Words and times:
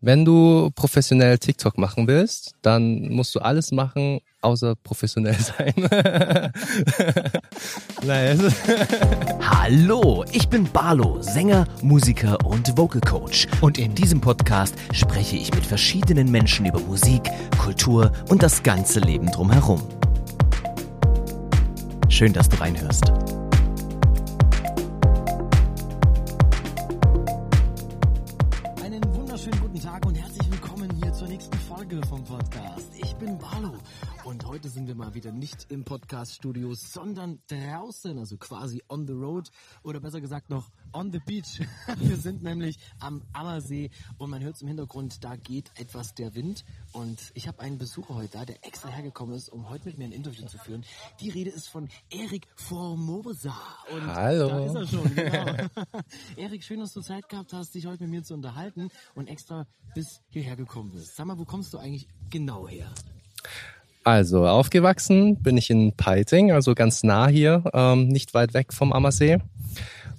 Wenn 0.00 0.24
du 0.24 0.70
professionell 0.76 1.38
TikTok 1.38 1.76
machen 1.76 2.06
willst, 2.06 2.52
dann 2.62 3.08
musst 3.08 3.34
du 3.34 3.40
alles 3.40 3.72
machen, 3.72 4.20
außer 4.42 4.76
professionell 4.76 5.34
sein. 5.40 5.74
Nein. 8.06 8.54
Hallo, 9.40 10.24
ich 10.30 10.48
bin 10.48 10.70
Barlo, 10.70 11.20
Sänger, 11.20 11.66
Musiker 11.82 12.38
und 12.46 12.78
Vocal 12.78 13.00
Coach. 13.00 13.48
Und 13.60 13.76
in 13.78 13.92
diesem 13.92 14.20
Podcast 14.20 14.76
spreche 14.92 15.34
ich 15.34 15.52
mit 15.52 15.66
verschiedenen 15.66 16.30
Menschen 16.30 16.66
über 16.66 16.78
Musik, 16.78 17.28
Kultur 17.58 18.12
und 18.28 18.44
das 18.44 18.62
ganze 18.62 19.00
Leben 19.00 19.26
drumherum. 19.32 19.82
Schön, 22.08 22.32
dass 22.32 22.48
du 22.48 22.60
reinhörst. 22.60 23.12
Im 35.70 35.84
Podcast-Studio, 35.84 36.74
sondern 36.74 37.40
draußen, 37.48 38.18
also 38.18 38.36
quasi 38.36 38.82
on 38.88 39.06
the 39.06 39.12
road 39.12 39.50
oder 39.82 40.00
besser 40.00 40.20
gesagt 40.20 40.50
noch 40.50 40.70
on 40.92 41.12
the 41.12 41.20
beach. 41.20 41.60
Wir 41.98 42.16
sind 42.16 42.42
nämlich 42.42 42.78
am 43.00 43.22
Ammersee 43.32 43.90
und 44.18 44.30
man 44.30 44.42
hört 44.42 44.56
es 44.56 44.62
im 44.62 44.68
Hintergrund, 44.68 45.22
da 45.24 45.36
geht 45.36 45.70
etwas 45.76 46.14
der 46.14 46.34
Wind 46.34 46.64
und 46.92 47.18
ich 47.34 47.48
habe 47.48 47.60
einen 47.60 47.78
Besucher 47.78 48.14
heute 48.14 48.38
da, 48.38 48.44
der 48.44 48.64
extra 48.66 48.88
hergekommen 48.88 49.34
ist, 49.36 49.48
um 49.48 49.68
heute 49.68 49.86
mit 49.86 49.98
mir 49.98 50.04
ein 50.04 50.12
Interview 50.12 50.46
zu 50.46 50.58
führen. 50.58 50.84
Die 51.20 51.30
Rede 51.30 51.50
ist 51.50 51.68
von 51.68 51.88
Erik 52.10 52.46
Formosa. 52.56 53.54
Und 53.92 54.06
Hallo. 54.06 54.48
Da 54.48 54.66
ist 54.66 54.74
er 54.74 54.86
schon, 54.86 55.14
genau. 55.14 55.68
Erik, 56.36 56.64
schön, 56.64 56.80
dass 56.80 56.92
du 56.92 57.00
Zeit 57.00 57.28
gehabt 57.28 57.52
hast, 57.52 57.74
dich 57.74 57.86
heute 57.86 58.04
mit 58.04 58.10
mir 58.10 58.22
zu 58.22 58.34
unterhalten 58.34 58.90
und 59.14 59.28
extra 59.28 59.66
bis 59.94 60.20
hierher 60.28 60.56
gekommen 60.56 60.92
bist. 60.92 61.16
Sag 61.16 61.26
mal, 61.26 61.38
wo 61.38 61.44
kommst 61.44 61.72
du 61.74 61.78
eigentlich 61.78 62.08
genau 62.30 62.68
her? 62.68 62.92
Also 64.04 64.46
aufgewachsen 64.46 65.42
bin 65.42 65.56
ich 65.56 65.70
in 65.70 65.92
Peiting, 65.92 66.52
also 66.52 66.74
ganz 66.74 67.02
nah 67.02 67.28
hier, 67.28 67.64
ähm, 67.74 68.08
nicht 68.08 68.34
weit 68.34 68.54
weg 68.54 68.72
vom 68.72 68.92
Ammersee. 68.92 69.38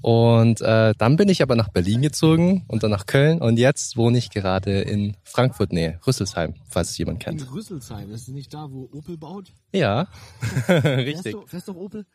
Und 0.02 0.62
äh, 0.62 0.94
dann 0.98 1.18
bin 1.18 1.28
ich 1.28 1.42
aber 1.42 1.56
nach 1.56 1.70
Berlin 1.70 2.02
gezogen 2.02 2.64
und 2.68 2.84
dann 2.84 2.92
nach 2.92 3.06
Köln 3.06 3.42
und 3.42 3.58
jetzt 3.58 3.98
wohne 3.98 4.18
ich 4.18 4.30
gerade 4.30 4.82
in 4.82 5.18
Frankfurt 5.24 5.74
Nähe, 5.74 6.00
Rüsselsheim, 6.08 6.54
falls 6.70 6.92
es 6.92 6.98
jemand 6.98 7.20
kennt. 7.20 7.42
In 7.42 7.48
Rüsselsheim, 7.50 8.10
das 8.10 8.22
ist 8.22 8.30
nicht 8.30 8.54
da, 8.54 8.68
wo 8.72 8.90
Opel 8.94 9.18
baut? 9.18 9.52
Ja, 9.74 10.08
richtig. 10.70 11.24
Fährst 11.24 11.34
du, 11.34 11.46
fährst 11.48 11.68
du 11.68 11.76
Opel? 11.76 12.06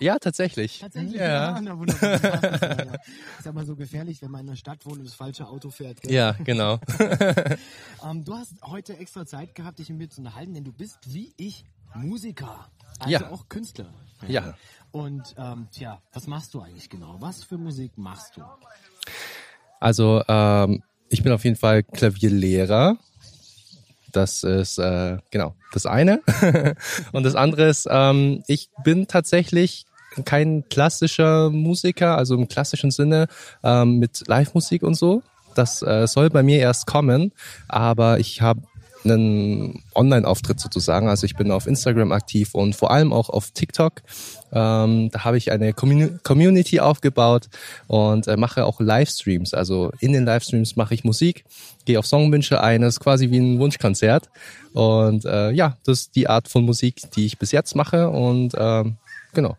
Ja, 0.00 0.18
tatsächlich. 0.18 0.78
Tatsächlich, 0.80 1.14
ja. 1.14 1.54
ja. 1.54 1.60
Na, 1.60 1.78
wunderbar. 1.78 3.00
ist 3.38 3.46
aber 3.46 3.64
so 3.66 3.76
gefährlich, 3.76 4.22
wenn 4.22 4.30
man 4.30 4.42
in 4.42 4.46
der 4.48 4.56
Stadt 4.56 4.84
wohnt 4.86 4.98
und 4.98 5.04
das 5.04 5.14
falsche 5.14 5.46
Auto 5.46 5.70
fährt. 5.70 6.00
Gell? 6.00 6.12
Ja, 6.12 6.32
genau. 6.32 6.80
ähm, 8.04 8.24
du 8.24 8.34
hast 8.34 8.54
heute 8.62 8.96
extra 8.96 9.26
Zeit 9.26 9.54
gehabt, 9.54 9.78
dich 9.78 9.90
mit 9.90 9.98
mir 9.98 10.08
zu 10.08 10.22
unterhalten, 10.22 10.54
denn 10.54 10.64
du 10.64 10.72
bist 10.72 10.98
wie 11.06 11.34
ich 11.36 11.64
Musiker. 11.94 12.70
Also 12.98 13.12
ja. 13.12 13.30
auch 13.30 13.48
Künstler. 13.48 13.92
Ja. 14.26 14.54
Und 14.90 15.34
ähm, 15.38 15.68
tja, 15.70 16.00
was 16.12 16.26
machst 16.26 16.54
du 16.54 16.60
eigentlich 16.60 16.88
genau? 16.88 17.16
Was 17.20 17.44
für 17.44 17.58
Musik 17.58 17.96
machst 17.96 18.36
du? 18.36 18.42
Also 19.80 20.22
ähm, 20.28 20.82
ich 21.08 21.22
bin 21.22 21.32
auf 21.32 21.44
jeden 21.44 21.56
Fall 21.56 21.82
Klavierlehrer. 21.82 22.96
Das 24.12 24.42
ist 24.42 24.78
äh, 24.78 25.18
genau 25.30 25.54
das 25.72 25.86
eine. 25.86 26.22
und 27.12 27.22
das 27.22 27.34
andere 27.34 27.68
ist, 27.68 27.86
ähm, 27.90 28.42
ich 28.46 28.70
bin 28.82 29.06
tatsächlich 29.06 29.86
kein 30.24 30.64
klassischer 30.68 31.50
Musiker, 31.50 32.16
also 32.16 32.34
im 32.34 32.48
klassischen 32.48 32.90
Sinne 32.90 33.26
ähm, 33.62 33.98
mit 33.98 34.26
Live-Musik 34.26 34.82
und 34.82 34.94
so. 34.94 35.22
Das 35.54 35.82
äh, 35.82 36.06
soll 36.06 36.30
bei 36.30 36.42
mir 36.42 36.58
erst 36.58 36.86
kommen, 36.86 37.32
aber 37.68 38.18
ich 38.18 38.40
habe 38.40 38.62
einen 39.04 39.82
Online-Auftritt 39.94 40.60
sozusagen. 40.60 41.08
Also 41.08 41.24
ich 41.24 41.36
bin 41.36 41.50
auf 41.50 41.66
Instagram 41.66 42.12
aktiv 42.12 42.54
und 42.54 42.74
vor 42.74 42.90
allem 42.90 43.12
auch 43.12 43.30
auf 43.30 43.50
TikTok. 43.50 44.02
Ähm, 44.52 45.10
da 45.10 45.24
habe 45.24 45.38
ich 45.38 45.52
eine 45.52 45.72
Community 45.72 46.80
aufgebaut 46.80 47.48
und 47.86 48.26
äh, 48.26 48.36
mache 48.36 48.64
auch 48.66 48.80
Livestreams. 48.80 49.54
Also 49.54 49.92
in 50.00 50.12
den 50.12 50.24
Livestreams 50.24 50.76
mache 50.76 50.94
ich 50.94 51.04
Musik, 51.04 51.44
gehe 51.84 51.98
auf 51.98 52.06
Songwünsche 52.06 52.60
ein. 52.60 52.82
Das 52.82 52.94
ist 52.94 53.00
quasi 53.00 53.30
wie 53.30 53.38
ein 53.38 53.58
Wunschkonzert. 53.58 54.28
Und 54.72 55.24
äh, 55.24 55.50
ja, 55.52 55.76
das 55.84 56.00
ist 56.00 56.16
die 56.16 56.28
Art 56.28 56.48
von 56.48 56.64
Musik, 56.64 57.10
die 57.12 57.26
ich 57.26 57.38
bis 57.38 57.52
jetzt 57.52 57.74
mache. 57.74 58.10
Und 58.10 58.54
ähm, 58.58 58.96
genau. 59.32 59.56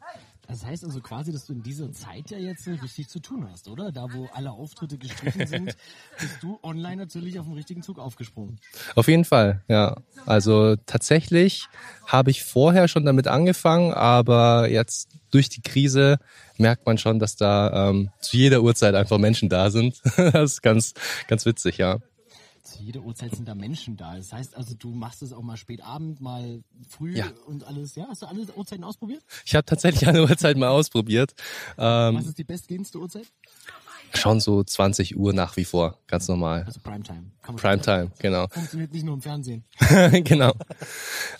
Das 0.52 0.66
heißt 0.66 0.84
also 0.84 1.00
quasi, 1.00 1.32
dass 1.32 1.46
du 1.46 1.54
in 1.54 1.64
dieser 1.64 1.94
Zeit 1.94 2.30
ja 2.30 2.38
jetzt 2.38 2.68
richtig 2.68 3.08
zu 3.08 3.22
tun 3.22 3.48
hast, 3.50 3.70
oder? 3.70 3.94
Da, 3.94 4.08
wo 4.12 4.28
alle 4.34 4.52
Auftritte 4.52 4.98
gestrichen 4.98 5.48
sind, 5.48 5.78
bist 6.20 6.44
du 6.44 6.60
online 6.62 6.98
natürlich 6.98 7.40
auf 7.40 7.46
den 7.46 7.56
richtigen 7.56 7.82
Zug 7.82 7.98
aufgesprungen. 7.98 8.60
Auf 8.96 9.08
jeden 9.08 9.24
Fall, 9.24 9.64
ja. 9.70 9.96
Also 10.26 10.76
tatsächlich 10.86 11.68
habe 12.06 12.32
ich 12.32 12.44
vorher 12.44 12.90
schon 12.90 13.06
damit 13.06 13.28
angefangen, 13.30 13.94
aber 13.94 14.70
jetzt 14.70 15.10
durch 15.32 15.48
die 15.48 15.62
Krise 15.62 16.18
merkt 16.58 16.86
man 16.86 16.98
schon, 16.98 17.20
dass 17.20 17.38
da 17.38 17.90
ähm, 17.90 18.12
zu 18.20 18.36
jeder 18.36 18.62
Uhrzeit 18.62 18.94
einfach 18.94 19.20
Menschen 19.20 19.48
da 19.48 19.72
sind. 19.72 20.02
das 20.18 20.54
ist 20.54 20.62
ganz, 20.62 20.94
ganz 21.28 21.46
witzig, 21.46 21.78
ja 21.78 22.00
zu 22.64 22.82
jeder 22.84 23.02
Uhrzeit 23.02 23.36
sind 23.36 23.48
da 23.48 23.56
Menschen 23.56 23.98
da. 23.98 24.16
Das 24.16 24.32
heißt 24.34 24.56
also, 24.56 24.76
du 24.76 24.94
machst 24.94 25.22
es 25.22 25.34
auch 25.34 25.42
mal 25.42 25.58
spät 25.58 25.82
Abend, 25.82 26.22
mal 26.22 26.64
früh 26.88 27.16
ja. 27.16 27.28
und 27.46 27.64
alles. 27.66 27.96
Ja, 27.96 28.08
hast 28.10 28.22
du 28.22 28.28
alle 28.28 28.46
Uhrzeiten 28.56 28.84
ausprobiert? 28.84 29.24
Ich 29.46 29.56
habe 29.56 29.66
tatsächlich 29.66 30.08
alle 30.08 30.24
Uhrzeiten 30.24 30.60
mal 30.60 30.70
ausprobiert. 30.70 31.34
Ähm, 31.78 32.16
Was 32.16 32.28
ist 32.28 32.38
die 32.38 32.44
bestgehendste 32.44 33.00
Uhrzeit? 33.00 33.26
Schon 34.14 34.40
so 34.42 34.64
20 34.64 35.18
Uhr 35.18 35.34
nach 35.34 35.56
wie 35.56 35.64
vor, 35.64 35.98
ganz 36.08 36.28
normal. 36.28 36.64
Also 36.66 36.82
Primetime. 36.82 37.32
Primetime, 37.42 38.12
genau. 38.20 38.48
Funktioniert 38.50 38.92
nicht 38.92 39.06
nur 39.06 39.14
im 39.16 39.22
Fernsehen. 39.22 39.64
genau. 40.24 40.52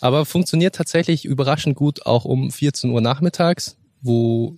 Aber 0.00 0.24
funktioniert 0.24 0.74
tatsächlich 0.74 1.24
überraschend 1.26 1.76
gut 1.76 2.06
auch 2.06 2.24
um 2.24 2.50
14 2.50 2.90
Uhr 2.90 3.02
nachmittags, 3.02 3.76
wo 4.00 4.56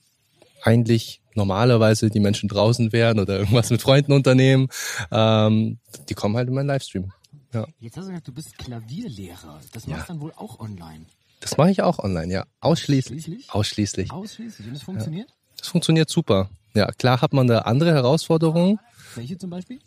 eigentlich 0.62 1.20
normalerweise 1.34 2.10
die 2.10 2.20
Menschen 2.20 2.48
draußen 2.48 2.92
wären 2.92 3.18
oder 3.18 3.38
irgendwas 3.38 3.70
mit 3.70 3.82
Freunden 3.82 4.12
unternehmen. 4.12 4.68
Ähm, 5.10 5.78
die 6.08 6.14
kommen 6.14 6.36
halt 6.36 6.48
in 6.48 6.54
meinen 6.54 6.66
Livestream. 6.66 7.12
Ja. 7.52 7.66
Jetzt 7.78 7.96
hast 7.96 8.06
du 8.06 8.10
gesagt, 8.10 8.28
du 8.28 8.32
bist 8.32 8.58
Klavierlehrer. 8.58 9.60
Das 9.72 9.86
machst 9.86 10.00
ja. 10.00 10.04
dann 10.08 10.20
wohl 10.20 10.32
auch 10.36 10.58
online. 10.58 11.06
Das 11.40 11.56
mache 11.56 11.70
ich 11.70 11.82
auch 11.82 11.98
online, 11.98 12.32
ja. 12.32 12.46
Ausschließlich. 12.60 13.30
Ausschließlich. 13.50 14.10
Ausschließlich. 14.10 14.66
Und 14.66 14.74
das 14.74 14.82
funktioniert? 14.82 15.28
Ja. 15.28 15.34
Das 15.58 15.68
funktioniert 15.68 16.10
super. 16.10 16.48
Ja, 16.74 16.90
klar 16.92 17.20
hat 17.20 17.32
man 17.32 17.46
da 17.46 17.60
andere 17.60 17.92
Herausforderungen. 17.92 18.80
Welche 19.14 19.38
zum 19.38 19.50
Beispiel? 19.50 19.78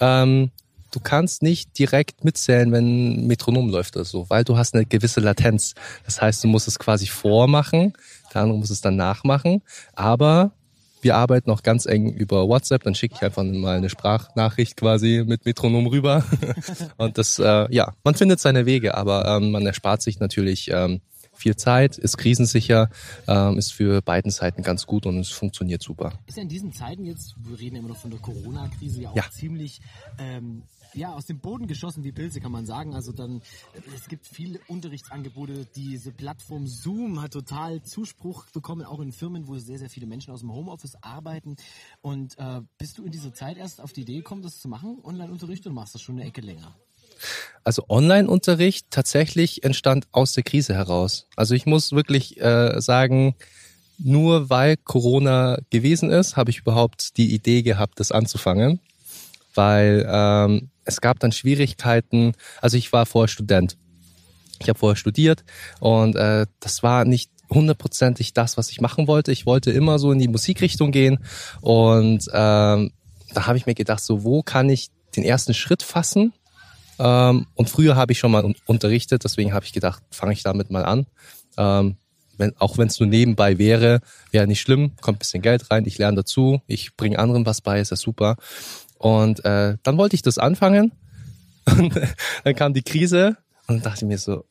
Ähm, 0.00 0.50
du 0.90 1.00
kannst 1.00 1.42
nicht 1.42 1.78
direkt 1.78 2.24
mitzählen, 2.24 2.72
wenn 2.72 3.22
ein 3.22 3.26
Metronom 3.26 3.68
läuft 3.70 3.96
oder 3.96 4.04
so, 4.04 4.28
weil 4.28 4.42
du 4.44 4.56
hast 4.56 4.74
eine 4.74 4.84
gewisse 4.84 5.20
Latenz. 5.20 5.74
Das 6.04 6.20
heißt, 6.20 6.42
du 6.42 6.48
musst 6.48 6.66
es 6.66 6.78
quasi 6.78 7.06
vormachen, 7.06 7.92
der 8.34 8.42
andere 8.42 8.58
muss 8.58 8.70
es 8.70 8.80
dann 8.80 8.96
nachmachen. 8.96 9.62
Aber 9.94 10.52
wir 11.02 11.16
arbeiten 11.16 11.50
auch 11.50 11.62
ganz 11.62 11.86
eng 11.86 12.12
über 12.12 12.48
WhatsApp, 12.48 12.84
dann 12.84 12.94
schicke 12.94 13.16
ich 13.16 13.22
einfach 13.22 13.42
mal 13.42 13.76
eine 13.76 13.90
Sprachnachricht 13.90 14.76
quasi 14.76 15.24
mit 15.26 15.44
Metronom 15.44 15.86
rüber. 15.88 16.24
und 16.96 17.18
das, 17.18 17.38
äh, 17.38 17.66
ja, 17.74 17.92
man 18.04 18.14
findet 18.14 18.40
seine 18.40 18.66
Wege, 18.66 18.94
aber 18.94 19.26
ähm, 19.26 19.50
man 19.50 19.66
erspart 19.66 20.00
sich 20.02 20.20
natürlich 20.20 20.70
ähm, 20.70 21.00
viel 21.34 21.56
Zeit, 21.56 21.98
ist 21.98 22.16
krisensicher, 22.18 22.88
ähm, 23.26 23.58
ist 23.58 23.72
für 23.72 24.00
beiden 24.00 24.30
Seiten 24.30 24.62
ganz 24.62 24.86
gut 24.86 25.06
und 25.06 25.18
es 25.18 25.30
funktioniert 25.30 25.82
super. 25.82 26.12
Ist 26.26 26.36
ja 26.36 26.42
in 26.42 26.48
diesen 26.48 26.72
Zeiten 26.72 27.04
jetzt, 27.04 27.34
wir 27.38 27.58
reden 27.58 27.76
immer 27.76 27.88
noch 27.88 27.96
von 27.96 28.10
der 28.10 28.20
Corona-Krise, 28.20 29.02
ja 29.02 29.10
auch 29.10 29.16
ja. 29.16 29.24
ziemlich 29.30 29.80
ähm, 30.18 30.62
ja, 30.94 31.12
aus 31.12 31.26
dem 31.26 31.38
Boden 31.38 31.66
geschossen 31.66 32.04
wie 32.04 32.12
Pilze, 32.12 32.40
kann 32.40 32.52
man 32.52 32.66
sagen. 32.66 32.94
Also 32.94 33.12
dann, 33.12 33.42
es 33.94 34.08
gibt 34.08 34.26
viele 34.26 34.60
Unterrichtsangebote. 34.68 35.66
Diese 35.74 36.12
Plattform 36.12 36.66
Zoom 36.66 37.20
hat 37.20 37.32
total 37.32 37.82
Zuspruch 37.82 38.46
bekommen, 38.50 38.84
auch 38.84 39.00
in 39.00 39.12
Firmen, 39.12 39.48
wo 39.48 39.56
sehr, 39.58 39.78
sehr 39.78 39.90
viele 39.90 40.06
Menschen 40.06 40.32
aus 40.32 40.40
dem 40.40 40.52
Homeoffice 40.52 40.96
arbeiten. 41.00 41.56
Und 42.00 42.38
äh, 42.38 42.60
bist 42.78 42.98
du 42.98 43.04
in 43.04 43.12
dieser 43.12 43.32
Zeit 43.32 43.56
erst 43.56 43.80
auf 43.80 43.92
die 43.92 44.02
Idee 44.02 44.16
gekommen, 44.16 44.42
das 44.42 44.60
zu 44.60 44.68
machen, 44.68 44.98
Online-Unterricht, 45.02 45.66
oder 45.66 45.74
machst 45.74 45.94
das 45.94 46.02
schon 46.02 46.16
eine 46.16 46.28
Ecke 46.28 46.40
länger? 46.40 46.74
Also 47.64 47.84
Online-Unterricht 47.88 48.90
tatsächlich 48.90 49.62
entstand 49.62 50.08
aus 50.12 50.32
der 50.32 50.42
Krise 50.42 50.74
heraus. 50.74 51.28
Also 51.36 51.54
ich 51.54 51.66
muss 51.66 51.92
wirklich 51.92 52.40
äh, 52.40 52.80
sagen, 52.80 53.36
nur 53.98 54.50
weil 54.50 54.76
Corona 54.76 55.58
gewesen 55.70 56.10
ist, 56.10 56.36
habe 56.36 56.50
ich 56.50 56.58
überhaupt 56.58 57.16
die 57.16 57.32
Idee 57.32 57.62
gehabt, 57.62 58.00
das 58.00 58.10
anzufangen. 58.10 58.80
Weil 59.54 60.06
ähm, 60.08 60.70
es 60.84 61.00
gab 61.00 61.18
dann 61.20 61.32
Schwierigkeiten. 61.32 62.32
Also 62.60 62.76
ich 62.76 62.92
war 62.92 63.06
vorher 63.06 63.28
Student. 63.28 63.76
Ich 64.60 64.68
habe 64.68 64.78
vorher 64.78 64.96
studiert 64.96 65.44
und 65.80 66.14
äh, 66.14 66.46
das 66.60 66.82
war 66.82 67.04
nicht 67.04 67.30
hundertprozentig 67.50 68.32
das, 68.32 68.56
was 68.56 68.70
ich 68.70 68.80
machen 68.80 69.08
wollte. 69.08 69.32
Ich 69.32 69.44
wollte 69.44 69.72
immer 69.72 69.98
so 69.98 70.12
in 70.12 70.18
die 70.18 70.28
Musikrichtung 70.28 70.92
gehen 70.92 71.18
und 71.60 72.24
ähm, 72.32 72.92
da 73.34 73.46
habe 73.46 73.58
ich 73.58 73.66
mir 73.66 73.74
gedacht, 73.74 74.02
so 74.02 74.24
wo 74.24 74.42
kann 74.42 74.68
ich 74.68 74.88
den 75.16 75.24
ersten 75.24 75.52
Schritt 75.52 75.82
fassen? 75.82 76.32
Ähm, 76.98 77.46
und 77.54 77.70
früher 77.70 77.96
habe 77.96 78.12
ich 78.12 78.18
schon 78.18 78.30
mal 78.30 78.54
unterrichtet, 78.66 79.24
deswegen 79.24 79.52
habe 79.52 79.64
ich 79.64 79.72
gedacht, 79.72 80.02
fange 80.10 80.32
ich 80.32 80.42
damit 80.42 80.70
mal 80.70 80.84
an. 80.84 81.06
Ähm, 81.56 81.96
wenn, 82.38 82.56
auch 82.58 82.78
wenn 82.78 82.88
es 82.88 82.98
nur 82.98 83.08
nebenbei 83.08 83.58
wäre, 83.58 84.00
wäre 84.30 84.46
nicht 84.46 84.60
schlimm, 84.60 84.92
kommt 85.00 85.18
bisschen 85.18 85.42
Geld 85.42 85.70
rein, 85.70 85.84
ich 85.86 85.98
lerne 85.98 86.16
dazu, 86.16 86.60
ich 86.66 86.96
bringe 86.96 87.18
anderen 87.18 87.46
was 87.46 87.60
bei, 87.60 87.80
ist 87.80 87.90
ja 87.90 87.96
super. 87.96 88.36
Und 89.02 89.44
äh, 89.44 89.76
dann 89.82 89.98
wollte 89.98 90.16
ich 90.16 90.22
das 90.22 90.38
anfangen, 90.38 90.92
Und 91.78 91.94
dann 92.44 92.54
kam 92.54 92.74
die 92.74 92.82
Krise 92.82 93.36
und 93.66 93.84
dachte 93.84 94.04
ich 94.04 94.08
mir 94.08 94.18
so, 94.18 94.44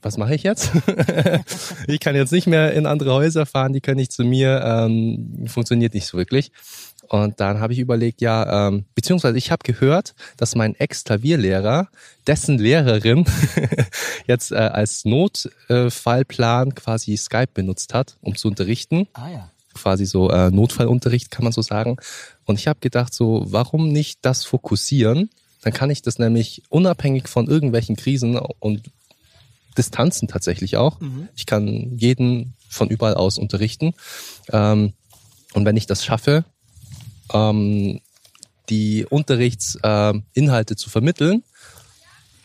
was 0.00 0.16
mache 0.16 0.34
ich 0.34 0.42
jetzt? 0.42 0.72
ich 1.86 2.00
kann 2.00 2.16
jetzt 2.16 2.32
nicht 2.32 2.46
mehr 2.46 2.72
in 2.72 2.86
andere 2.86 3.12
Häuser 3.12 3.46
fahren, 3.46 3.72
die 3.72 3.80
können 3.80 3.98
nicht 3.98 4.12
zu 4.12 4.24
mir, 4.24 4.60
ähm, 4.64 5.44
funktioniert 5.46 5.94
nicht 5.94 6.06
so 6.06 6.18
wirklich. 6.18 6.50
Und 7.08 7.40
dann 7.40 7.60
habe 7.60 7.74
ich 7.74 7.78
überlegt, 7.78 8.20
ja, 8.20 8.68
ähm, 8.68 8.86
beziehungsweise 8.94 9.36
ich 9.36 9.50
habe 9.50 9.62
gehört, 9.64 10.14
dass 10.38 10.54
mein 10.54 10.74
Ex-Klavierlehrer, 10.74 11.88
dessen 12.26 12.58
Lehrerin 12.58 13.26
jetzt 14.26 14.50
äh, 14.50 14.56
als 14.56 15.04
Notfallplan 15.04 16.74
quasi 16.74 17.16
Skype 17.16 17.50
benutzt 17.52 17.92
hat, 17.92 18.16
um 18.22 18.34
zu 18.34 18.48
unterrichten. 18.48 19.08
Ah 19.12 19.28
ja. 19.28 19.51
Quasi 19.74 20.06
so 20.06 20.30
äh, 20.30 20.50
Notfallunterricht, 20.50 21.30
kann 21.30 21.44
man 21.44 21.52
so 21.52 21.62
sagen. 21.62 21.96
Und 22.44 22.58
ich 22.58 22.68
habe 22.68 22.80
gedacht, 22.80 23.14
so, 23.14 23.44
warum 23.46 23.88
nicht 23.88 24.18
das 24.22 24.44
fokussieren? 24.44 25.30
Dann 25.62 25.72
kann 25.72 25.90
ich 25.90 26.02
das 26.02 26.18
nämlich 26.18 26.62
unabhängig 26.68 27.28
von 27.28 27.46
irgendwelchen 27.46 27.96
Krisen 27.96 28.36
und 28.36 28.90
Distanzen 29.78 30.28
tatsächlich 30.28 30.76
auch. 30.76 31.00
Mhm. 31.00 31.28
Ich 31.36 31.46
kann 31.46 31.96
jeden 31.96 32.54
von 32.68 32.88
überall 32.88 33.14
aus 33.14 33.38
unterrichten. 33.38 33.94
Ähm, 34.50 34.92
und 35.54 35.64
wenn 35.64 35.76
ich 35.76 35.86
das 35.86 36.04
schaffe, 36.04 36.44
ähm, 37.32 38.00
die 38.68 39.06
Unterrichtsinhalte 39.08 40.74
äh, 40.74 40.76
zu 40.76 40.90
vermitteln, 40.90 41.42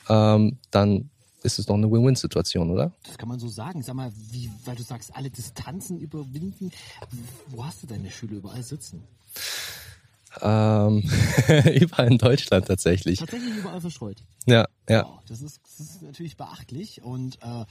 ähm, 0.10 0.58
dann 0.72 1.10
ist 1.48 1.60
es 1.60 1.66
doch 1.66 1.76
eine 1.76 1.90
Win-Win-Situation, 1.90 2.70
oder? 2.70 2.92
Das 3.06 3.18
kann 3.18 3.30
man 3.30 3.40
so 3.40 3.48
sagen. 3.48 3.82
Sag 3.82 3.96
mal, 3.96 4.12
wie, 4.32 4.52
weil 4.66 4.76
du 4.76 4.84
sagst, 4.84 5.16
alle 5.16 5.30
Distanzen 5.30 6.00
überwinden. 6.00 6.72
Wo 7.48 7.66
hast 7.66 7.82
du 7.82 7.88
deine 7.88 8.12
Schüler 8.12 8.34
überall 8.34 8.62
sitzen? 8.62 9.04
Ähm, 10.42 11.04
überall 11.74 12.08
in 12.08 12.18
Deutschland 12.18 12.68
tatsächlich. 12.68 13.20
Tatsächlich 13.20 13.56
überall 13.56 13.82
verstreut. 13.82 14.24
Ja, 14.46 14.68
ja. 14.88 15.04
Wow, 15.04 15.20
das, 15.28 15.42
ist, 15.42 15.62
das 15.64 15.80
ist 15.80 16.02
natürlich 16.02 16.38
beachtlich 16.38 17.02
und 17.02 17.38
äh, 17.42 17.66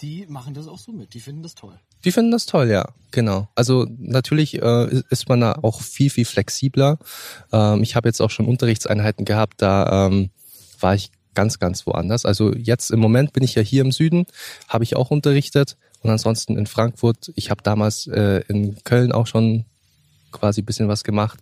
die 0.00 0.26
machen 0.26 0.54
das 0.54 0.66
auch 0.66 0.78
so 0.78 0.92
mit. 0.92 1.14
Die 1.14 1.20
finden 1.20 1.42
das 1.42 1.54
toll. 1.54 1.78
Die 2.04 2.12
finden 2.12 2.30
das 2.30 2.46
toll, 2.46 2.70
ja, 2.70 2.92
genau. 3.10 3.48
Also 3.54 3.86
natürlich 3.98 4.60
äh, 4.60 5.02
ist 5.10 5.28
man 5.28 5.40
da 5.40 5.52
auch 5.62 5.80
viel, 5.80 6.10
viel 6.10 6.24
flexibler. 6.24 6.98
Ähm, 7.52 7.82
ich 7.82 7.94
habe 7.94 8.08
jetzt 8.08 8.20
auch 8.20 8.30
schon 8.30 8.46
Unterrichtseinheiten 8.46 9.24
gehabt, 9.24 9.62
da 9.62 10.06
ähm, 10.06 10.30
war 10.80 10.94
ich 10.94 11.10
ganz, 11.38 11.60
ganz 11.60 11.86
woanders. 11.86 12.26
Also 12.26 12.52
jetzt 12.52 12.90
im 12.90 12.98
Moment 12.98 13.32
bin 13.32 13.44
ich 13.44 13.54
ja 13.54 13.62
hier 13.62 13.82
im 13.82 13.92
Süden, 13.92 14.26
habe 14.66 14.82
ich 14.82 14.96
auch 14.96 15.12
unterrichtet 15.12 15.76
und 16.00 16.10
ansonsten 16.10 16.58
in 16.58 16.66
Frankfurt. 16.66 17.30
Ich 17.36 17.48
habe 17.52 17.62
damals 17.62 18.08
äh, 18.08 18.42
in 18.48 18.76
Köln 18.82 19.12
auch 19.12 19.28
schon 19.28 19.64
quasi 20.32 20.62
bisschen 20.62 20.88
was 20.88 21.04
gemacht. 21.04 21.38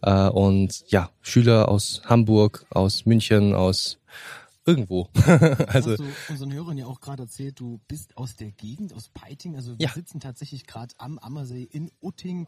Äh, 0.00 0.28
und 0.28 0.84
ja, 0.86 1.10
Schüler 1.22 1.68
aus 1.68 2.02
Hamburg, 2.04 2.66
aus 2.70 3.04
München, 3.04 3.52
aus 3.52 3.98
irgendwo. 4.64 5.08
also 5.68 5.90
hast 5.92 5.98
du 5.98 6.04
unseren 6.32 6.52
Hörern 6.52 6.78
ja 6.78 6.86
auch 6.86 7.00
gerade 7.00 7.24
erzählt, 7.24 7.58
du 7.58 7.80
bist 7.88 8.16
aus 8.16 8.36
der 8.36 8.52
Gegend, 8.52 8.92
aus 8.94 9.08
Peiting. 9.08 9.56
Also 9.56 9.78
wir 9.78 9.86
Ja. 9.86 9.92
sitzen 9.92 10.20
tatsächlich 10.20 10.66
gerade 10.66 10.94
am 10.98 11.18
Ammersee 11.18 11.64
in 11.64 11.90
Utting 12.00 12.46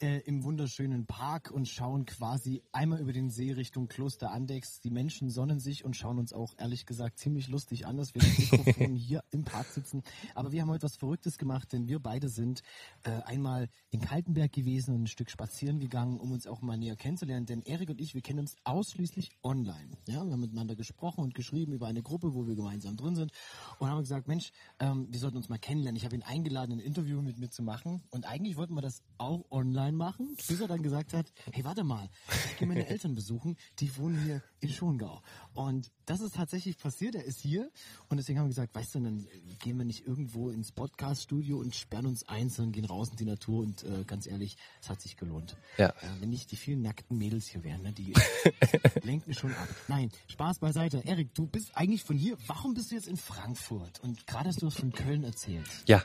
äh, 0.00 0.18
im 0.22 0.42
wunderschönen 0.42 1.06
Park 1.06 1.50
und 1.50 1.68
schauen 1.68 2.04
quasi 2.04 2.62
einmal 2.72 3.00
über 3.00 3.12
den 3.12 3.30
See 3.30 3.52
Richtung 3.52 3.86
Kloster 3.88 4.32
Andex. 4.32 4.80
Die 4.80 4.90
Menschen 4.90 5.30
sonnen 5.30 5.60
sich 5.60 5.84
und 5.84 5.96
schauen 5.96 6.18
uns 6.18 6.32
auch 6.32 6.54
ehrlich 6.58 6.84
gesagt 6.86 7.18
ziemlich 7.18 7.48
lustig 7.48 7.86
an, 7.86 7.96
dass 7.96 8.14
wir 8.14 8.22
mit 8.22 8.38
Mikrofon 8.38 8.96
hier 8.96 9.22
im 9.30 9.44
Park 9.44 9.66
sitzen. 9.66 10.02
Aber 10.34 10.50
wir 10.50 10.62
haben 10.62 10.70
heute 10.70 10.82
was 10.84 10.96
Verrücktes 10.96 11.38
gemacht, 11.38 11.72
denn 11.72 11.86
wir 11.86 12.00
beide 12.00 12.28
sind 12.28 12.62
äh, 13.04 13.10
einmal 13.22 13.68
in 13.90 14.00
Kaltenberg 14.00 14.52
gewesen 14.52 14.94
und 14.94 15.04
ein 15.04 15.06
Stück 15.06 15.30
spazieren 15.30 15.78
gegangen, 15.78 16.18
um 16.18 16.32
uns 16.32 16.46
auch 16.48 16.60
mal 16.60 16.76
näher 16.76 16.96
kennenzulernen. 16.96 17.46
Denn 17.46 17.62
Erik 17.62 17.90
und 17.90 18.00
ich, 18.00 18.14
wir 18.14 18.20
kennen 18.22 18.40
uns 18.40 18.56
ausschließlich 18.64 19.30
online. 19.44 19.96
Ja, 20.08 20.24
wir 20.24 20.32
haben 20.32 20.40
miteinander 20.40 20.74
gesprochen 20.74 21.22
und 21.22 21.34
geschrieben 21.34 21.51
über 21.52 21.86
eine 21.86 22.02
Gruppe, 22.02 22.34
wo 22.34 22.46
wir 22.46 22.54
gemeinsam 22.54 22.96
drin 22.96 23.14
sind 23.14 23.32
und 23.78 23.88
haben 23.88 24.00
gesagt, 24.00 24.28
Mensch, 24.28 24.52
ähm, 24.78 25.06
wir 25.10 25.20
sollten 25.20 25.36
uns 25.36 25.48
mal 25.48 25.58
kennenlernen. 25.58 25.96
Ich 25.96 26.04
habe 26.04 26.16
ihn 26.16 26.22
eingeladen, 26.22 26.72
ein 26.72 26.80
Interview 26.80 27.20
mit 27.20 27.38
mir 27.38 27.50
zu 27.50 27.62
machen 27.62 28.02
und 28.10 28.26
eigentlich 28.26 28.56
wollten 28.56 28.74
wir 28.74 28.80
das 28.80 29.02
auch 29.18 29.44
online 29.50 29.92
machen, 29.92 30.36
bis 30.48 30.60
er 30.60 30.68
dann 30.68 30.82
gesagt 30.82 31.12
hat, 31.12 31.32
hey, 31.52 31.64
warte 31.64 31.84
mal, 31.84 32.08
ich 32.46 32.58
gehe 32.58 32.68
meine 32.68 32.86
Eltern 32.88 33.14
besuchen, 33.14 33.56
die 33.78 33.96
wohnen 33.96 34.22
hier 34.22 34.42
in 34.60 34.70
Schongau. 34.70 35.20
Und 35.54 35.90
das 36.06 36.20
ist 36.20 36.34
tatsächlich 36.34 36.78
passiert, 36.78 37.14
er 37.14 37.24
ist 37.24 37.40
hier 37.40 37.70
und 38.08 38.16
deswegen 38.16 38.38
haben 38.38 38.46
wir 38.46 38.50
gesagt, 38.50 38.74
weißt 38.74 38.94
du, 38.94 39.00
dann 39.00 39.26
gehen 39.60 39.76
wir 39.76 39.84
nicht 39.84 40.06
irgendwo 40.06 40.50
ins 40.50 40.72
Podcast-Studio 40.72 41.58
und 41.58 41.74
sperren 41.74 42.06
uns 42.06 42.28
ein, 42.28 42.48
sondern 42.48 42.72
gehen 42.72 42.84
raus 42.84 43.10
in 43.10 43.16
die 43.16 43.24
Natur 43.24 43.62
und 43.62 43.84
äh, 43.84 44.04
ganz 44.04 44.26
ehrlich, 44.26 44.56
es 44.80 44.88
hat 44.88 45.00
sich 45.00 45.16
gelohnt. 45.16 45.56
Ja. 45.78 45.88
Äh, 45.88 46.20
wenn 46.20 46.30
nicht 46.30 46.50
die 46.50 46.56
vielen 46.56 46.82
nackten 46.82 47.18
Mädels 47.18 47.46
hier 47.46 47.62
wären, 47.64 47.82
ne, 47.82 47.92
die 47.92 48.12
lenken 49.02 49.34
schon 49.34 49.52
ab. 49.52 49.68
Nein, 49.88 50.10
Spaß 50.28 50.58
beiseite. 50.58 51.02
Erik, 51.04 51.34
du 51.34 51.41
bist 51.48 51.70
eigentlich 51.74 52.02
von 52.02 52.16
hier. 52.16 52.36
Warum 52.46 52.74
bist 52.74 52.90
du 52.90 52.94
jetzt 52.94 53.08
in 53.08 53.16
Frankfurt? 53.16 54.00
Und 54.02 54.26
gerade 54.26 54.48
hast 54.48 54.62
du 54.62 54.66
was 54.66 54.74
von 54.74 54.92
Köln 54.92 55.24
erzählt. 55.24 55.66
Ja, 55.86 56.02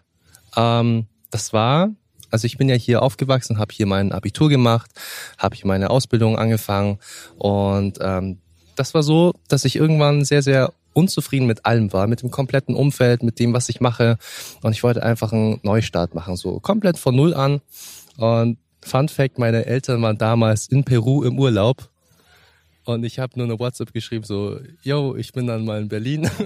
ähm, 0.55 1.07
das 1.31 1.53
war, 1.53 1.89
also 2.31 2.45
ich 2.45 2.57
bin 2.57 2.69
ja 2.69 2.75
hier 2.75 3.01
aufgewachsen, 3.01 3.59
habe 3.59 3.73
hier 3.73 3.85
mein 3.85 4.11
Abitur 4.11 4.49
gemacht, 4.49 4.91
habe 5.37 5.55
hier 5.55 5.67
meine 5.67 5.89
Ausbildung 5.89 6.37
angefangen 6.37 6.99
und 7.37 7.97
ähm, 8.01 8.39
das 8.75 8.93
war 8.93 9.03
so, 9.03 9.33
dass 9.47 9.65
ich 9.65 9.75
irgendwann 9.75 10.23
sehr, 10.23 10.43
sehr 10.43 10.73
unzufrieden 10.93 11.47
mit 11.47 11.65
allem 11.65 11.93
war, 11.93 12.07
mit 12.07 12.21
dem 12.21 12.31
kompletten 12.31 12.75
Umfeld, 12.75 13.23
mit 13.23 13.39
dem, 13.39 13.53
was 13.53 13.69
ich 13.69 13.81
mache 13.81 14.17
und 14.61 14.71
ich 14.71 14.83
wollte 14.83 15.03
einfach 15.03 15.31
einen 15.31 15.59
Neustart 15.63 16.15
machen, 16.15 16.35
so 16.35 16.59
komplett 16.59 16.97
von 16.97 17.15
Null 17.15 17.33
an 17.33 17.61
und 18.17 18.57
Fun 18.83 19.09
Fact, 19.09 19.37
meine 19.37 19.65
Eltern 19.65 20.01
waren 20.01 20.17
damals 20.17 20.67
in 20.67 20.83
Peru 20.83 21.23
im 21.23 21.37
Urlaub 21.37 21.89
und 22.87 23.03
ich 23.03 23.19
habe 23.19 23.37
nur 23.37 23.45
eine 23.45 23.59
WhatsApp 23.59 23.91
geschrieben, 23.91 24.23
so, 24.23 24.59
yo, 24.81 25.15
ich 25.17 25.33
bin 25.33 25.45
dann 25.45 25.65
mal 25.65 25.81
in 25.81 25.89
Berlin. 25.89 26.25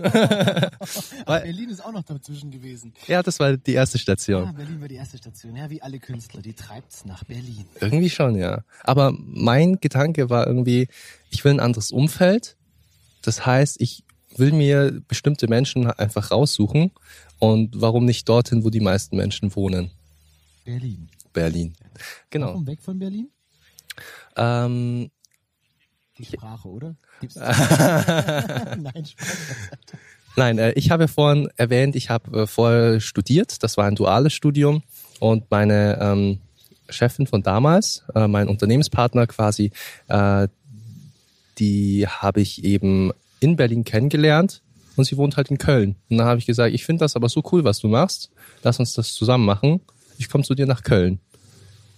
Aber 1.26 1.40
Berlin 1.42 1.70
ist 1.70 1.86
auch 1.86 1.92
noch 1.92 2.02
dazwischen 2.02 2.50
gewesen. 2.50 2.94
ja, 3.08 3.22
das 3.22 3.40
war 3.40 3.58
die 3.58 3.74
erste 3.74 4.00
Station. 4.00 4.46
Ja, 4.46 4.52
Berlin 4.52 4.82
war 4.82 4.88
die 4.88 4.96
erste 4.96 5.20
Station. 5.20 5.56
Ja, 5.56 5.70
wie 5.70 5.84
alle 5.84 6.00
Künstler, 6.00 6.42
die 6.42 6.54
treibt's 6.54 7.06
nach 7.06 7.24
Berlin. 7.26 7.66
Irgendwie 7.80 8.10
schon, 8.10 8.36
ja. 8.36 8.64
Aber 8.84 9.14
mein 9.16 9.80
Gedanke 9.80 10.32
war 10.32 10.48
irgendwie, 10.48 10.88
ich 11.30 11.46
will 11.46 11.52
ein 11.52 11.60
anderes 11.60 11.92
Umfeld. 11.92 12.58
Das 13.22 13.46
heißt, 13.46 13.80
ich 13.80 14.04
will 14.36 14.52
mir 14.52 15.00
bestimmte 15.08 15.48
Menschen 15.48 15.92
einfach 15.92 16.32
raussuchen. 16.32 16.92
Und 17.38 17.80
warum 17.80 18.06
nicht 18.06 18.28
dorthin, 18.28 18.64
wo 18.64 18.72
die 18.72 18.80
meisten 18.80 19.16
Menschen 19.16 19.56
wohnen? 19.56 19.92
Berlin. 20.66 21.08
Berlin. 21.34 21.74
Genau. 22.32 22.48
Warum 22.48 22.66
weg 22.66 22.82
von 22.82 22.98
Berlin? 22.98 23.30
Ähm, 24.36 25.12
Die 26.22 26.38
Sprache, 26.38 26.68
oder? 26.68 26.96
Gibt's 27.20 27.36
Nein, 27.36 29.06
Spaß. 29.06 29.38
nein, 30.36 30.58
äh, 30.60 30.72
ich 30.74 30.92
habe 30.92 31.04
ja 31.04 31.08
vorhin 31.08 31.50
erwähnt, 31.58 31.96
ich 31.96 32.10
habe 32.10 32.42
äh, 32.42 32.48
vorher 32.48 33.00
studiert. 33.00 33.64
Das 33.64 33.78
war 33.78 33.86
ein 33.86 33.96
duales 33.96 34.34
Studium. 34.34 34.84
Und 35.20 35.50
meine 35.52 36.00
ähm, 36.02 36.40
Chefin 36.90 37.28
von 37.28 37.44
damals, 37.44 38.04
äh, 38.16 38.28
mein 38.28 38.48
Unternehmenspartner 38.48 39.28
quasi, 39.28 39.72
äh, 40.08 40.48
die 41.60 42.08
habe 42.08 42.42
ich 42.42 42.64
eben 42.64 43.12
in 43.40 43.56
Berlin 43.56 43.84
kennengelernt 43.84 44.62
und 44.96 45.06
sie 45.06 45.18
wohnt 45.18 45.38
halt 45.38 45.50
in 45.50 45.58
Köln. 45.58 45.96
Und 46.10 46.18
dann 46.18 46.28
habe 46.28 46.40
ich 46.40 46.46
gesagt, 46.46 46.74
ich 46.74 46.86
finde 46.86 47.02
das 47.02 47.16
aber 47.16 47.30
so 47.30 47.44
cool, 47.52 47.64
was 47.64 47.80
du 47.80 47.88
machst. 47.88 48.32
Lass 48.64 48.80
uns 48.80 48.94
das 48.94 49.14
zusammen 49.14 49.46
machen. 49.46 49.82
Ich 50.18 50.30
komme 50.30 50.44
zu 50.44 50.56
dir 50.56 50.66
nach 50.66 50.84
Köln. 50.84 51.20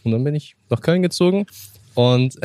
Und 0.04 0.12
dann 0.12 0.24
bin 0.24 0.36
ich 0.36 0.56
nach 0.70 0.82
Köln 0.82 1.02
gezogen 1.02 1.46
und 1.96 2.36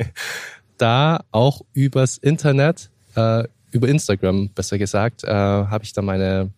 da 0.78 1.24
auch 1.32 1.62
übers 1.74 2.16
Internet, 2.18 2.90
äh, 3.14 3.44
über 3.70 3.88
Instagram 3.88 4.48
besser 4.50 4.78
gesagt, 4.78 5.24
äh, 5.24 5.28
habe 5.28 5.84
ich 5.84 5.92
dann 5.92 6.04
meine 6.06 6.50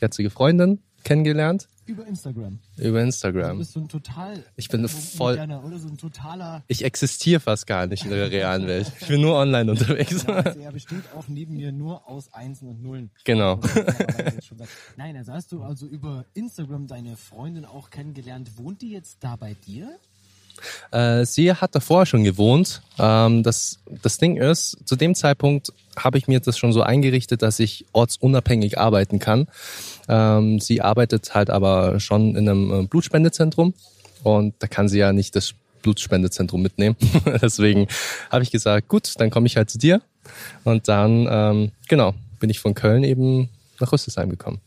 jetzige 0.00 0.30
Freundin 0.30 0.80
kennengelernt. 1.04 1.68
Über 1.86 2.04
Instagram. 2.04 2.58
Über 2.78 2.98
Du 2.98 3.04
Instagram. 3.04 3.58
bist 3.58 3.72
so 3.72 3.78
ein 3.80 3.88
total. 3.88 4.42
Ich 4.56 4.68
bin 4.68 4.82
mo- 4.82 4.88
voll- 4.88 5.34
moderner, 5.34 5.64
Oder 5.64 5.78
so 5.78 5.86
ein 5.86 5.96
totaler. 5.96 6.64
Ich 6.66 6.84
existiere 6.84 7.38
fast 7.38 7.64
gar 7.68 7.86
nicht 7.86 8.02
in 8.04 8.10
der 8.10 8.28
realen 8.28 8.66
Welt. 8.66 8.90
Ich 9.00 9.06
bin 9.06 9.20
nur 9.20 9.36
online 9.36 9.70
unterwegs. 9.70 10.24
Ja, 10.26 10.34
also 10.34 10.58
er 10.60 10.72
besteht 10.72 11.04
auch 11.16 11.28
neben 11.28 11.54
mir 11.54 11.70
nur 11.70 12.08
aus 12.08 12.32
Einsen 12.34 12.66
und 12.68 12.82
Nullen. 12.82 13.10
Genau. 13.22 13.60
Nein, 14.96 15.16
also 15.16 15.32
hast 15.32 15.52
du 15.52 15.62
also 15.62 15.86
über 15.86 16.24
Instagram 16.34 16.88
deine 16.88 17.16
Freundin 17.16 17.64
auch 17.64 17.90
kennengelernt. 17.90 18.58
Wohnt 18.58 18.82
die 18.82 18.90
jetzt 18.90 19.18
da 19.20 19.36
bei 19.36 19.54
dir? 19.66 19.96
Äh, 20.90 21.24
sie 21.24 21.52
hat 21.52 21.74
davor 21.74 22.06
schon 22.06 22.24
gewohnt. 22.24 22.82
Ähm, 22.98 23.42
das, 23.42 23.78
das 24.02 24.18
Ding 24.18 24.36
ist, 24.36 24.76
zu 24.84 24.96
dem 24.96 25.14
Zeitpunkt 25.14 25.72
habe 25.96 26.18
ich 26.18 26.28
mir 26.28 26.40
das 26.40 26.58
schon 26.58 26.72
so 26.72 26.82
eingerichtet, 26.82 27.42
dass 27.42 27.58
ich 27.58 27.86
ortsunabhängig 27.92 28.78
arbeiten 28.78 29.18
kann. 29.18 29.46
Ähm, 30.08 30.60
sie 30.60 30.82
arbeitet 30.82 31.34
halt 31.34 31.50
aber 31.50 32.00
schon 32.00 32.36
in 32.36 32.48
einem 32.48 32.72
äh, 32.72 32.86
Blutspendezentrum 32.86 33.74
und 34.22 34.54
da 34.58 34.66
kann 34.66 34.88
sie 34.88 34.98
ja 34.98 35.12
nicht 35.12 35.36
das 35.36 35.54
Blutspendezentrum 35.82 36.62
mitnehmen. 36.62 36.96
Deswegen 37.42 37.86
habe 38.30 38.42
ich 38.42 38.50
gesagt, 38.50 38.88
gut, 38.88 39.14
dann 39.18 39.30
komme 39.30 39.46
ich 39.46 39.56
halt 39.56 39.70
zu 39.70 39.78
dir. 39.78 40.02
Und 40.64 40.88
dann, 40.88 41.28
ähm, 41.30 41.72
genau, 41.88 42.14
bin 42.40 42.50
ich 42.50 42.58
von 42.58 42.74
Köln 42.74 43.04
eben 43.04 43.48
nach 43.78 43.92
Rüsselsheim 43.92 44.28
gekommen. 44.28 44.60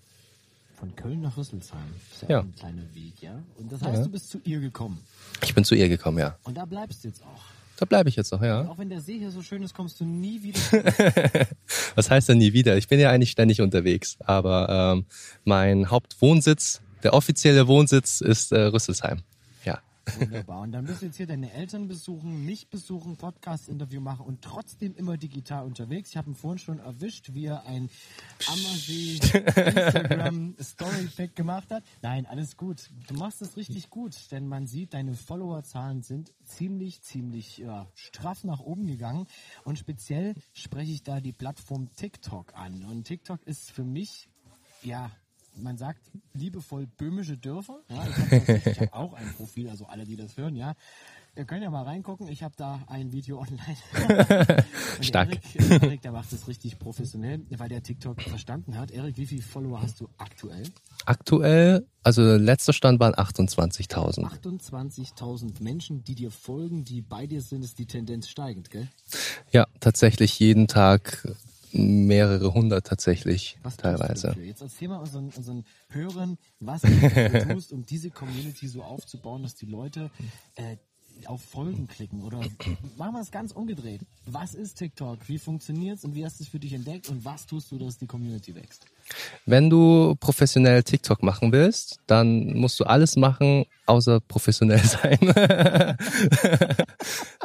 Von 0.80 0.96
Köln 0.96 1.22
nach 1.22 1.36
Rüsselsheim. 1.36 1.80
Ist 2.14 2.22
ja, 2.24 2.30
Ja. 2.30 2.40
ein 2.42 2.56
kleiner 2.56 2.84
Weg, 2.94 3.22
ja? 3.22 3.42
Und 3.58 3.72
das 3.72 3.82
heißt, 3.82 3.98
Ja. 3.98 4.04
du 4.04 4.10
bist 4.10 4.30
zu 4.30 4.40
ihr 4.46 4.60
gekommen. 4.62 4.98
Ich 5.44 5.54
bin 5.54 5.64
zu 5.66 5.76
ihr 5.76 5.90
gekommen, 5.90 6.20
ja. 6.20 6.38
Und 6.44 6.56
da 6.56 6.66
bleibst 6.66 7.04
du 7.04 7.10
jetzt 7.10 7.22
auch. 7.24 7.42
Da 7.78 7.86
bleibe 7.86 8.10
ich 8.10 8.16
jetzt 8.16 8.32
noch, 8.32 8.42
ja. 8.42 8.68
Auch 8.68 8.78
wenn 8.78 8.90
der 8.90 9.00
See 9.02 9.18
hier 9.20 9.32
so 9.32 9.42
schön 9.42 9.62
ist, 9.64 9.74
kommst 9.74 10.00
du 10.00 10.06
nie 10.06 10.42
wieder. 10.44 10.60
Was 11.96 12.10
heißt 12.10 12.30
denn 12.30 12.38
nie 12.38 12.54
wieder? 12.54 12.78
Ich 12.78 12.88
bin 12.88 13.00
ja 13.00 13.10
eigentlich 13.10 13.32
ständig 13.32 13.62
unterwegs, 13.62 14.18
aber 14.20 14.94
ähm, 14.98 15.06
mein 15.46 15.90
Hauptwohnsitz, 15.90 16.82
der 17.04 17.14
offizielle 17.14 17.68
Wohnsitz 17.68 18.20
ist 18.22 18.52
äh, 18.52 18.60
Rüsselsheim. 18.64 19.20
Wunderbar. 20.20 20.62
Und 20.62 20.72
dann 20.72 20.88
wirst 20.88 21.02
du 21.02 21.08
jetzt 21.08 21.18
hier 21.18 21.28
deine 21.28 21.52
Eltern 21.52 21.88
besuchen, 21.88 22.46
mich 22.46 22.70
besuchen, 22.70 23.18
Podcast-Interview 23.18 24.02
machen 24.02 24.26
und 24.26 24.42
trotzdem 24.42 24.96
immer 24.96 25.18
digital 25.18 25.66
unterwegs. 25.66 26.10
Ich 26.10 26.18
habe 26.18 26.32
ihn 26.32 26.36
vorhin 26.36 26.60
schon 26.60 26.80
erwischt, 26.80 27.34
wie 27.34 27.46
er 27.46 27.66
ein 27.66 27.90
Ammersee 28.48 29.20
Instagram 29.20 30.56
Story-Pack 30.62 31.36
gemacht 31.36 31.72
hat. 31.72 31.84
Nein, 32.02 32.26
alles 32.26 32.58
gut. 32.58 32.90
Du 33.08 33.16
machst 33.16 33.42
es 33.42 33.58
richtig 33.58 33.90
gut, 33.90 34.16
denn 34.32 34.48
man 34.48 34.68
sieht, 34.68 34.94
deine 34.94 35.14
Followerzahlen 35.14 36.02
sind 36.02 36.34
ziemlich, 36.44 37.02
ziemlich 37.02 37.58
ja, 37.58 37.88
straff 37.96 38.44
nach 38.44 38.60
oben 38.60 38.88
gegangen. 38.88 39.28
Und 39.64 39.78
speziell 39.78 40.36
spreche 40.54 40.92
ich 40.92 41.04
da 41.04 41.20
die 41.20 41.34
Plattform 41.34 41.94
TikTok 41.96 42.56
an. 42.56 42.86
Und 42.86 43.06
TikTok 43.06 43.44
ist 43.46 43.72
für 43.72 43.84
mich, 43.84 44.30
ja, 44.84 45.12
man 45.62 45.78
sagt 45.78 46.12
liebevoll 46.34 46.88
böhmische 46.88 47.38
Dörfer. 47.38 47.80
Ja, 47.90 48.08
ich 48.08 48.80
habe 48.80 48.80
hab 48.80 48.94
auch 48.94 49.14
ein 49.14 49.34
Profil, 49.36 49.70
also 49.70 49.86
alle, 49.86 50.06
die 50.06 50.16
das 50.16 50.38
hören, 50.38 50.56
ja. 50.56 50.76
Ihr 51.36 51.46
könnt 51.46 51.64
ja 51.64 51.70
mal 51.70 51.84
reingucken. 51.84 52.28
Ich 52.28 52.44
habe 52.44 52.54
da 52.58 52.82
ein 52.88 53.14
Video 53.14 53.40
online. 53.40 54.66
Stark. 55.02 55.40
Erik, 55.54 55.82
Erik, 55.84 56.02
der 56.02 56.12
macht 56.12 56.34
das 56.34 56.48
richtig 56.48 56.80
professionell, 56.80 57.42
weil 57.58 57.70
der 57.70 57.82
TikTok 57.82 58.22
verstanden 58.22 58.78
hat. 58.78 58.92
Erik, 58.92 59.18
wie 59.18 59.26
viele 59.26 59.42
Follower 59.42 59.82
hast 59.82 60.02
du 60.02 60.10
aktuell? 60.18 60.64
Aktuell, 61.06 61.88
also 62.04 62.22
letzter 62.36 62.74
Stand 62.74 63.00
waren 63.00 63.14
28.000. 63.14 64.26
28.000 64.26 65.64
Menschen, 65.64 66.04
die 66.04 66.16
dir 66.16 66.32
folgen, 66.32 66.84
die 66.84 67.02
bei 67.02 67.26
dir 67.26 67.42
sind, 67.42 67.64
ist 67.64 67.80
die 67.80 67.86
Tendenz 67.86 68.28
steigend, 68.28 68.70
gell? 68.70 68.90
Ja, 69.52 69.68
tatsächlich 69.80 70.38
jeden 70.40 70.68
Tag 70.68 71.26
mehrere 71.74 72.54
hundert 72.54 72.88
tatsächlich 72.88 73.58
Was 73.64 73.78
teilweise. 73.78 74.36
Jetzt 74.44 74.62
erzähl 74.62 74.88
mal 74.88 74.98
unseren, 74.98 75.30
unseren 75.30 75.66
Hörern, 75.90 76.38
was 76.60 76.82
du 76.82 76.90
tust, 77.54 77.72
um 77.74 77.86
diese 77.86 78.10
Community 78.10 78.68
so 78.68 78.84
aufzubauen, 78.84 79.44
dass 79.44 79.56
die 79.56 79.66
Leute 79.66 80.10
äh, 80.56 80.78
auf 81.26 81.42
Folgen 81.42 81.88
klicken. 81.88 82.24
Oder 82.24 82.40
machen 82.98 83.14
wir 83.14 83.22
es 83.22 83.32
ganz 83.32 83.52
umgedreht. 83.52 84.02
Was 84.26 84.54
ist 84.54 84.76
TikTok? 84.76 85.18
Wie 85.28 85.38
funktioniert's 85.38 86.04
und 86.06 86.16
wie 86.16 86.26
hast 86.26 86.40
du 86.40 86.44
es 86.44 86.50
für 86.50 86.60
dich 86.60 86.74
entdeckt 86.74 87.10
und 87.10 87.26
was 87.26 87.46
tust 87.46 87.72
du, 87.72 87.78
dass 87.78 87.98
die 87.98 88.08
Community 88.08 88.56
wächst? 88.56 88.86
Wenn 89.46 89.70
du 89.70 90.16
professionell 90.20 90.84
TikTok 90.84 91.24
machen 91.24 91.52
willst, 91.52 92.00
dann 92.08 92.54
musst 92.54 92.80
du 92.80 92.84
alles 92.84 93.16
machen, 93.16 93.66
außer 93.86 94.20
professionell 94.20 94.80
sein. 94.84 95.18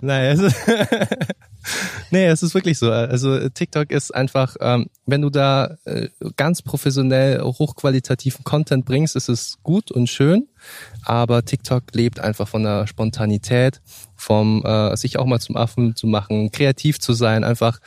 Nein, 0.02 0.24
es 0.32 0.40
ist, 0.40 0.56
nee, 2.10 2.26
es 2.26 2.42
ist 2.42 2.54
wirklich 2.54 2.78
so. 2.78 2.90
Also 2.90 3.48
TikTok 3.48 3.90
ist 3.90 4.14
einfach, 4.14 4.56
ähm, 4.60 4.86
wenn 5.06 5.22
du 5.22 5.30
da 5.30 5.76
äh, 5.84 6.08
ganz 6.36 6.62
professionell 6.62 7.40
hochqualitativen 7.40 8.44
Content 8.44 8.84
bringst, 8.84 9.16
ist 9.16 9.28
es 9.28 9.58
gut 9.62 9.90
und 9.90 10.08
schön. 10.08 10.48
Aber 11.04 11.44
TikTok 11.44 11.84
lebt 11.92 12.20
einfach 12.20 12.48
von 12.48 12.62
der 12.62 12.86
Spontanität, 12.86 13.80
vom 14.16 14.64
äh, 14.64 14.96
sich 14.96 15.18
auch 15.18 15.26
mal 15.26 15.40
zum 15.40 15.56
Affen 15.56 15.96
zu 15.96 16.06
machen, 16.06 16.50
kreativ 16.50 17.00
zu 17.00 17.12
sein, 17.12 17.44
einfach 17.44 17.80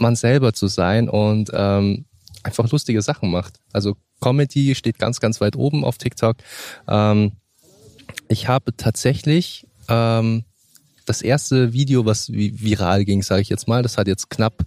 man 0.00 0.16
selber 0.16 0.52
zu 0.52 0.68
sein 0.68 1.08
und 1.08 1.50
ähm, 1.52 2.04
einfach 2.48 2.70
lustige 2.72 3.02
Sachen 3.02 3.30
macht. 3.30 3.60
Also 3.72 3.96
Comedy 4.20 4.74
steht 4.74 4.98
ganz, 4.98 5.20
ganz 5.20 5.40
weit 5.40 5.54
oben 5.56 5.84
auf 5.84 5.98
TikTok. 5.98 6.36
Ähm, 6.88 7.32
ich 8.28 8.48
habe 8.48 8.74
tatsächlich 8.76 9.66
ähm, 9.88 10.44
das 11.06 11.22
erste 11.22 11.72
Video, 11.72 12.04
was 12.04 12.28
vi- 12.30 12.52
viral 12.60 13.04
ging, 13.04 13.22
sage 13.22 13.42
ich 13.42 13.48
jetzt 13.48 13.68
mal, 13.68 13.82
das 13.82 13.96
hat 13.98 14.08
jetzt 14.08 14.28
knapp 14.30 14.64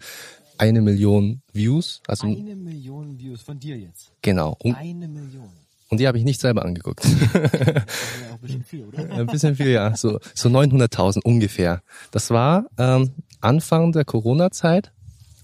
eine 0.57 0.81
Million 0.81 1.41
Views. 1.53 2.01
Also 2.07 2.27
Eine 2.27 2.55
Million 2.55 3.17
Views 3.19 3.41
von 3.41 3.59
dir 3.59 3.77
jetzt. 3.77 4.11
genau. 4.21 4.55
Und, 4.63 4.75
Eine 4.75 5.07
Million. 5.07 5.49
und 5.89 5.99
die 5.99 6.07
habe 6.07 6.17
ich 6.19 6.23
nicht 6.23 6.39
selber 6.39 6.63
angeguckt. 6.63 7.03
Ein 7.05 8.39
bisschen 8.41 8.63
viel, 8.63 8.85
oder? 8.85 9.09
Ein 9.11 9.25
bisschen 9.27 9.55
viel, 9.55 9.69
ja. 9.71 9.95
So, 9.97 10.19
so 10.35 10.49
900.000 10.49 11.21
ungefähr. 11.23 11.81
Das 12.11 12.29
war 12.29 12.65
ähm, 12.77 13.11
Anfang 13.39 13.91
der 13.91 14.05
Corona-Zeit. 14.05 14.91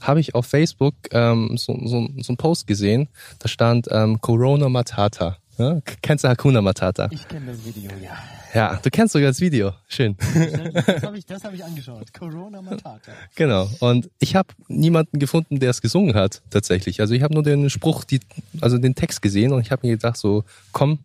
Habe 0.02 0.20
ich 0.20 0.36
auf 0.36 0.46
Facebook 0.46 0.96
ähm, 1.12 1.58
so, 1.58 1.78
so, 1.86 2.08
so 2.18 2.30
einen 2.30 2.38
Post 2.38 2.68
gesehen. 2.68 3.08
Da 3.40 3.48
stand 3.48 3.88
ähm, 3.92 4.22
Corona 4.22 4.70
Matata. 4.70 5.38
Ja? 5.58 5.82
Kennst 6.02 6.24
du 6.24 6.30
Hakuna 6.30 6.62
Matata? 6.62 7.08
Ich 7.12 7.28
kenne 7.28 7.52
das 7.52 7.66
Video, 7.66 7.90
ja. 8.04 8.18
Ja, 8.54 8.80
du 8.82 8.90
kennst 8.90 9.14
sogar 9.14 9.30
das 9.30 9.42
Video. 9.42 9.74
Schön. 9.88 10.16
Das 10.18 11.04
habe 11.04 11.18
ich, 11.18 11.26
das 11.26 11.44
hab 11.44 11.54
ich 11.54 11.64
angeschaut. 11.64 12.14
Corona 12.14 12.62
Matata. 12.62 13.12
Genau. 13.36 13.70
Und 13.80 14.10
ich 14.20 14.36
habe 14.36 14.50
niemanden 14.68 15.20
gefunden, 15.20 15.60
der 15.60 15.72
es 15.72 15.82
gesungen 15.82 16.16
hat, 16.16 16.42
tatsächlich. 16.50 17.02
Also 17.02 17.14
ich 17.14 17.24
habe 17.24 17.34
nur 17.34 17.44
den 17.44 17.70
Spruch, 17.70 18.04
die, 18.04 18.20
also 18.62 18.78
den 18.78 18.96
Text 18.96 19.22
gesehen 19.22 19.52
und 19.52 19.62
ich 19.62 19.72
habe 19.72 19.86
mir 19.86 19.94
gedacht, 19.94 20.18
so, 20.18 20.44
komm, 20.72 21.00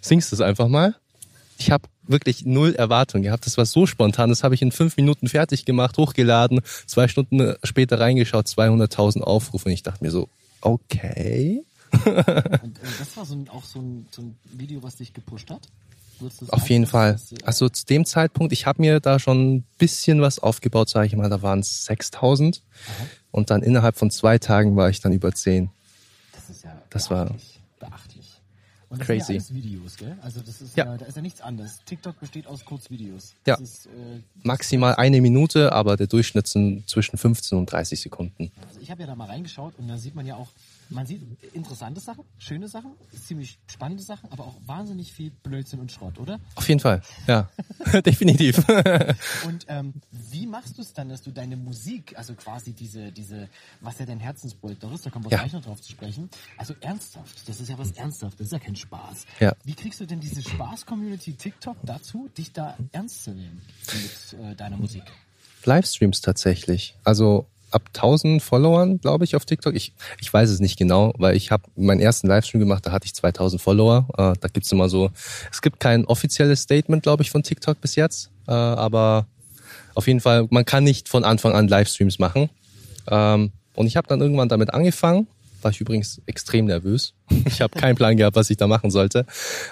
singst 0.00 0.32
es 0.32 0.40
einfach 0.40 0.68
mal. 0.68 0.94
Ich 1.58 1.70
habe 1.70 1.88
wirklich 2.04 2.46
null 2.46 2.74
Erwartung 2.74 3.22
gehabt. 3.22 3.44
Das 3.46 3.58
war 3.58 3.66
so 3.66 3.84
spontan. 3.86 4.30
Das 4.30 4.44
habe 4.44 4.54
ich 4.54 4.62
in 4.62 4.72
fünf 4.72 4.96
Minuten 4.96 5.28
fertig 5.28 5.64
gemacht, 5.64 5.98
hochgeladen, 5.98 6.60
zwei 6.86 7.08
Stunden 7.08 7.54
später 7.64 7.98
reingeschaut, 8.00 8.46
200.000 8.46 9.20
Aufrufe. 9.22 9.66
Und 9.66 9.72
ich 9.72 9.82
dachte 9.82 10.02
mir 10.04 10.10
so, 10.10 10.28
okay. 10.60 11.62
Und 12.04 12.06
äh, 12.06 12.22
das 12.98 13.16
war 13.16 13.24
so 13.26 13.34
ein, 13.34 13.48
auch 13.48 13.64
so 13.64 13.80
ein, 13.80 14.06
so 14.10 14.22
ein 14.22 14.36
Video, 14.52 14.82
was 14.82 14.96
dich 14.96 15.12
gepusht 15.12 15.50
hat? 15.50 15.62
Du 16.20 16.26
Auf 16.26 16.32
sagen, 16.34 16.62
jeden 16.68 16.86
Fall. 16.86 17.18
äh, 17.32 17.36
Also 17.44 17.68
zu 17.68 17.86
dem 17.86 18.04
Zeitpunkt, 18.04 18.52
ich 18.52 18.66
habe 18.66 18.80
mir 18.82 18.98
da 19.00 19.18
schon 19.18 19.54
ein 19.56 19.64
bisschen 19.78 20.20
was 20.20 20.38
aufgebaut, 20.40 20.88
sage 20.88 21.06
ich 21.06 21.14
mal, 21.16 21.30
da 21.30 21.42
waren 21.42 21.60
es 21.60 21.84
6000 21.84 22.62
und 23.30 23.50
dann 23.50 23.62
innerhalb 23.62 23.96
von 23.96 24.10
zwei 24.10 24.38
Tagen 24.38 24.74
war 24.76 24.90
ich 24.90 25.00
dann 25.00 25.12
über 25.12 25.32
10. 25.32 25.70
Das 26.32 26.50
ist 26.50 26.64
ja 26.64 26.70
Das 26.90 27.10
war- 27.10 27.26
beachtlich. 27.26 28.07
Und 28.90 29.00
das 29.00 29.06
Crazy. 29.06 29.24
sind 29.24 29.34
ja 29.34 29.40
alles 29.40 29.54
Videos, 29.54 29.96
gell? 29.96 30.16
Also 30.22 30.40
das 30.40 30.60
ist 30.62 30.76
Ja. 30.76 30.86
ja. 30.86 30.96
da 30.96 31.04
ist 31.04 31.16
ja 31.16 31.22
nichts 31.22 31.40
anderes. 31.42 31.80
TikTok 31.84 32.18
besteht 32.20 32.46
aus 32.46 32.64
Kurzvideos. 32.64 33.34
Ja. 33.46 33.56
Ist, 33.56 33.86
äh, 33.86 34.20
Maximal 34.42 34.94
eine 34.94 35.20
Minute, 35.20 35.72
aber 35.72 35.96
der 35.96 36.06
Durchschnitt 36.06 36.46
sind 36.46 36.88
zwischen 36.88 37.18
15 37.18 37.58
und 37.58 37.66
30 37.70 38.00
Sekunden. 38.00 38.50
also 38.66 38.80
ich 38.80 38.90
habe 38.90 39.02
ja 39.02 39.06
da 39.06 39.14
mal 39.14 39.26
reingeschaut 39.26 39.74
und 39.78 39.88
da 39.88 39.98
sieht 39.98 40.14
man 40.14 40.24
ja 40.26 40.36
auch, 40.36 40.48
man 40.90 41.06
sieht 41.06 41.22
interessante 41.54 42.00
Sachen, 42.00 42.24
schöne 42.38 42.68
Sachen, 42.68 42.92
ziemlich 43.26 43.58
spannende 43.66 44.02
Sachen, 44.02 44.30
aber 44.32 44.44
auch 44.44 44.56
wahnsinnig 44.66 45.12
viel 45.12 45.30
Blödsinn 45.30 45.80
und 45.80 45.92
Schrott, 45.92 46.18
oder? 46.18 46.40
Auf 46.54 46.68
jeden 46.68 46.80
Fall, 46.80 47.02
ja, 47.26 47.48
definitiv. 48.06 48.58
Und 49.44 49.66
ähm, 49.68 49.94
wie 50.30 50.46
machst 50.46 50.78
du 50.78 50.82
es 50.82 50.92
dann, 50.92 51.08
dass 51.08 51.22
du 51.22 51.30
deine 51.30 51.56
Musik, 51.56 52.16
also 52.16 52.34
quasi 52.34 52.72
diese, 52.72 53.12
diese, 53.12 53.48
was 53.80 53.98
ja 53.98 54.06
dein 54.06 54.20
Herzensprojekt 54.20 54.82
ist, 54.84 55.04
da 55.06 55.10
kommen 55.10 55.24
wir 55.26 55.30
Ja. 55.32 55.38
gleich 55.38 55.52
noch 55.52 55.62
drauf 55.62 55.80
zu 55.82 55.92
sprechen, 55.92 56.30
also 56.56 56.74
ernsthaft, 56.80 57.48
das 57.48 57.60
ist 57.60 57.68
ja 57.68 57.78
was 57.78 57.92
ernsthaft, 57.92 58.40
das 58.40 58.46
ist 58.46 58.52
ja 58.52 58.58
kein 58.58 58.76
Spaß. 58.76 59.26
Ja. 59.40 59.54
Wie 59.64 59.74
kriegst 59.74 60.00
du 60.00 60.06
denn 60.06 60.20
diese 60.20 60.42
Spaß-Community 60.42 61.34
TikTok 61.34 61.76
dazu, 61.82 62.28
dich 62.36 62.52
da 62.52 62.76
ernst 62.92 63.24
zu 63.24 63.30
nehmen 63.32 63.60
mit 63.92 64.40
äh, 64.40 64.54
deiner 64.56 64.76
Musik? 64.76 65.02
Livestreams 65.64 66.20
tatsächlich. 66.22 66.94
Also 67.04 67.46
ab 67.70 67.82
1000 67.94 68.42
Followern, 68.42 68.98
glaube 68.98 69.24
ich, 69.24 69.36
auf 69.36 69.44
TikTok. 69.44 69.74
Ich, 69.74 69.92
ich 70.20 70.32
weiß 70.32 70.50
es 70.50 70.60
nicht 70.60 70.78
genau, 70.78 71.12
weil 71.18 71.36
ich 71.36 71.50
habe 71.50 71.64
meinen 71.76 72.00
ersten 72.00 72.26
Livestream 72.26 72.60
gemacht, 72.60 72.86
da 72.86 72.92
hatte 72.92 73.06
ich 73.06 73.14
2000 73.14 73.60
Follower. 73.60 74.06
Äh, 74.16 74.34
da 74.40 74.48
gibt's 74.52 74.72
immer 74.72 74.88
so, 74.88 75.10
es 75.50 75.62
gibt 75.62 75.80
kein 75.80 76.04
offizielles 76.04 76.62
Statement, 76.62 77.02
glaube 77.02 77.22
ich, 77.22 77.30
von 77.30 77.42
TikTok 77.42 77.80
bis 77.80 77.94
jetzt. 77.96 78.30
Äh, 78.46 78.52
aber 78.52 79.26
auf 79.94 80.06
jeden 80.06 80.20
Fall, 80.20 80.46
man 80.50 80.64
kann 80.64 80.84
nicht 80.84 81.08
von 81.08 81.24
Anfang 81.24 81.52
an 81.52 81.68
Livestreams 81.68 82.18
machen. 82.18 82.50
Ähm, 83.10 83.52
und 83.74 83.86
ich 83.86 83.96
habe 83.96 84.08
dann 84.08 84.20
irgendwann 84.20 84.48
damit 84.48 84.72
angefangen. 84.74 85.26
War 85.60 85.72
ich 85.72 85.80
übrigens 85.80 86.20
extrem 86.26 86.66
nervös. 86.66 87.14
Ich 87.46 87.60
habe 87.60 87.78
keinen 87.78 87.96
Plan 87.96 88.16
gehabt, 88.16 88.36
was 88.36 88.50
ich 88.50 88.56
da 88.56 88.66
machen 88.66 88.90
sollte. 88.90 89.26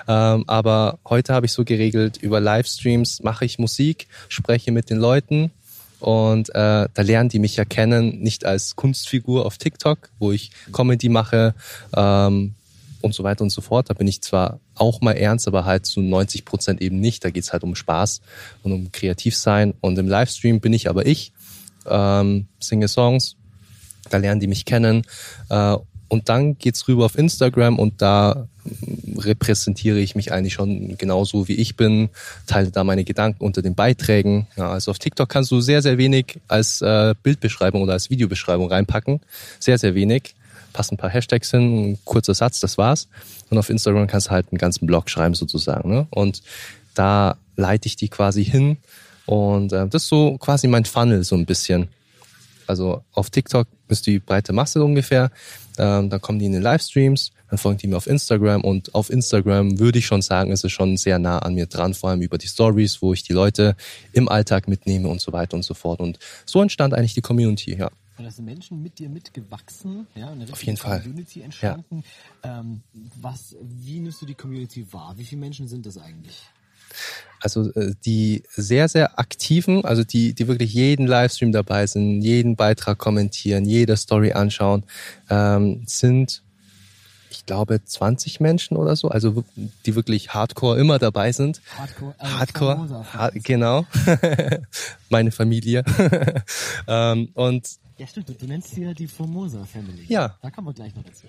Ähm, 0.08 0.44
aber 0.46 0.98
heute 1.08 1.32
habe 1.34 1.46
ich 1.46 1.52
so 1.52 1.64
geregelt, 1.64 2.16
über 2.16 2.40
Livestreams 2.40 3.22
mache 3.22 3.44
ich 3.44 3.58
Musik, 3.58 4.08
spreche 4.28 4.72
mit 4.72 4.90
den 4.90 4.98
Leuten 4.98 5.52
und 6.00 6.50
äh, 6.50 6.88
da 6.92 7.02
lernen 7.02 7.28
die 7.28 7.38
mich 7.38 7.56
ja 7.56 7.64
kennen, 7.64 8.20
nicht 8.20 8.44
als 8.44 8.76
Kunstfigur 8.76 9.46
auf 9.46 9.58
TikTok, 9.58 10.10
wo 10.18 10.32
ich 10.32 10.50
Comedy 10.72 11.08
mache 11.08 11.54
ähm, 11.94 12.54
und 13.00 13.14
so 13.14 13.24
weiter 13.24 13.42
und 13.42 13.50
so 13.50 13.60
fort. 13.60 13.88
Da 13.88 13.94
bin 13.94 14.06
ich 14.06 14.20
zwar 14.20 14.60
auch 14.74 15.00
mal 15.00 15.12
ernst, 15.12 15.48
aber 15.48 15.64
halt 15.64 15.86
zu 15.86 16.00
90 16.00 16.44
Prozent 16.44 16.82
eben 16.82 17.00
nicht. 17.00 17.24
Da 17.24 17.30
geht's 17.30 17.52
halt 17.52 17.62
um 17.62 17.74
Spaß 17.74 18.20
und 18.62 18.72
um 18.72 18.92
Kreativsein. 18.92 19.74
Und 19.80 19.98
im 19.98 20.08
Livestream 20.08 20.60
bin 20.60 20.72
ich 20.72 20.88
aber 20.88 21.06
ich, 21.06 21.32
ähm, 21.86 22.46
singe 22.60 22.88
Songs, 22.88 23.36
da 24.10 24.18
lernen 24.18 24.40
die 24.40 24.48
mich 24.48 24.64
kennen. 24.64 25.02
Äh, 25.48 25.76
und 26.08 26.28
dann 26.28 26.58
geht's 26.58 26.86
rüber 26.88 27.04
auf 27.04 27.18
Instagram 27.18 27.78
und 27.78 28.00
da 28.02 28.46
repräsentiere 29.16 29.98
ich 29.98 30.14
mich 30.14 30.32
eigentlich 30.32 30.54
schon 30.54 30.98
genauso 30.98 31.48
wie 31.48 31.54
ich 31.54 31.76
bin, 31.76 32.10
teile 32.46 32.70
da 32.70 32.84
meine 32.84 33.04
Gedanken 33.04 33.44
unter 33.44 33.62
den 33.62 33.74
Beiträgen. 33.74 34.46
Ja, 34.56 34.70
also 34.70 34.90
auf 34.90 34.98
TikTok 34.98 35.28
kannst 35.28 35.50
du 35.50 35.60
sehr, 35.60 35.82
sehr 35.82 35.98
wenig 35.98 36.38
als 36.48 36.82
äh, 36.82 37.14
Bildbeschreibung 37.22 37.82
oder 37.82 37.94
als 37.94 38.10
Videobeschreibung 38.10 38.68
reinpacken. 38.68 39.20
Sehr, 39.58 39.78
sehr 39.78 39.94
wenig. 39.94 40.34
Passen 40.72 40.94
ein 40.94 40.98
paar 40.98 41.10
Hashtags 41.10 41.50
hin, 41.50 41.92
ein 41.92 41.98
kurzer 42.04 42.34
Satz, 42.34 42.60
das 42.60 42.76
war's. 42.76 43.08
Und 43.50 43.58
auf 43.58 43.70
Instagram 43.70 44.06
kannst 44.06 44.28
du 44.28 44.30
halt 44.32 44.48
einen 44.50 44.58
ganzen 44.58 44.86
Blog 44.86 45.08
schreiben 45.08 45.34
sozusagen. 45.34 45.90
Ne? 45.90 46.06
Und 46.10 46.42
da 46.94 47.36
leite 47.56 47.86
ich 47.86 47.96
die 47.96 48.08
quasi 48.08 48.44
hin 48.44 48.78
Und 49.26 49.72
äh, 49.72 49.86
das 49.88 50.04
ist 50.04 50.08
so 50.08 50.36
quasi 50.38 50.68
mein 50.68 50.84
Funnel 50.84 51.24
so 51.24 51.36
ein 51.36 51.46
bisschen. 51.46 51.88
Also 52.66 53.02
auf 53.12 53.30
TikTok 53.30 53.68
ist 53.88 54.06
die 54.06 54.18
breite 54.18 54.52
Masse 54.52 54.82
ungefähr. 54.82 55.30
Ähm, 55.78 56.10
dann 56.10 56.20
kommen 56.20 56.38
die 56.38 56.46
in 56.46 56.52
den 56.52 56.62
Livestreams, 56.62 57.32
dann 57.50 57.58
folgen 57.58 57.78
die 57.78 57.86
mir 57.86 57.96
auf 57.96 58.06
Instagram 58.06 58.62
und 58.62 58.94
auf 58.94 59.10
Instagram 59.10 59.78
würde 59.78 59.98
ich 59.98 60.06
schon 60.06 60.22
sagen, 60.22 60.50
ist 60.50 60.64
es 60.64 60.72
schon 60.72 60.96
sehr 60.96 61.18
nah 61.18 61.38
an 61.38 61.54
mir 61.54 61.66
dran, 61.66 61.94
vor 61.94 62.10
allem 62.10 62.22
über 62.22 62.38
die 62.38 62.48
Stories, 62.48 63.02
wo 63.02 63.12
ich 63.12 63.22
die 63.22 63.32
Leute 63.32 63.76
im 64.12 64.28
Alltag 64.28 64.68
mitnehme 64.68 65.08
und 65.08 65.20
so 65.20 65.32
weiter 65.32 65.56
und 65.56 65.62
so 65.62 65.74
fort. 65.74 66.00
Und 66.00 66.18
so 66.44 66.62
entstand 66.62 66.94
eigentlich 66.94 67.14
die 67.14 67.22
Community, 67.22 67.76
ja. 67.76 67.90
Und 68.18 68.24
da 68.24 68.30
sind 68.30 68.46
Menschen 68.46 68.82
mit 68.82 68.98
dir 68.98 69.10
mitgewachsen, 69.10 70.06
ja, 70.14 70.30
eine 70.30 70.50
Auf 70.50 70.62
jeden 70.62 70.78
Fall. 70.78 71.00
Community 71.02 71.42
entstanden. 71.42 72.02
Ähm, 72.42 72.80
was, 73.20 73.56
wie 73.60 74.00
nimmst 74.00 74.22
du 74.22 74.26
die 74.26 74.34
Community 74.34 74.90
wahr? 74.90 75.14
Wie 75.16 75.24
viele 75.24 75.40
Menschen 75.40 75.68
sind 75.68 75.84
das 75.84 75.98
eigentlich? 75.98 76.40
Also 77.40 77.70
äh, 77.72 77.94
die 78.04 78.42
sehr, 78.50 78.88
sehr 78.88 79.18
aktiven, 79.18 79.84
also 79.84 80.04
die, 80.04 80.34
die 80.34 80.48
wirklich 80.48 80.72
jeden 80.72 81.06
Livestream 81.06 81.52
dabei 81.52 81.86
sind, 81.86 82.22
jeden 82.22 82.56
Beitrag 82.56 82.98
kommentieren, 82.98 83.64
jede 83.64 83.96
Story 83.96 84.32
anschauen, 84.32 84.84
ähm, 85.30 85.82
sind, 85.86 86.42
ich 87.30 87.44
glaube, 87.46 87.84
20 87.84 88.40
Menschen 88.40 88.76
oder 88.76 88.96
so, 88.96 89.08
also 89.08 89.44
die 89.84 89.94
wirklich 89.94 90.34
hardcore 90.34 90.78
immer 90.78 90.98
dabei 90.98 91.32
sind. 91.32 91.60
Hardcore. 91.76 92.14
Äh, 92.18 92.24
Hardcore, 92.24 92.76
Famosa. 92.76 93.06
ha 93.12 93.30
genau. 93.34 93.86
Meine 95.10 95.30
Familie. 95.30 95.84
ähm, 96.88 97.28
und 97.34 97.68
Ja, 97.98 98.06
stimmt. 98.06 98.28
Du, 98.28 98.34
du 98.34 98.46
nennst 98.46 98.74
sie 98.74 98.82
ja 98.82 98.92
die 98.92 99.06
Formosa 99.06 99.64
Family. 99.64 100.04
Ja. 100.08 100.36
Da 100.42 100.50
kommen 100.50 100.66
wir 100.68 100.74
gleich 100.74 100.94
noch 100.94 101.02
dazu. 101.04 101.26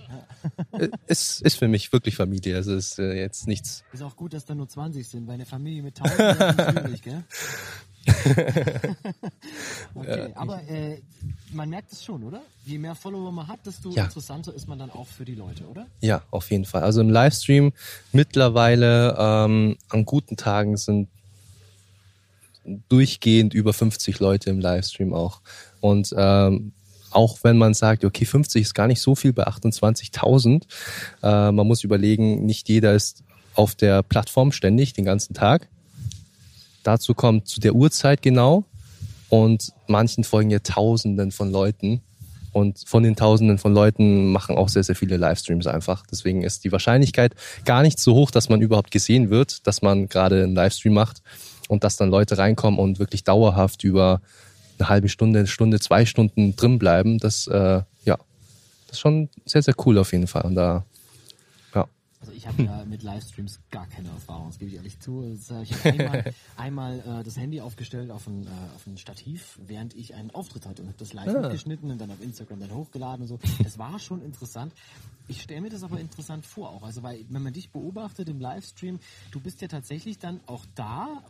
Ja. 0.73 0.79
äh, 0.79 0.89
es 1.07 1.39
ist 1.41 1.55
für 1.57 1.67
mich 1.69 1.93
wirklich 1.93 2.15
Familie. 2.15 2.57
Also 2.57 2.75
ist 2.75 2.99
äh, 2.99 3.13
jetzt 3.13 3.47
nichts. 3.47 3.83
Ist 3.93 4.01
auch 4.03 4.15
gut, 4.17 4.33
dass 4.33 4.43
da 4.45 4.53
nur 4.53 4.67
20 4.67 5.07
sind, 5.07 5.27
weil 5.27 5.35
eine 5.35 5.45
Familie 5.45 5.81
mit 5.83 5.99
1000 6.01 6.59
ist 6.59 6.79
schwierig, 6.81 7.01
gell? 7.03 7.23
okay, 9.95 10.31
aber 10.35 10.63
äh, 10.69 11.01
man 11.51 11.69
merkt 11.69 11.91
es 11.91 12.03
schon, 12.03 12.23
oder? 12.23 12.41
Je 12.65 12.77
mehr 12.77 12.95
Follower 12.95 13.31
man 13.31 13.47
hat, 13.47 13.65
desto 13.65 13.91
Ja. 13.91 14.05
interessanter 14.05 14.53
ist 14.53 14.67
man 14.67 14.79
dann 14.79 14.89
auch 14.91 15.07
für 15.07 15.25
die 15.25 15.35
Leute, 15.35 15.65
oder? 15.65 15.87
Ja, 16.01 16.21
auf 16.31 16.49
jeden 16.51 16.65
Fall. 16.65 16.83
Also 16.83 17.01
im 17.01 17.09
Livestream 17.09 17.73
mittlerweile 18.13 19.15
ähm, 19.17 19.77
an 19.89 20.05
guten 20.05 20.37
Tagen 20.37 20.77
sind 20.77 21.09
durchgehend 22.89 23.53
über 23.53 23.73
50 23.73 24.19
Leute 24.19 24.49
im 24.49 24.59
Livestream 24.59 25.13
auch. 25.13 25.41
Und 25.79 26.13
ähm, 26.17 26.71
auch 27.11 27.37
wenn 27.43 27.57
man 27.57 27.73
sagt, 27.73 28.05
okay, 28.05 28.25
50 28.25 28.61
ist 28.61 28.73
gar 28.73 28.87
nicht 28.87 29.01
so 29.01 29.15
viel 29.15 29.33
bei 29.33 29.47
28.000, 29.47 30.63
äh, 31.23 31.51
man 31.51 31.67
muss 31.67 31.83
überlegen, 31.83 32.45
nicht 32.45 32.69
jeder 32.69 32.93
ist 32.93 33.23
auf 33.55 33.75
der 33.75 34.03
Plattform 34.03 34.51
ständig 34.51 34.93
den 34.93 35.05
ganzen 35.05 35.33
Tag. 35.33 35.67
Dazu 36.83 37.13
kommt 37.13 37.47
zu 37.47 37.59
der 37.59 37.75
Uhrzeit 37.75 38.21
genau 38.21 38.65
und 39.29 39.73
manchen 39.87 40.23
folgen 40.23 40.51
ja 40.51 40.59
Tausenden 40.59 41.31
von 41.31 41.51
Leuten. 41.51 42.01
Und 42.53 42.83
von 42.87 43.03
den 43.03 43.15
Tausenden 43.15 43.59
von 43.59 43.73
Leuten 43.73 44.31
machen 44.31 44.57
auch 44.57 44.69
sehr, 44.69 44.83
sehr 44.83 44.95
viele 44.95 45.17
Livestreams 45.17 45.67
einfach. 45.67 46.05
Deswegen 46.09 46.43
ist 46.43 46.63
die 46.63 46.71
Wahrscheinlichkeit 46.71 47.35
gar 47.65 47.83
nicht 47.83 47.99
so 47.99 48.15
hoch, 48.15 48.31
dass 48.31 48.49
man 48.49 48.61
überhaupt 48.61 48.89
gesehen 48.89 49.29
wird, 49.29 49.67
dass 49.67 49.81
man 49.81 50.09
gerade 50.09 50.43
einen 50.43 50.55
Livestream 50.55 50.93
macht 50.93 51.21
und 51.67 51.83
dass 51.83 51.97
dann 51.97 52.09
Leute 52.09 52.37
reinkommen 52.37 52.79
und 52.79 52.97
wirklich 52.97 53.23
dauerhaft 53.23 53.83
über 53.83 54.21
eine 54.79 54.89
halbe 54.89 55.09
Stunde, 55.09 55.47
Stunde, 55.47 55.79
zwei 55.79 56.05
Stunden 56.05 56.55
drin 56.55 56.79
bleiben. 56.79 57.17
Das, 57.17 57.47
äh, 57.47 57.81
ja, 58.05 58.17
das 58.87 58.93
ist 58.93 58.99
schon 58.99 59.29
sehr, 59.45 59.61
sehr 59.61 59.75
cool 59.85 59.97
auf 59.97 60.11
jeden 60.11 60.27
Fall. 60.27 60.43
Und 60.43 60.55
da, 60.55 60.85
ja. 61.73 61.87
Also 62.47 62.63
ich 62.63 62.69
habe 62.69 62.79
ja 62.79 62.85
mit 62.85 63.03
Livestreams 63.03 63.59
gar 63.71 63.87
keine 63.87 64.09
Erfahrung, 64.09 64.47
das 64.47 64.57
gebe 64.59 64.71
ich 64.71 64.77
ehrlich 64.77 64.99
zu. 64.99 65.23
Äh, 65.23 65.33
Ich 65.63 65.71
habe 65.73 65.83
einmal, 65.91 66.33
einmal 66.57 66.99
äh, 67.19 67.23
das 67.23 67.37
Handy 67.37 67.61
aufgestellt 67.61 68.09
auf 68.11 68.27
ein, 68.27 68.43
äh, 68.47 68.49
auf 68.75 68.87
ein 68.87 68.97
Stativ, 68.97 69.59
während 69.65 69.93
ich 69.95 70.15
einen 70.15 70.31
Auftritt 70.31 70.65
hatte 70.65 70.81
und 70.81 70.87
habe 70.87 70.97
das 70.97 71.13
live 71.13 71.27
Ah. 71.27 71.41
mitgeschnitten 71.41 71.91
und 71.91 71.99
dann 71.99 72.11
auf 72.11 72.21
Instagram 72.21 72.59
dann 72.59 72.73
hochgeladen 72.73 73.21
und 73.23 73.27
so. 73.27 73.39
Das 73.63 73.77
war 73.77 73.99
schon 73.99 74.21
interessant. 74.23 74.73
Ich 75.29 75.41
stelle 75.41 75.59
mir 75.59 75.69
das 75.69 75.83
aber 75.83 75.99
interessant 75.99 76.45
vor 76.45 76.69
auch. 76.69 76.83
Also 76.83 77.03
weil, 77.03 77.25
wenn 77.29 77.43
man 77.43 77.51
dich 77.51 77.69
beobachtet 77.71 78.29
im 78.29 78.39
Livestream, 78.39 78.97
du 79.31 79.41
bist 79.41 79.59
ja 79.61 79.67
tatsächlich 79.67 80.17
dann 80.19 80.39
auch 80.45 80.65
da 80.75 81.21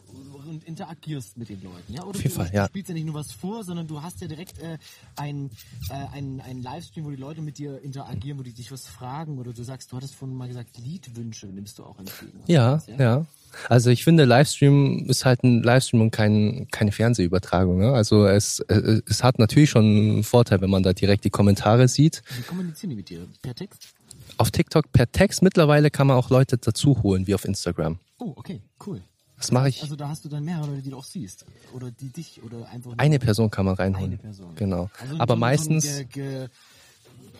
und 0.48 0.64
interagierst 0.66 1.36
mit 1.38 1.50
den 1.50 1.64
Leuten, 1.64 1.94
ja? 1.94 2.04
Oder 2.04 2.20
jeden 2.20 2.36
du, 2.36 2.44
ja. 2.54 2.68
spielst 2.68 2.90
ja 2.90 2.94
nicht 2.94 3.06
nur 3.08 3.16
was 3.16 3.32
vor, 3.32 3.64
sondern 3.64 3.88
du 3.88 4.04
hast 4.04 4.22
ja 4.22 4.28
direkt 4.28 4.60
äh, 4.60 4.78
einen 5.16 5.50
äh, 5.90 5.94
einen- 5.94 6.42
einen 6.42 6.62
Livestream, 6.62 7.06
wo 7.06 7.10
die 7.10 7.16
Leute 7.16 7.42
mit 7.42 7.58
dir 7.58 7.82
interagieren, 7.82 8.38
wo 8.38 8.44
die 8.44 8.54
dich 8.54 8.72
was 8.72 8.86
fragen 8.88 9.40
oder 9.40 9.52
du 9.52 9.64
sagst, 9.64 9.92
du 9.92 9.98
hattest 9.98 10.14
vorhin 10.14 10.38
mal 10.38 10.48
gesagt, 10.48 10.78
Liedwünsche 11.08 11.48
nimmst 11.48 11.80
du 11.80 11.84
auch 11.84 11.98
entgegen. 12.00 12.40
Ja, 12.48 12.82
ja. 12.98 13.26
Also 13.70 13.90
ich 13.90 14.04
finde, 14.04 14.26
Livestream 14.26 15.06
ist 15.10 15.26
halt 15.26 15.44
ein 15.44 15.64
Livestream 15.64 16.02
und 16.02 16.12
kein, 16.12 16.68
keine 16.72 16.92
Fernsehübertragung. 16.92 17.80
Ne? 17.80 17.92
Also 17.92 18.28
es, 18.28 18.60
es, 18.68 19.02
es 19.08 19.24
hat 19.24 19.40
natürlich 19.40 19.70
schon 19.72 19.86
einen 19.86 20.24
Vorteil, 20.24 20.62
wenn 20.62 20.70
man 20.70 20.84
da 20.84 20.94
direkt 20.94 21.24
die 21.26 21.30
Kommentare 21.32 21.88
sieht. 21.88 22.22
Wie 22.36 22.44
kommunizieren 22.44 22.92
die 22.92 22.96
mit 22.98 23.10
dir? 23.10 23.26
Per 23.42 23.56
Text? 23.56 23.90
Auf 24.38 24.52
TikTok 24.52 24.92
per 24.92 25.12
Text 25.12 25.42
mittlerweile 25.42 25.90
kann 25.90 26.06
man 26.08 26.18
auch 26.18 26.30
Leute 26.30 26.58
dazu 26.58 27.02
holen, 27.02 27.26
wie 27.26 27.34
auf 27.34 27.46
Instagram. 27.46 27.98
Oh, 28.20 28.34
okay, 28.36 28.62
cool. 28.86 29.02
Das 29.38 29.52
mache 29.52 29.70
ich. 29.70 29.82
Also 29.82 29.96
da 29.96 30.10
hast 30.10 30.26
du 30.26 30.30
dann 30.30 30.44
mehrere 30.44 30.68
Leute, 30.68 30.82
die 30.82 30.90
du 30.92 30.98
auch 30.98 31.04
siehst. 31.06 31.46
Oder 31.74 31.90
die 31.92 32.10
dich 32.10 32.42
oder 32.44 32.68
einfach 32.70 32.94
Eine 32.98 33.18
Person 33.20 33.50
kann 33.50 33.66
man 33.66 33.76
reinholen. 33.76 34.12
eine 34.12 34.18
Person. 34.18 34.54
Genau. 34.56 34.90
Also 35.02 35.20
Aber 35.20 35.36
meistens, 35.36 35.86
So 35.86 36.04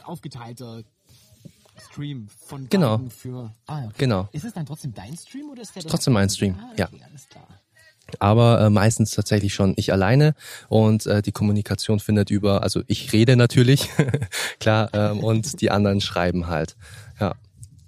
aufgeteilter 0.04 0.84
Stream 1.80 2.28
von 2.46 2.68
Genau. 2.70 3.00
für. 3.10 3.54
Ah, 3.68 3.82
ja. 3.84 3.90
Genau. 3.98 4.30
Ist 4.32 4.46
es 4.46 4.54
dann 4.54 4.66
trotzdem 4.66 4.94
dein 4.94 5.16
Stream 5.16 5.50
oder 5.52 5.62
ist 5.62 5.76
der 5.76 5.84
Trotzdem 5.84 6.14
mein 6.14 6.30
Stream, 6.30 6.56
Ah, 6.60 6.74
ja. 6.78 6.88
okay, 6.88 7.02
alles 7.10 7.28
klar. 7.30 7.48
aber 8.20 8.62
äh, 8.62 8.70
meistens 8.70 9.12
tatsächlich 9.12 9.54
schon 9.54 9.74
ich 9.76 9.92
alleine 9.92 10.34
und 10.70 11.06
äh, 11.06 11.22
die 11.22 11.32
Kommunikation 11.32 12.00
findet 12.00 12.30
über, 12.30 12.64
also 12.64 12.82
ich 12.88 13.12
rede 13.14 13.36
natürlich, 13.36 13.90
klar, 14.60 14.90
ähm, 14.94 15.20
und 15.20 15.60
die 15.62 15.72
anderen 15.72 16.00
schreiben 16.02 16.48
halt. 16.48 16.76
Ja. 17.20 17.36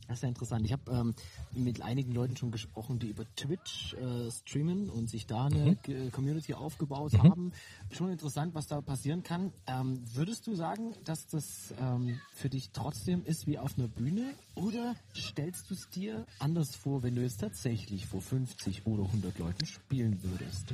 Das 0.08 0.18
ist 0.18 0.24
ja 0.24 0.30
interessant. 0.30 0.66
Ich 0.66 0.74
habe 0.74 0.92
ähm, 0.92 1.14
mit 1.64 1.82
einigen 1.82 2.14
Leuten 2.14 2.36
schon 2.38 2.52
gesprochen, 2.52 3.00
die 3.00 3.08
über 3.08 3.24
Twitch 3.36 3.94
äh, 3.94 4.32
streamen 4.32 4.90
und 4.90 5.10
sich 5.10 5.26
da 5.28 5.46
eine 5.46 5.76
G- 5.84 6.10
Community 6.12 6.54
aufgebaut 6.54 7.14
haben. 7.20 7.52
Schon 7.92 8.12
interessant, 8.12 8.54
was 8.56 8.68
da 8.68 8.82
passieren 8.82 9.24
kann. 9.24 9.52
Ähm, 9.68 10.00
würdest 10.14 10.48
du 10.48 10.56
sagen, 10.56 10.94
dass 11.06 11.28
das 11.28 11.74
ähm, 11.80 12.20
für 12.34 12.50
dich 12.50 12.70
trotzdem 12.74 13.24
ist 13.26 13.48
wie 13.48 13.58
auf 13.58 13.78
einer 13.78 13.88
Bühne 13.88 14.34
oder 14.56 14.96
stellst 15.16 15.70
du 15.70 15.74
es 15.74 15.90
dir 15.90 16.26
anders 16.40 16.76
vor, 16.76 17.04
wenn 17.04 17.16
du 17.16 17.22
jetzt 17.22 17.40
tatsächlich 17.40 18.06
vor 18.06 18.22
50 18.22 18.86
oder 18.86 19.04
100 19.04 19.38
Leuten 19.40 19.66
spielen 19.66 20.20
würdest? 20.24 20.74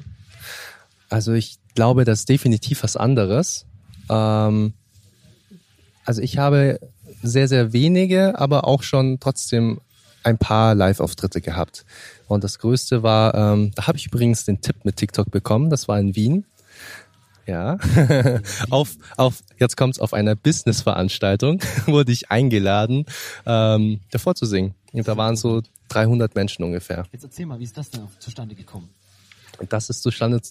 Also 1.09 1.33
ich 1.33 1.57
glaube, 1.75 2.03
das 2.05 2.19
ist 2.19 2.29
definitiv 2.29 2.83
was 2.83 2.97
anderes. 2.97 3.65
Ähm, 4.09 4.73
also 6.03 6.21
ich 6.21 6.37
habe 6.37 6.79
sehr, 7.23 7.47
sehr 7.47 7.73
wenige, 7.73 8.39
aber 8.39 8.67
auch 8.67 8.83
schon 8.83 9.19
trotzdem 9.19 9.79
ein 10.25 10.37
paar 10.37 10.75
Live-Auftritte 10.75 11.41
gehabt. 11.41 11.85
Und 12.27 12.43
das 12.43 12.59
Größte 12.59 13.03
war, 13.03 13.35
ähm, 13.35 13.71
da 13.75 13.87
habe 13.87 13.97
ich 13.97 14.07
übrigens 14.07 14.45
den 14.45 14.61
Tipp 14.61 14.83
mit 14.83 14.97
TikTok 14.97 15.31
bekommen, 15.31 15.69
das 15.69 15.87
war 15.87 15.99
in 15.99 16.15
Wien. 16.15 16.45
Ja, 17.47 17.77
auf, 18.71 18.95
auf, 19.17 19.43
jetzt 19.59 19.77
kommt's 19.77 19.99
auf 19.99 20.13
einer 20.13 20.35
Business-Veranstaltung, 20.35 21.61
wurde 21.85 22.11
ich 22.11 22.31
eingeladen, 22.31 23.05
ähm, 23.45 23.99
davor 24.09 24.33
zu 24.33 24.47
singen. 24.47 24.73
Und 24.93 25.07
da 25.07 25.15
waren 25.15 25.35
so 25.35 25.61
300 25.89 26.33
Menschen 26.33 26.63
ungefähr. 26.63 27.05
Jetzt 27.11 27.23
erzähl 27.23 27.45
mal, 27.45 27.59
wie 27.59 27.65
ist 27.65 27.77
das 27.77 27.91
denn 27.91 28.07
zustande 28.17 28.55
gekommen? 28.55 28.89
Und 29.59 29.71
das 29.71 29.89
ist 29.89 30.03
zustande 30.03 30.41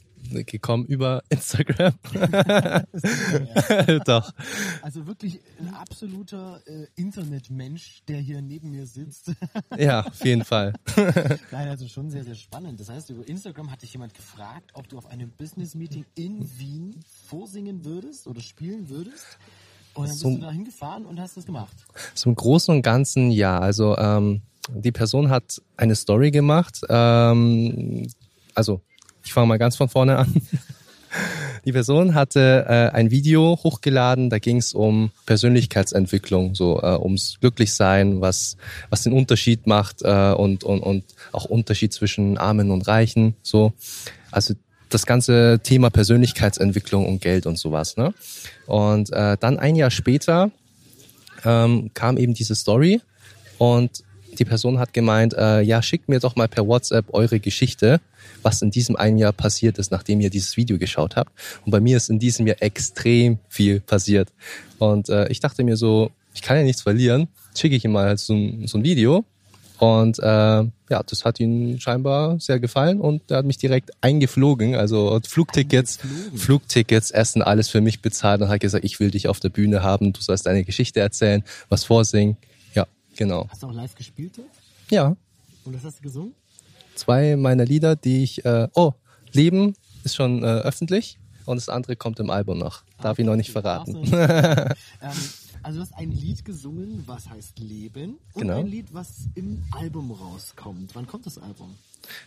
gekommen 0.46 0.86
über 0.86 1.22
Instagram. 1.28 1.92
Doch. 4.06 4.32
Also 4.82 5.06
wirklich 5.06 5.40
ein 5.60 5.74
absoluter 5.74 6.60
äh, 6.66 6.86
Internetmensch, 6.96 8.02
der 8.08 8.18
hier 8.20 8.40
neben 8.42 8.70
mir 8.70 8.86
sitzt. 8.86 9.32
Ja, 9.78 10.06
auf 10.06 10.24
jeden 10.24 10.44
Fall. 10.44 10.72
Nein, 11.50 11.68
also 11.68 11.88
schon 11.88 12.10
sehr, 12.10 12.22
sehr 12.24 12.34
spannend. 12.34 12.78
Das 12.80 12.88
heißt, 12.88 13.10
über 13.10 13.26
Instagram 13.26 13.70
hat 13.70 13.82
dich 13.82 13.92
jemand 13.92 14.14
gefragt, 14.14 14.70
ob 14.74 14.88
du 14.88 14.98
auf 14.98 15.06
einem 15.06 15.30
Business-Meeting 15.30 16.04
in 16.14 16.48
Wien 16.58 17.00
vorsingen 17.26 17.84
würdest 17.84 18.26
oder 18.26 18.40
spielen 18.40 18.88
würdest. 18.88 19.38
Und 19.94 20.04
dann 20.04 20.10
bist 20.12 20.20
So- 20.20 20.30
du 20.30 20.38
da 20.38 20.50
hingefahren 20.50 21.06
und 21.06 21.20
hast 21.20 21.36
das 21.36 21.44
gemacht. 21.46 21.74
So 22.14 22.30
im 22.30 22.36
Großen 22.36 22.74
und 22.74 22.82
Ganzen 22.82 23.30
ja. 23.30 23.58
Also 23.58 23.96
ähm, 23.98 24.42
die 24.70 24.92
Person 24.92 25.28
hat 25.30 25.60
eine 25.76 25.94
Story 25.96 26.30
gemacht. 26.30 26.80
Ähm, 26.88 28.08
also 28.54 28.80
ich 29.24 29.32
fange 29.32 29.46
mal 29.46 29.58
ganz 29.58 29.76
von 29.76 29.88
vorne 29.88 30.18
an. 30.18 30.34
Die 31.64 31.72
Person 31.72 32.14
hatte 32.14 32.66
äh, 32.68 32.94
ein 32.94 33.10
Video 33.10 33.58
hochgeladen, 33.62 34.28
da 34.30 34.38
ging 34.38 34.58
es 34.58 34.74
um 34.74 35.12
Persönlichkeitsentwicklung, 35.26 36.54
so 36.54 36.80
äh, 36.82 36.98
ums 36.98 37.38
Glücklichsein, 37.40 38.20
was 38.20 38.56
was 38.90 39.02
den 39.02 39.12
Unterschied 39.12 39.66
macht 39.66 40.02
äh, 40.02 40.32
und 40.32 40.64
und 40.64 40.80
und 40.80 41.04
auch 41.32 41.46
Unterschied 41.46 41.92
zwischen 41.92 42.36
Armen 42.36 42.70
und 42.70 42.86
Reichen, 42.86 43.34
so. 43.42 43.72
Also 44.30 44.54
das 44.90 45.06
ganze 45.06 45.60
Thema 45.62 45.90
Persönlichkeitsentwicklung 45.90 47.06
und 47.06 47.20
Geld 47.20 47.46
und 47.46 47.58
sowas, 47.58 47.96
ne? 47.96 48.12
Und 48.66 49.12
äh, 49.12 49.36
dann 49.38 49.58
ein 49.58 49.76
Jahr 49.76 49.90
später 49.90 50.50
ähm, 51.44 51.90
kam 51.94 52.18
eben 52.18 52.34
diese 52.34 52.54
Story 52.54 53.00
und 53.58 54.02
die 54.34 54.44
Person 54.44 54.78
hat 54.78 54.92
gemeint, 54.92 55.34
äh, 55.34 55.60
ja, 55.60 55.82
schickt 55.82 56.08
mir 56.08 56.20
doch 56.20 56.36
mal 56.36 56.48
per 56.48 56.66
WhatsApp 56.66 57.06
eure 57.12 57.40
Geschichte, 57.40 58.00
was 58.42 58.62
in 58.62 58.70
diesem 58.70 58.96
einen 58.96 59.18
Jahr 59.18 59.32
passiert 59.32 59.78
ist, 59.78 59.90
nachdem 59.90 60.20
ihr 60.20 60.30
dieses 60.30 60.56
Video 60.56 60.78
geschaut 60.78 61.16
habt. 61.16 61.32
Und 61.64 61.70
bei 61.70 61.80
mir 61.80 61.96
ist 61.96 62.10
in 62.10 62.18
diesem 62.18 62.46
Jahr 62.46 62.60
extrem 62.60 63.38
viel 63.48 63.80
passiert. 63.80 64.32
Und 64.78 65.08
äh, 65.08 65.28
ich 65.28 65.40
dachte 65.40 65.64
mir 65.64 65.76
so, 65.76 66.10
ich 66.34 66.42
kann 66.42 66.56
ja 66.56 66.62
nichts 66.62 66.82
verlieren, 66.82 67.28
schicke 67.56 67.76
ich 67.76 67.84
ihm 67.84 67.92
mal 67.92 68.16
so 68.18 68.34
ein, 68.34 68.66
so 68.66 68.78
ein 68.78 68.84
Video. 68.84 69.24
Und 69.78 70.18
äh, 70.20 70.22
ja, 70.22 71.02
das 71.06 71.24
hat 71.24 71.40
ihm 71.40 71.80
scheinbar 71.80 72.38
sehr 72.38 72.60
gefallen 72.60 73.00
und 73.00 73.30
er 73.30 73.38
hat 73.38 73.44
mich 73.44 73.58
direkt 73.58 73.90
eingeflogen, 74.00 74.76
also 74.76 75.20
Flugtickets, 75.26 75.98
eingeflogen. 76.00 76.38
Flugtickets, 76.38 77.10
Essen, 77.10 77.42
alles 77.42 77.68
für 77.68 77.80
mich 77.80 78.00
bezahlt 78.00 78.40
und 78.40 78.48
hat 78.48 78.60
gesagt, 78.60 78.84
ich 78.84 79.00
will 79.00 79.10
dich 79.10 79.26
auf 79.26 79.40
der 79.40 79.48
Bühne 79.48 79.82
haben, 79.82 80.12
du 80.12 80.20
sollst 80.20 80.46
deine 80.46 80.64
Geschichte 80.64 81.00
erzählen, 81.00 81.42
was 81.68 81.84
vorsingen. 81.84 82.36
Genau. 83.16 83.46
Hast 83.48 83.62
du 83.62 83.68
auch 83.68 83.72
live 83.72 83.94
gespielt? 83.94 84.40
Ja. 84.90 85.16
Und 85.64 85.74
was 85.74 85.84
hast 85.84 85.98
du 85.98 86.02
gesungen? 86.02 86.34
Zwei 86.94 87.36
meiner 87.36 87.64
Lieder, 87.64 87.96
die 87.96 88.22
ich, 88.22 88.44
äh, 88.44 88.68
oh, 88.74 88.92
Leben 89.32 89.74
ist 90.04 90.16
schon 90.16 90.42
äh, 90.42 90.46
öffentlich 90.46 91.18
und 91.46 91.56
das 91.56 91.68
andere 91.68 91.96
kommt 91.96 92.20
im 92.20 92.30
Album 92.30 92.58
noch. 92.58 92.84
Darf 93.00 93.18
ah, 93.18 93.20
ich 93.20 93.26
noch 93.26 93.36
nicht 93.36 93.50
verraten. 93.50 93.96
ähm, 94.12 94.68
also 95.62 95.78
du 95.78 95.82
hast 95.82 95.94
ein 95.94 96.10
Lied 96.10 96.44
gesungen, 96.44 97.04
was 97.06 97.30
heißt 97.30 97.58
Leben 97.58 98.18
und 98.34 98.42
genau. 98.42 98.58
ein 98.58 98.66
Lied, 98.66 98.92
was 98.92 99.28
im 99.34 99.64
Album 99.72 100.10
rauskommt. 100.10 100.94
Wann 100.94 101.06
kommt 101.06 101.24
das 101.26 101.38
Album? 101.38 101.74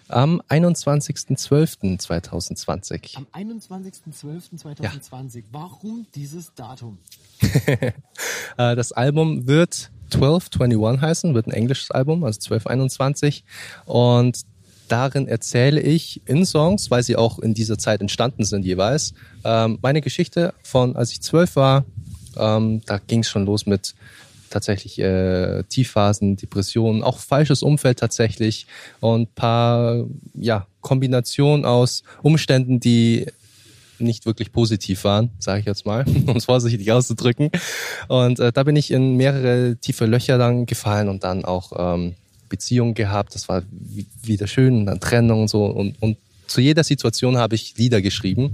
Am 0.07 0.41
21.12.2020. 0.49 3.15
Am 3.15 3.27
21.12.2020. 3.33 5.37
Ja. 5.37 5.43
Warum 5.51 6.07
dieses 6.15 6.55
Datum? 6.55 6.97
Äh, 8.57 8.75
das 8.75 8.91
Album 8.91 9.45
wird 9.45 9.91
1221 10.13 11.01
heißen, 11.01 11.33
wird 11.33 11.47
ein 11.47 11.51
englisches 11.51 11.91
Album, 11.91 12.23
also 12.23 12.37
1221. 12.37 13.43
Und 13.85 14.41
darin 14.87 15.27
erzähle 15.27 15.81
ich 15.81 16.21
in 16.25 16.45
Songs, 16.45 16.89
weil 16.91 17.03
sie 17.03 17.15
auch 17.15 17.39
in 17.39 17.53
dieser 17.53 17.77
Zeit 17.77 18.01
entstanden 18.01 18.45
sind 18.45 18.65
jeweils, 18.65 19.13
ähm, 19.43 19.79
meine 19.81 20.01
Geschichte 20.01 20.53
von, 20.63 20.95
als 20.95 21.11
ich 21.11 21.21
zwölf 21.21 21.55
war, 21.55 21.85
ähm, 22.37 22.81
da 22.85 22.99
ging 22.99 23.21
es 23.21 23.29
schon 23.29 23.45
los 23.45 23.65
mit 23.65 23.95
tatsächlich 24.49 24.99
äh, 24.99 25.63
Tiefphasen, 25.63 26.37
Depressionen, 26.37 27.03
auch 27.03 27.19
falsches 27.19 27.63
Umfeld 27.63 27.99
tatsächlich 27.99 28.67
und 29.01 29.35
paar 29.35 30.05
ja 30.33 30.67
Kombinationen 30.81 31.65
aus 31.65 32.03
Umständen, 32.21 32.79
die 32.79 33.27
nicht 33.99 34.25
wirklich 34.25 34.51
positiv 34.51 35.03
waren, 35.03 35.31
sage 35.39 35.61
ich 35.61 35.65
jetzt 35.65 35.85
mal, 35.85 36.05
um 36.27 36.37
es 36.37 36.45
vorsichtig 36.45 36.91
auszudrücken. 36.91 37.49
Und 38.07 38.39
äh, 38.39 38.51
da 38.51 38.63
bin 38.63 38.75
ich 38.75 38.91
in 38.91 39.15
mehrere 39.15 39.77
tiefe 39.77 40.05
Löcher 40.05 40.37
dann 40.37 40.65
gefallen 40.65 41.09
und 41.09 41.23
dann 41.23 41.45
auch 41.45 41.71
ähm, 41.77 42.15
Beziehungen 42.49 42.93
gehabt. 42.93 43.35
Das 43.35 43.49
war 43.49 43.63
wieder 44.21 44.47
schön, 44.47 44.75
und 44.77 44.85
dann 44.85 44.99
Trennung 44.99 45.41
und 45.41 45.47
so 45.49 45.65
und, 45.65 46.01
und 46.01 46.17
zu 46.47 46.61
jeder 46.61 46.83
Situation 46.83 47.37
habe 47.37 47.55
ich 47.55 47.77
Lieder 47.77 48.01
geschrieben. 48.01 48.53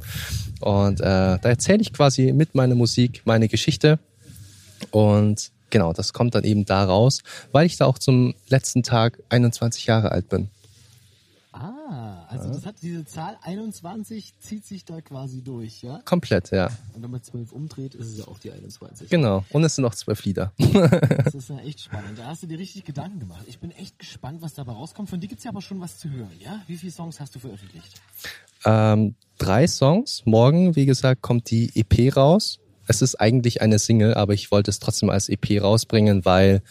Und 0.61 0.99
äh, 0.99 1.03
da 1.03 1.39
erzähle 1.43 1.81
ich 1.81 1.93
quasi 1.93 2.33
mit 2.33 2.55
meiner 2.55 2.75
Musik 2.75 3.21
meine 3.25 3.47
Geschichte. 3.47 3.99
Und 4.91 5.51
genau, 5.69 5.93
das 5.93 6.13
kommt 6.13 6.35
dann 6.35 6.43
eben 6.43 6.65
da 6.65 6.83
raus, 6.85 7.19
weil 7.51 7.65
ich 7.65 7.77
da 7.77 7.85
auch 7.85 7.99
zum 7.99 8.33
letzten 8.49 8.83
Tag 8.83 9.19
21 9.29 9.85
Jahre 9.85 10.11
alt 10.11 10.29
bin. 10.29 10.49
Also 12.39 12.53
das 12.53 12.65
hat 12.65 12.75
diese 12.81 13.05
Zahl 13.05 13.37
21 13.41 14.33
zieht 14.39 14.65
sich 14.65 14.85
da 14.85 15.01
quasi 15.01 15.41
durch, 15.41 15.81
ja? 15.81 15.99
Komplett, 16.05 16.51
ja. 16.51 16.67
Und 16.93 17.03
wenn 17.03 17.11
man 17.11 17.21
12 17.21 17.51
umdreht, 17.51 17.95
ist 17.95 18.07
es 18.07 18.17
ja 18.17 18.27
auch 18.27 18.39
die 18.39 18.51
21. 18.51 19.09
Genau, 19.09 19.45
und 19.49 19.63
es 19.63 19.75
sind 19.75 19.85
auch 19.85 19.95
zwölf 19.95 20.23
Lieder. 20.25 20.51
das 20.57 21.35
ist 21.35 21.49
ja 21.49 21.59
echt 21.59 21.81
spannend. 21.81 22.17
Da 22.17 22.25
hast 22.27 22.43
du 22.43 22.47
dir 22.47 22.59
richtig 22.59 22.85
Gedanken 22.85 23.19
gemacht. 23.19 23.43
Ich 23.47 23.59
bin 23.59 23.71
echt 23.71 23.99
gespannt, 23.99 24.41
was 24.41 24.53
dabei 24.53 24.73
rauskommt. 24.73 25.09
Von 25.09 25.19
dir 25.19 25.27
gibt 25.27 25.39
es 25.39 25.45
ja 25.45 25.51
aber 25.51 25.61
schon 25.61 25.79
was 25.79 25.97
zu 25.97 26.09
hören, 26.09 26.31
ja? 26.39 26.61
Wie 26.67 26.77
viele 26.77 26.91
Songs 26.91 27.19
hast 27.19 27.35
du 27.35 27.39
veröffentlicht? 27.39 28.01
Ähm, 28.65 29.15
drei 29.37 29.67
Songs. 29.67 30.23
Morgen, 30.25 30.75
wie 30.75 30.85
gesagt, 30.85 31.21
kommt 31.21 31.49
die 31.51 31.71
EP 31.75 32.15
raus. 32.15 32.59
Es 32.87 33.01
ist 33.01 33.15
eigentlich 33.15 33.61
eine 33.61 33.79
Single, 33.79 34.13
aber 34.13 34.33
ich 34.33 34.51
wollte 34.51 34.69
es 34.69 34.79
trotzdem 34.79 35.09
als 35.09 35.29
EP 35.29 35.61
rausbringen, 35.61 36.25
weil 36.25 36.61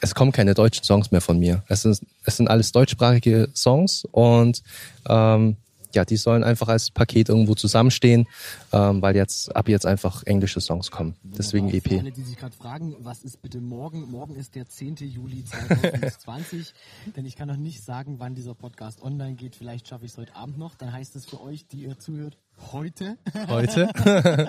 es 0.00 0.14
kommen 0.14 0.32
keine 0.32 0.54
deutschen 0.54 0.84
Songs 0.84 1.10
mehr 1.10 1.20
von 1.20 1.38
mir. 1.38 1.62
Es 1.68 1.82
sind, 1.82 2.00
es 2.24 2.36
sind 2.36 2.48
alles 2.48 2.72
deutschsprachige 2.72 3.48
Songs 3.54 4.04
und 4.12 4.62
ähm, 5.08 5.56
ja, 5.94 6.04
die 6.04 6.16
sollen 6.16 6.44
einfach 6.44 6.68
als 6.68 6.90
Paket 6.90 7.28
irgendwo 7.28 7.54
zusammenstehen, 7.54 8.26
ähm, 8.72 9.02
weil 9.02 9.16
jetzt 9.16 9.54
ab 9.54 9.68
jetzt 9.68 9.86
einfach 9.86 10.22
englische 10.24 10.60
Songs 10.60 10.90
kommen. 10.90 11.16
Deswegen 11.22 11.68
EP. 11.70 11.88
Für 11.88 11.98
alle, 12.00 12.12
die 12.12 12.22
sich 12.22 12.36
gerade 12.36 12.56
fragen, 12.56 12.96
was 13.00 13.22
ist 13.22 13.42
bitte 13.42 13.60
morgen? 13.60 14.10
Morgen 14.10 14.34
ist 14.34 14.54
der 14.54 14.68
10. 14.68 14.96
Juli 14.96 15.44
2020, 15.44 16.74
denn 17.16 17.26
ich 17.26 17.36
kann 17.36 17.48
noch 17.48 17.56
nicht 17.56 17.84
sagen, 17.84 18.16
wann 18.18 18.34
dieser 18.34 18.54
Podcast 18.54 19.02
online 19.02 19.34
geht. 19.34 19.56
Vielleicht 19.56 19.88
schaffe 19.88 20.04
ich 20.04 20.12
es 20.12 20.18
heute 20.18 20.34
Abend 20.36 20.58
noch. 20.58 20.74
Dann 20.74 20.92
heißt 20.92 21.16
es 21.16 21.26
für 21.26 21.40
euch, 21.40 21.66
die 21.66 21.82
ihr 21.82 21.98
zuhört, 21.98 22.36
heute. 22.72 23.16
Heute. 23.48 23.88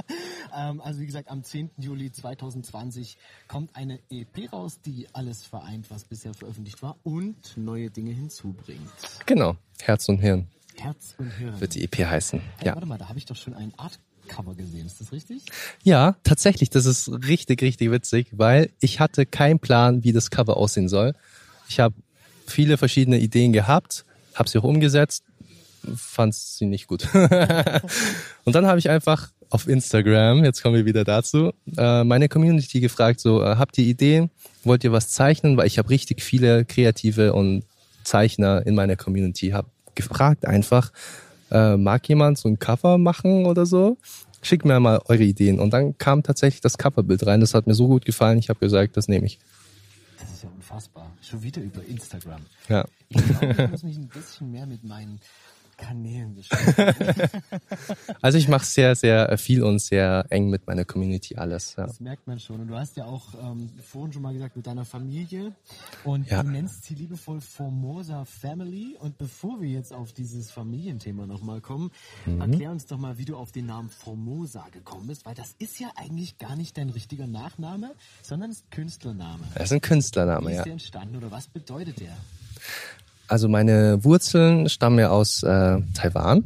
ähm, 0.56 0.82
also 0.82 0.99
wie 0.99 1.06
gesagt, 1.06 1.30
am 1.30 1.43
10. 1.43 1.71
Juli 1.77 2.12
2020 2.12 3.17
kommt 3.47 3.75
eine 3.75 3.99
EP 4.10 4.51
raus, 4.51 4.80
die 4.86 5.08
alles 5.13 5.43
vereint, 5.43 5.89
was 5.89 6.04
bisher 6.04 6.34
veröffentlicht 6.34 6.82
war 6.82 6.97
und 7.04 7.58
neue 7.58 7.89
Dinge 7.89 8.12
hinzubringt. 8.12 8.91
Genau, 9.25 9.56
Herz 9.82 10.10
und 10.10 10.19
Hirn. 10.19 10.47
Herz 10.78 11.16
und 11.18 11.30
Hirn. 11.32 11.60
Wird 11.60 11.76
die 11.76 11.84
EP 11.84 12.06
heißen. 12.06 12.42
Hey, 12.58 12.68
ja. 12.68 12.76
Warte 12.76 12.88
mal, 12.88 12.98
da 12.98 13.10
habe 13.10 13.20
ich 13.20 13.26
doch 13.26 13.36
schon 13.36 13.54
ein 13.54 13.74
Art 13.78 14.00
Cover 14.28 14.56
gesehen, 14.56 14.86
ist 14.86 15.02
das 15.02 15.12
richtig? 15.12 15.44
Ja, 15.84 16.16
tatsächlich, 16.24 16.70
das 16.70 16.86
ist 16.86 17.10
richtig, 17.28 17.62
richtig 17.62 17.92
witzig, 17.92 18.28
weil 18.32 18.70
ich 18.80 19.00
hatte 19.00 19.26
keinen 19.26 19.60
Plan, 19.60 20.04
wie 20.04 20.14
das 20.14 20.30
Cover 20.30 20.58
aussehen 20.58 20.88
soll. 20.90 21.14
Ich 21.68 21.80
habe 21.80 21.96
viele 22.48 22.78
verschiedene 22.78 23.20
Ideen 23.20 23.52
gehabt, 23.52 24.06
habe 24.36 24.50
sie 24.50 24.60
auch 24.60 24.64
umgesetzt, 24.64 25.24
fand 25.96 26.36
sie 26.36 26.66
nicht 26.66 26.88
gut. 26.88 27.08
und 28.46 28.56
dann 28.56 28.66
habe 28.66 28.80
ich 28.80 28.90
einfach 28.90 29.32
auf 29.50 29.68
Instagram, 29.68 30.46
jetzt 30.46 30.62
kommen 30.62 30.76
wir 30.76 30.86
wieder 30.86 31.04
dazu, 31.04 31.52
äh, 31.78 32.04
meine 32.04 32.30
Community 32.30 32.80
gefragt, 32.80 33.20
so, 33.20 33.44
äh, 33.44 33.58
habt 33.58 33.78
ihr 33.78 33.86
Ideen? 33.86 34.30
Wollt 34.64 34.84
ihr 34.84 34.92
was 34.92 35.10
zeichnen? 35.10 35.58
Weil 35.58 35.68
ich 35.68 35.78
habe 35.78 35.90
richtig 35.90 36.22
viele 36.22 36.64
Kreative 36.64 37.34
und 37.34 37.66
Zeichner 38.04 38.66
in 38.66 38.76
meiner 38.76 38.96
Community. 38.96 39.50
Hab 39.50 39.66
gefragt 39.95 40.45
einfach, 40.45 40.91
äh, 41.51 41.77
mag 41.77 42.08
jemand 42.08 42.38
so 42.38 42.49
ein 42.49 42.60
Cover 42.60 42.97
machen 42.97 43.45
oder 43.45 43.65
so? 43.65 43.97
Schickt 44.41 44.65
mir 44.65 44.80
mal 44.80 45.01
eure 45.06 45.23
Ideen. 45.23 45.60
Und 45.60 45.71
dann 45.71 45.97
kam 45.97 46.23
tatsächlich 46.23 46.62
das 46.62 46.77
Coverbild 46.77 47.25
rein. 47.27 47.41
Das 47.41 47.54
hat 47.54 47.67
mir 47.67 47.75
so 47.75 47.88
gut 47.88 48.06
gefallen. 48.06 48.39
Ich 48.39 48.49
habe 48.49 48.60
gesagt, 48.60 48.97
das 48.97 49.08
nehme 49.08 49.25
ich. 49.25 49.39
Das 50.19 50.32
ist 50.32 50.43
ja 50.43 50.49
unfassbar. 50.49 51.12
Schon 51.21 51.43
wieder 51.43 51.62
über 51.62 51.84
Instagram. 51.86 52.41
Ja. 52.67 52.86
Ich 53.10 53.23
glaube, 53.23 53.56
ich 53.58 53.69
muss 53.69 53.84
mich 53.84 53.97
ein 53.97 54.08
bisschen 54.08 54.51
mehr 54.51 54.65
mit 54.65 54.84
meinen 54.84 55.19
Kanälen 55.82 56.38
also 58.22 58.38
ich 58.38 58.48
mache 58.48 58.65
sehr, 58.65 58.96
sehr 58.96 59.38
viel 59.38 59.63
und 59.63 59.82
sehr 59.82 60.26
eng 60.30 60.50
mit 60.50 60.67
meiner 60.67 60.86
Community 60.86 61.36
alles. 61.36 61.76
Ja. 61.76 61.88
Das 61.88 62.00
merkt 62.00 62.28
man 62.28 62.39
schon. 62.39 62.62
Und 62.62 62.67
du 62.67 62.76
hast 62.76 62.98
ja 62.98 63.06
auch 63.06 63.34
ähm, 63.41 63.70
vorhin 63.84 64.13
schon 64.13 64.22
mal 64.22 64.34
gesagt, 64.34 64.56
mit 64.56 64.67
deiner 64.67 64.86
Familie. 64.86 65.54
Und 66.04 66.30
ja. 66.30 66.44
du 66.44 66.50
nennst 66.50 66.84
sie 66.84 66.94
liebevoll 66.94 67.41
Formosa 67.41 68.26
Family. 68.26 68.96
Und 69.00 69.17
bevor 69.17 69.60
wir 69.62 69.70
jetzt 69.70 69.91
auf 69.91 70.13
dieses 70.13 70.52
Familienthema 70.52 71.26
nochmal 71.26 71.62
kommen, 71.62 71.91
mhm. 72.26 72.41
erklär 72.41 72.72
uns 72.72 72.86
doch 72.86 72.98
mal, 72.98 73.17
wie 73.17 73.26
du 73.26 73.36
auf 73.36 73.52
den 73.52 73.65
Namen 73.65 73.89
Formosa 73.89 74.67
gekommen 74.72 75.08
bist. 75.08 75.26
Weil 75.26 75.36
das 75.36 75.56
ist 75.58 75.80
ja 75.80 75.91
eigentlich 75.96 76.38
gar 76.38 76.56
nicht 76.56 76.78
dein 76.78 76.89
richtiger 76.89 77.28
Nachname, 77.28 77.94
sondern 78.22 78.52
ist 78.52 78.70
Künstlername. 78.70 79.44
Das 79.56 79.65
ist 79.65 79.74
ein 79.74 79.82
Künstlername, 79.82 80.48
wie 80.48 80.52
ist 80.52 80.58
ja. 80.58 80.63
der 80.63 80.74
entstanden 80.74 81.15
oder 81.15 81.32
was 81.32 81.48
bedeutet 81.48 82.00
der? 82.00 82.15
Also 83.32 83.48
meine 83.48 84.04
Wurzeln 84.04 84.67
stammen 84.67 85.00
ja 85.00 85.10
aus 85.10 85.41
äh, 85.41 85.78
Taiwan. 85.94 86.44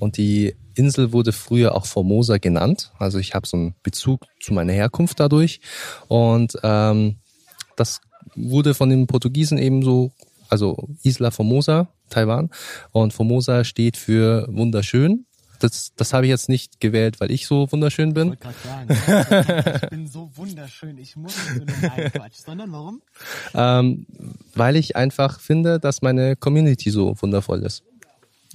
Und 0.00 0.18
die 0.18 0.54
Insel 0.74 1.14
wurde 1.14 1.32
früher 1.32 1.74
auch 1.74 1.86
Formosa 1.86 2.36
genannt. 2.36 2.92
Also 2.98 3.18
ich 3.18 3.34
habe 3.34 3.46
so 3.46 3.56
einen 3.56 3.74
Bezug 3.82 4.26
zu 4.38 4.52
meiner 4.52 4.74
Herkunft 4.74 5.18
dadurch. 5.18 5.62
Und 6.08 6.58
ähm, 6.62 7.16
das 7.74 8.02
wurde 8.34 8.74
von 8.74 8.90
den 8.90 9.06
Portugiesen 9.06 9.56
eben 9.56 9.82
so, 9.82 10.12
also 10.50 10.90
Isla 11.02 11.30
Formosa, 11.30 11.88
Taiwan. 12.10 12.50
Und 12.92 13.14
Formosa 13.14 13.64
steht 13.64 13.96
für 13.96 14.46
wunderschön 14.50 15.24
das, 15.60 15.92
das 15.94 16.12
habe 16.12 16.26
ich 16.26 16.30
jetzt 16.30 16.48
nicht 16.48 16.80
gewählt, 16.80 17.20
weil 17.20 17.30
ich 17.30 17.46
so 17.46 17.70
wunderschön 17.70 18.14
bin. 18.14 18.32
Ich, 18.32 18.66
sagen, 18.66 19.80
ich 19.82 19.90
bin 19.90 20.06
so 20.08 20.30
wunderschön, 20.34 20.98
ich 20.98 21.16
muss 21.16 21.34
nicht 21.54 21.66
nur 21.66 21.90
Nein 21.90 22.12
Quatsch, 22.12 22.38
sondern 22.44 22.72
warum? 22.72 23.02
Ähm, 23.54 24.06
weil 24.54 24.76
ich 24.76 24.96
einfach 24.96 25.40
finde, 25.40 25.78
dass 25.78 26.02
meine 26.02 26.36
Community 26.36 26.90
so 26.90 27.14
wundervoll 27.20 27.62
ist. 27.62 27.84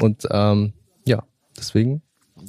Und 0.02 0.28
ähm, 0.32 0.74
ja, 1.06 1.24
deswegen 1.58 2.02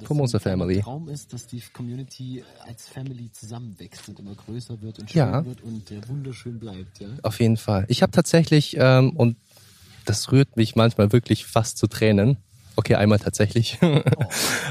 Formosa 0.04 0.38
Family. 0.38 0.74
Der 0.74 0.82
Traum 0.82 1.08
ist, 1.08 1.32
dass 1.32 1.46
die 1.46 1.62
Community 1.72 2.42
als 2.66 2.88
Family 2.88 3.30
zusammenwächst 3.30 4.08
und 4.08 4.18
immer 4.18 4.34
größer 4.34 4.80
wird 4.82 4.98
und 4.98 5.10
schön 5.10 5.18
ja. 5.18 5.44
wird 5.44 5.62
und 5.62 5.90
äh, 5.90 6.06
wunderschön 6.08 6.58
bleibt. 6.58 7.00
Ja? 7.00 7.08
Auf 7.22 7.40
jeden 7.40 7.56
Fall. 7.56 7.84
Ich 7.88 8.02
habe 8.02 8.12
tatsächlich, 8.12 8.76
ähm, 8.78 9.10
und 9.10 9.36
das 10.04 10.32
rührt 10.32 10.56
mich 10.56 10.76
manchmal 10.76 11.12
wirklich 11.12 11.46
fast 11.46 11.78
zu 11.78 11.86
Tränen, 11.86 12.36
Okay, 12.76 12.94
einmal 12.94 13.18
tatsächlich. 13.18 13.78
Oh. 13.82 14.00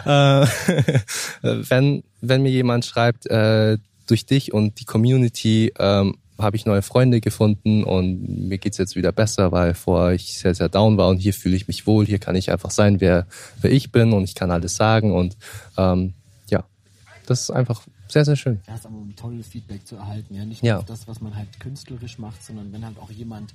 Äh, 0.06 0.46
wenn, 1.42 2.04
wenn 2.22 2.44
mir 2.44 2.52
jemand 2.52 2.86
schreibt, 2.86 3.26
äh, 3.26 3.80
durch 4.06 4.28
dich 4.28 4.54
und 4.54 4.80
die 4.80 4.86
Community 4.86 5.74
ähm, 5.80 6.18
habe 6.38 6.58
ich 6.58 6.68
neue 6.68 6.84
Freunde 6.84 7.22
gefunden 7.22 7.84
und 7.84 8.48
mir 8.48 8.60
geht's 8.60 8.78
jetzt 8.78 8.96
wieder 8.96 9.12
besser, 9.12 9.52
weil 9.52 9.74
vorher 9.74 10.14
ich 10.14 10.38
sehr, 10.38 10.54
sehr 10.54 10.70
down 10.70 10.98
war 10.98 11.08
und 11.08 11.18
hier 11.18 11.34
fühle 11.34 11.56
ich 11.56 11.68
mich 11.68 11.88
wohl, 11.88 12.06
hier 12.06 12.20
kann 12.20 12.36
ich 12.36 12.52
einfach 12.52 12.72
sein, 12.72 13.02
wer, 13.02 13.26
wer 13.62 13.72
ich 13.72 13.92
bin 13.92 14.14
und 14.14 14.24
ich 14.24 14.36
kann 14.36 14.52
alles 14.52 14.76
sagen 14.76 15.12
und 15.12 15.38
ähm, 15.78 16.14
ja, 16.50 16.66
das 17.26 17.42
ist 17.42 17.50
einfach 17.50 17.82
sehr, 18.16 18.24
sehr 18.24 18.38
schön. 18.38 18.62
Ja, 18.66 18.76
ist 18.76 18.86
aber 18.86 18.96
um 18.96 19.14
tolles 19.14 19.46
Feedback 19.48 19.86
zu 19.86 19.98
erhalten. 19.98 20.34
Ja, 20.36 20.46
nicht 20.46 20.64
nur 20.64 20.70
Ja. 20.70 20.82
das, 20.82 21.06
was 21.06 21.20
man 21.20 21.36
halt 21.36 21.60
künstlerisch 21.60 22.18
macht, 22.18 22.42
sondern 22.42 22.72
wenn 22.72 22.86
halt 22.86 22.98
auch 22.98 23.12
jemand 23.12 23.54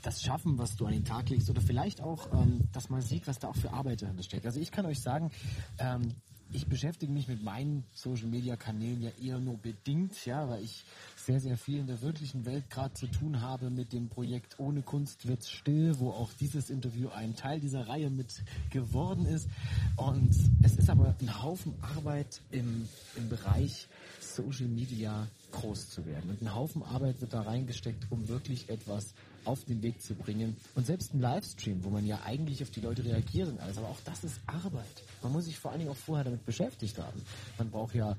das 0.00 0.22
Schaffen, 0.22 0.56
was 0.56 0.76
du 0.76 0.86
an 0.86 0.92
den 0.94 1.04
Tag 1.04 1.28
legst, 1.28 1.50
oder 1.50 1.60
vielleicht 1.60 2.00
auch, 2.00 2.32
ähm, 2.32 2.60
dass 2.72 2.88
man 2.88 3.02
sieht, 3.02 3.26
was 3.26 3.38
da 3.38 3.48
auch 3.48 3.54
für 3.56 3.70
Arbeit 3.70 4.00
dahinter 4.00 4.22
steckt. 4.22 4.46
Also 4.46 4.60
ich 4.60 4.70
kann 4.70 4.86
euch 4.86 5.00
sagen, 5.00 5.30
ähm, 5.78 6.14
ich 6.52 6.66
beschäftige 6.66 7.12
mich 7.12 7.28
mit 7.28 7.42
meinen 7.42 7.84
Social 7.94 8.26
Media 8.26 8.56
Kanälen 8.56 9.02
ja 9.02 9.10
eher 9.22 9.38
nur 9.38 9.56
bedingt, 9.56 10.24
ja, 10.26 10.48
weil 10.48 10.62
ich 10.62 10.84
sehr, 11.16 11.40
sehr 11.40 11.56
viel 11.56 11.78
in 11.78 11.86
der 11.86 12.02
wirklichen 12.02 12.44
Welt 12.44 12.68
gerade 12.68 12.94
zu 12.94 13.06
tun 13.06 13.40
habe 13.40 13.70
mit 13.70 13.92
dem 13.92 14.08
Projekt 14.08 14.58
Ohne 14.58 14.82
Kunst 14.82 15.26
wird's 15.26 15.50
still, 15.50 15.98
wo 15.98 16.10
auch 16.10 16.30
dieses 16.40 16.68
Interview 16.68 17.08
ein 17.08 17.36
Teil 17.36 17.60
dieser 17.60 17.88
Reihe 17.88 18.10
mit 18.10 18.42
geworden 18.70 19.26
ist. 19.26 19.48
Und 19.96 20.30
es 20.62 20.76
ist 20.76 20.90
aber 20.90 21.14
ein 21.20 21.42
Haufen 21.42 21.74
Arbeit 21.96 22.42
im, 22.50 22.88
im 23.16 23.28
Bereich 23.28 23.88
Social 24.20 24.68
Media 24.68 25.26
groß 25.52 25.90
zu 25.90 26.04
werden. 26.06 26.30
Und 26.30 26.42
ein 26.42 26.54
Haufen 26.54 26.82
Arbeit 26.82 27.20
wird 27.20 27.32
da 27.32 27.42
reingesteckt, 27.42 28.06
um 28.10 28.28
wirklich 28.28 28.68
etwas 28.68 29.14
auf 29.44 29.64
den 29.64 29.82
Weg 29.82 30.00
zu 30.02 30.14
bringen. 30.14 30.56
Und 30.74 30.86
selbst 30.86 31.14
ein 31.14 31.20
Livestream, 31.20 31.82
wo 31.84 31.90
man 31.90 32.06
ja 32.06 32.20
eigentlich 32.24 32.62
auf 32.62 32.70
die 32.70 32.80
Leute 32.80 33.04
reagiert 33.04 33.48
und 33.48 33.60
alles, 33.60 33.78
aber 33.78 33.88
auch 33.88 34.00
das 34.04 34.24
ist 34.24 34.40
Arbeit. 34.46 35.02
Man 35.22 35.32
muss 35.32 35.44
sich 35.44 35.58
vor 35.58 35.70
allen 35.70 35.80
Dingen 35.80 35.90
auch 35.90 35.96
vorher 35.96 36.24
damit 36.24 36.44
beschäftigt 36.44 36.98
haben. 36.98 37.22
Man 37.58 37.70
braucht 37.70 37.94
ja 37.94 38.16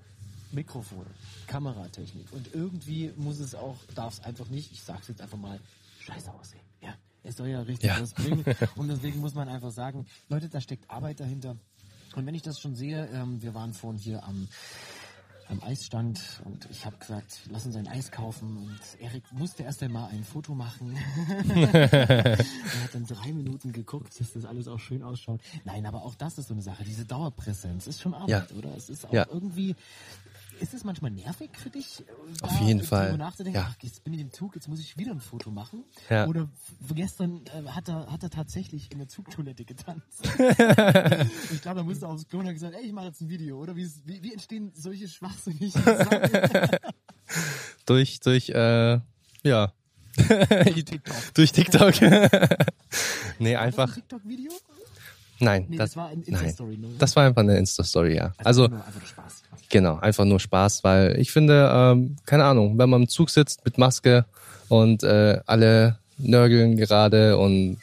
Mikrofone, 0.51 1.09
Kameratechnik 1.47 2.31
und 2.31 2.53
irgendwie 2.53 3.11
muss 3.17 3.39
es 3.39 3.55
auch, 3.55 3.77
darf 3.95 4.13
es 4.13 4.19
einfach 4.23 4.47
nicht, 4.49 4.71
ich 4.71 4.83
sag's 4.83 5.07
jetzt 5.07 5.21
einfach 5.21 5.37
mal, 5.37 5.59
scheiße 5.99 6.31
aussehen. 6.31 6.61
Ja, 6.81 6.93
es 7.23 7.37
soll 7.37 7.47
ja 7.47 7.61
richtig 7.61 7.89
Ja. 7.89 7.99
was 8.01 8.13
bringen 8.13 8.43
und 8.75 8.87
deswegen 8.87 9.19
muss 9.19 9.33
man 9.33 9.49
einfach 9.49 9.71
sagen, 9.71 10.05
Leute, 10.29 10.49
da 10.49 10.61
steckt 10.61 10.89
Arbeit 10.91 11.19
dahinter. 11.19 11.57
Und 12.15 12.27
wenn 12.27 12.35
ich 12.35 12.43
das 12.43 12.59
schon 12.59 12.75
sehe, 12.75 13.07
ähm, 13.11 13.41
wir 13.41 13.55
waren 13.55 13.73
vorhin 13.73 13.99
hier 13.99 14.23
am 14.23 14.47
am 15.53 15.63
Eisstand 15.63 16.19
und 16.45 16.67
ich 16.71 16.85
habe 16.85 16.97
gesagt, 16.97 17.41
lass 17.51 17.65
uns 17.65 17.75
ein 17.75 17.87
Eis 17.87 18.11
kaufen 18.11 18.57
und 18.57 18.79
Erik 18.99 19.23
musste 19.31 19.63
erst 19.63 19.83
einmal 19.83 20.09
ein 20.11 20.23
Foto 20.23 20.55
machen. 20.55 20.97
er 21.63 22.37
hat 22.83 22.93
dann 22.93 23.05
drei 23.05 23.31
Minuten 23.31 23.71
geguckt, 23.71 24.19
dass 24.19 24.33
das 24.33 24.45
alles 24.45 24.67
auch 24.67 24.79
schön 24.79 25.03
ausschaut. 25.03 25.41
Nein, 25.63 25.85
aber 25.85 26.03
auch 26.03 26.15
das 26.15 26.37
ist 26.39 26.47
so 26.47 26.53
eine 26.53 26.63
Sache, 26.63 26.83
diese 26.83 27.05
Dauerpräsenz 27.05 27.87
ist 27.87 28.01
schon 28.01 28.13
Arbeit, 28.13 28.51
Ja. 28.51 28.57
oder? 28.57 28.75
Es 28.75 28.89
ist 28.89 29.05
auch 29.05 29.13
Ja. 29.13 29.27
irgendwie, 29.31 29.75
ist 30.59 30.73
es 30.73 30.83
manchmal 30.83 31.11
nervig 31.11 31.49
für 31.57 31.69
dich? 31.69 32.03
Auf 32.41 32.51
da 32.57 32.65
jeden 32.65 32.81
Ich 32.81 32.91
nachzudenken, 32.91 33.59
Ja. 33.59 33.67
ach, 33.71 33.75
jetzt 33.81 34.03
bin 34.03 34.13
ich 34.13 34.21
im 34.21 34.31
Zug, 34.31 34.55
jetzt 34.55 34.67
muss 34.67 34.79
ich 34.79 34.97
wieder 34.97 35.11
ein 35.11 35.19
Foto 35.19 35.51
machen. 35.51 35.83
Ja. 36.09 36.27
Oder 36.27 36.49
gestern 36.93 37.41
äh, 37.47 37.67
hat, 37.69 37.89
er, 37.89 38.11
hat 38.11 38.23
er 38.23 38.29
tatsächlich 38.29 38.91
in 38.91 38.99
der 38.99 39.07
Zugtoilette 39.07 39.65
getanzt. 39.65 40.23
ich 41.51 41.61
glaube, 41.61 41.81
er 41.81 41.83
musste 41.83 42.07
aufs 42.07 42.27
Klo 42.27 42.39
und 42.39 42.47
hat 42.47 42.53
gesagt, 42.53 42.75
ey, 42.75 42.85
ich 42.85 42.93
mache 42.93 43.07
jetzt 43.07 43.21
ein 43.21 43.29
Video, 43.29 43.59
oder? 43.59 43.75
Wie, 43.75 43.89
wie, 44.05 44.23
wie 44.23 44.33
entstehen 44.33 44.71
solche 44.75 45.07
schwachsinnigen 45.07 45.71
Sachen? 45.71 46.19
Durch, 47.85 48.19
durch, 48.19 48.49
äh, 48.49 48.99
ja, 49.43 49.73
TikTok. 50.15 51.33
durch 51.33 51.51
TikTok. 51.51 52.01
nee, 53.39 53.53
das 53.53 53.61
ein 53.61 53.67
einfach, 53.67 53.93
TikTok-Video? 53.93 54.51
Nein, 55.43 55.65
Nee, 55.69 55.77
das, 55.77 55.91
das, 55.91 55.97
war 55.97 56.09
ein 56.09 56.23
nein, 56.27 56.43
Insta-Story. 56.43 56.77
Ne? 56.77 56.87
das 56.97 57.15
war 57.15 57.25
einfach 57.25 57.41
eine 57.41 57.57
Insta-Story, 57.57 58.15
ja. 58.15 58.33
Also, 58.43 58.67
nur 58.67 58.85
einfach 58.85 58.99
der 58.99 59.07
Spaß. 59.07 59.43
Genau, 59.69 59.97
einfach 59.97 60.25
nur 60.25 60.39
Spaß, 60.39 60.83
weil 60.83 61.19
ich 61.19 61.31
finde, 61.31 61.69
ähm, 61.73 62.15
keine 62.25 62.45
Ahnung, 62.45 62.77
wenn 62.77 62.89
man 62.89 63.03
im 63.03 63.09
Zug 63.09 63.29
sitzt 63.29 63.65
mit 63.65 63.77
Maske 63.77 64.25
und 64.69 65.03
äh, 65.03 65.39
alle 65.45 65.97
nörgeln 66.17 66.77
gerade 66.77 67.37
und 67.37 67.77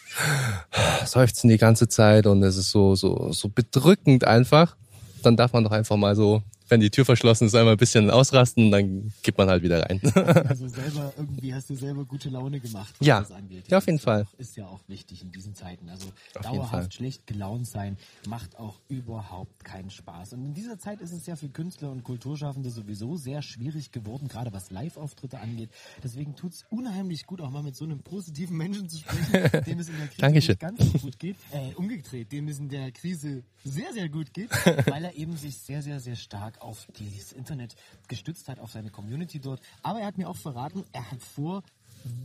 seufzen 1.04 1.48
die 1.48 1.58
ganze 1.58 1.88
Zeit 1.88 2.26
und 2.26 2.42
es 2.42 2.56
ist 2.56 2.70
so 2.70 2.94
so 2.94 3.32
so 3.32 3.48
bedrückend 3.48 4.24
einfach, 4.24 4.76
dann 5.22 5.36
darf 5.36 5.52
man 5.52 5.64
doch 5.64 5.72
einfach 5.72 5.96
mal 5.96 6.14
so, 6.14 6.42
wenn 6.70 6.80
die 6.80 6.90
Tür 6.90 7.04
verschlossen 7.04 7.46
ist, 7.46 7.54
einmal 7.54 7.74
ein 7.74 7.78
bisschen 7.78 8.10
ausrasten 8.10 8.70
dann 8.70 9.12
geht 9.22 9.36
man 9.38 9.48
halt 9.48 9.62
wieder 9.62 9.82
rein. 9.82 10.00
Also 10.48 10.68
selber, 10.68 11.12
irgendwie 11.16 11.54
hast 11.54 11.70
du 11.70 11.74
selber 11.74 12.04
gute 12.04 12.28
Laune 12.30 12.60
gemacht, 12.60 12.94
was 12.98 13.06
Ja. 13.06 13.20
das 13.20 13.32
angeht. 13.32 13.64
Ja, 13.68 13.78
auf 13.78 13.86
jeden 13.86 13.98
Fall. 13.98 14.26
Ist 14.38 14.56
ja 14.56 14.66
auch 14.66 14.80
wichtig 14.88 15.22
in 15.22 15.32
diesen 15.32 15.54
Zeiten. 15.54 15.88
Also 15.88 16.08
Auf 16.36 16.42
dauerhaft 16.42 16.94
schlecht 16.94 17.26
gelaunt 17.26 17.66
sein 17.66 17.96
macht 18.28 18.58
auch 18.58 18.78
überhaupt 18.88 19.64
keinen 19.64 19.90
Spaß. 19.90 20.32
Und 20.34 20.44
in 20.44 20.54
dieser 20.54 20.78
Zeit 20.78 21.00
ist 21.00 21.12
es 21.12 21.26
ja 21.26 21.36
für 21.36 21.48
Künstler 21.48 21.90
und 21.90 22.04
Kulturschaffende 22.04 22.70
sowieso 22.70 23.16
sehr 23.16 23.42
schwierig 23.42 23.92
geworden, 23.92 24.28
gerade 24.28 24.52
was 24.52 24.70
Live-Auftritte 24.70 25.38
angeht. 25.40 25.70
Deswegen 26.02 26.36
tut's 26.36 26.64
unheimlich 26.70 27.26
gut, 27.26 27.40
auch 27.40 27.50
mal 27.50 27.62
mit 27.62 27.76
so 27.76 27.84
einem 27.84 28.00
positiven 28.00 28.56
Menschen 28.56 28.88
zu 28.88 28.98
sprechen, 28.98 29.62
dem 29.66 29.78
es 29.80 29.88
in 29.88 29.96
der 29.98 30.08
Krise 30.08 30.48
nicht 30.50 30.60
ganz 30.60 30.78
so 30.92 30.98
gut 30.98 31.18
geht. 31.18 31.36
Äh, 31.52 31.74
umgedreht, 31.74 32.30
dem 32.32 32.48
es 32.48 32.58
in 32.58 32.68
der 32.68 32.92
Krise 32.92 33.42
sehr, 33.64 33.92
sehr 33.92 34.08
gut 34.08 34.32
geht, 34.32 34.50
weil 34.86 35.04
er 35.04 35.14
eben 35.14 35.36
sich 35.36 35.56
sehr, 35.58 35.82
sehr, 35.82 36.00
sehr 36.00 36.16
stark 36.16 36.59
auf 36.60 36.86
dieses 36.98 37.32
Internet 37.32 37.74
gestützt 38.08 38.48
hat, 38.48 38.58
auf 38.60 38.70
seine 38.72 38.90
Community 38.90 39.40
dort. 39.40 39.60
Aber 39.82 40.00
er 40.00 40.06
hat 40.06 40.18
mir 40.18 40.28
auch 40.28 40.36
verraten, 40.36 40.84
er 40.92 41.10
hat 41.10 41.22
vor, 41.22 41.62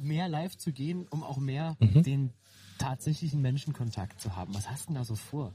mehr 0.02 0.30
live 0.30 0.56
zu 0.58 0.72
gehen, 0.72 1.06
um 1.10 1.24
auch 1.24 1.38
mehr 1.38 1.76
Mhm. 1.80 2.04
den 2.04 2.30
tatsächlichen 2.78 3.42
Menschenkontakt 3.42 4.22
zu 4.22 4.36
haben. 4.36 4.54
Was 4.56 4.70
hast 4.70 4.84
du 4.84 4.88
denn 4.88 4.96
da 4.96 5.04
so 5.04 5.16
vor? 5.16 5.54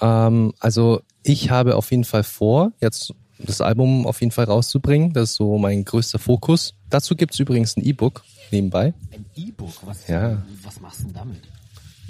Ähm, 0.00 0.52
also 0.60 1.00
ich 1.22 1.50
habe 1.50 1.76
auf 1.76 1.90
jeden 1.90 2.04
Fall 2.04 2.22
vor, 2.24 2.72
jetzt 2.80 3.14
das 3.38 3.60
Album 3.60 4.06
auf 4.06 4.20
jeden 4.20 4.32
Fall 4.32 4.46
rauszubringen. 4.46 5.12
Das 5.12 5.30
ist 5.30 5.36
so 5.36 5.58
mein 5.58 5.84
größter 5.84 6.18
Fokus. 6.18 6.74
Dazu 6.90 7.14
gibt's 7.14 7.38
übrigens 7.38 7.76
ein 7.76 7.84
E-Book 7.84 8.24
nebenbei. 8.50 8.94
Ein 9.12 9.24
E-Book? 9.36 9.72
Was, 9.84 10.06
Ja. 10.08 10.42
was 10.64 10.80
machst 10.80 11.00
du 11.00 11.04
denn 11.04 11.14
damit? 11.14 11.42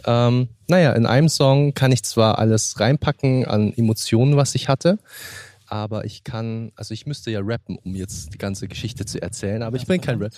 Ähm, 0.07 0.49
naja, 0.69 0.93
in 0.93 1.07
einem 1.07 1.29
Song 1.29 1.75
kann 1.75 1.93
ich 1.93 2.03
zwar 2.03 2.39
alles 2.39 2.79
reinpacken 2.81 3.47
an 3.47 3.73
Emotionen, 3.73 4.37
was 4.37 4.55
ich 4.55 4.69
hatte, 4.69 4.99
aber 5.67 6.05
ich 6.05 6.25
kann, 6.25 6.73
also 6.77 6.95
ich 6.95 7.07
müsste 7.07 7.31
ja 7.31 7.41
rappen, 7.43 7.79
um 7.85 7.95
jetzt 7.95 8.33
die 8.33 8.39
ganze 8.39 8.69
Geschichte 8.69 9.05
zu 9.05 9.21
erzählen, 9.21 9.63
aber 9.63 9.77
ich 9.77 9.87
bin 9.87 10.01
kein 10.01 10.19
Rapper. 10.21 10.37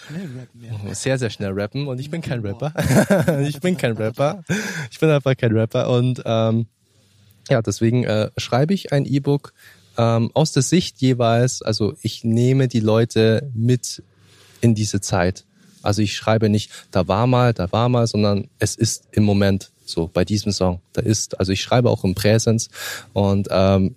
Sehr, 0.92 1.18
sehr 1.18 1.30
schnell 1.30 1.52
rappen 1.52 1.86
und 1.86 2.00
ich 2.00 2.10
bin 2.10 2.20
kein 2.20 2.40
Rapper. 2.40 2.72
ich 3.40 3.60
bin 3.60 3.76
kein 3.76 3.92
Rapper. 3.92 4.42
Ich 4.90 4.98
bin 4.98 5.08
einfach 5.08 5.36
kein 5.36 5.52
Rapper 5.56 5.88
und 5.90 6.22
ähm, 6.24 6.66
ja, 7.48 7.62
deswegen 7.62 8.04
äh, 8.04 8.30
schreibe 8.36 8.74
ich 8.74 8.92
ein 8.92 9.06
E-Book 9.06 9.52
ähm, 9.96 10.30
aus 10.34 10.52
der 10.52 10.62
Sicht 10.62 11.00
jeweils, 11.00 11.62
also 11.62 11.94
ich 12.02 12.24
nehme 12.24 12.68
die 12.68 12.80
Leute 12.80 13.50
mit 13.54 14.02
in 14.60 14.74
diese 14.74 15.00
Zeit. 15.00 15.44
Also 15.82 16.02
ich 16.02 16.14
schreibe 16.14 16.48
nicht, 16.48 16.70
da 16.90 17.08
war 17.08 17.26
mal, 17.26 17.52
da 17.54 17.70
war 17.72 17.88
mal, 17.88 18.06
sondern 18.06 18.48
es 18.58 18.74
ist 18.76 19.08
im 19.12 19.24
Moment 19.24 19.70
so 19.84 20.08
bei 20.12 20.24
diesem 20.24 20.52
Song. 20.52 20.80
Da 20.92 21.02
ist, 21.02 21.38
also 21.38 21.52
ich 21.52 21.62
schreibe 21.62 21.90
auch 21.90 22.04
im 22.04 22.14
Präsens 22.14 22.68
und 23.12 23.48
ähm, 23.50 23.96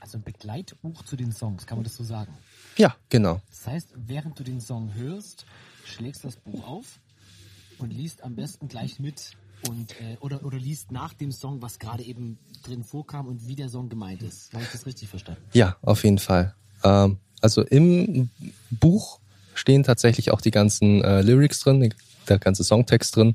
Also 0.00 0.18
ein 0.18 0.22
Begleitbuch 0.22 1.04
zu 1.04 1.16
den 1.16 1.32
Songs, 1.32 1.66
kann 1.66 1.78
man 1.78 1.84
das 1.84 1.96
so 1.96 2.04
sagen? 2.04 2.32
ja, 2.76 2.94
genau. 3.08 3.40
Das 3.50 3.66
heißt, 3.66 3.88
während 4.06 4.38
du 4.38 4.42
den 4.44 4.60
Song 4.60 4.94
hörst, 4.94 5.44
schlägst 5.84 6.24
das 6.24 6.36
Buch 6.36 6.66
auf 6.66 6.86
und 7.78 7.92
liest 7.92 8.22
am 8.22 8.34
besten 8.36 8.68
gleich 8.68 8.98
mit 8.98 9.32
und 9.68 9.92
äh, 10.00 10.16
oder 10.20 10.42
oder 10.44 10.56
liest 10.58 10.90
nach 10.90 11.12
dem 11.12 11.30
Song, 11.30 11.60
was 11.60 11.78
gerade 11.78 12.02
eben 12.02 12.38
drin 12.62 12.82
vorkam 12.82 13.26
und 13.26 13.46
wie 13.46 13.54
der 13.54 13.68
Song 13.68 13.90
gemeint 13.90 14.22
ist. 14.22 14.52
Habe 14.54 14.64
ich 14.64 14.70
das 14.70 14.86
richtig 14.86 15.08
verstanden? 15.08 15.42
Ja, 15.52 15.76
auf 15.82 16.04
jeden 16.04 16.18
Fall. 16.18 16.54
Ähm, 16.82 17.18
also 17.42 17.62
im 17.62 18.30
Buch 18.70 19.19
stehen 19.60 19.84
tatsächlich 19.84 20.30
auch 20.30 20.40
die 20.40 20.50
ganzen 20.50 21.04
äh, 21.04 21.20
Lyrics 21.22 21.60
drin, 21.60 21.94
der 22.28 22.38
ganze 22.38 22.64
Songtext 22.64 23.14
drin. 23.14 23.34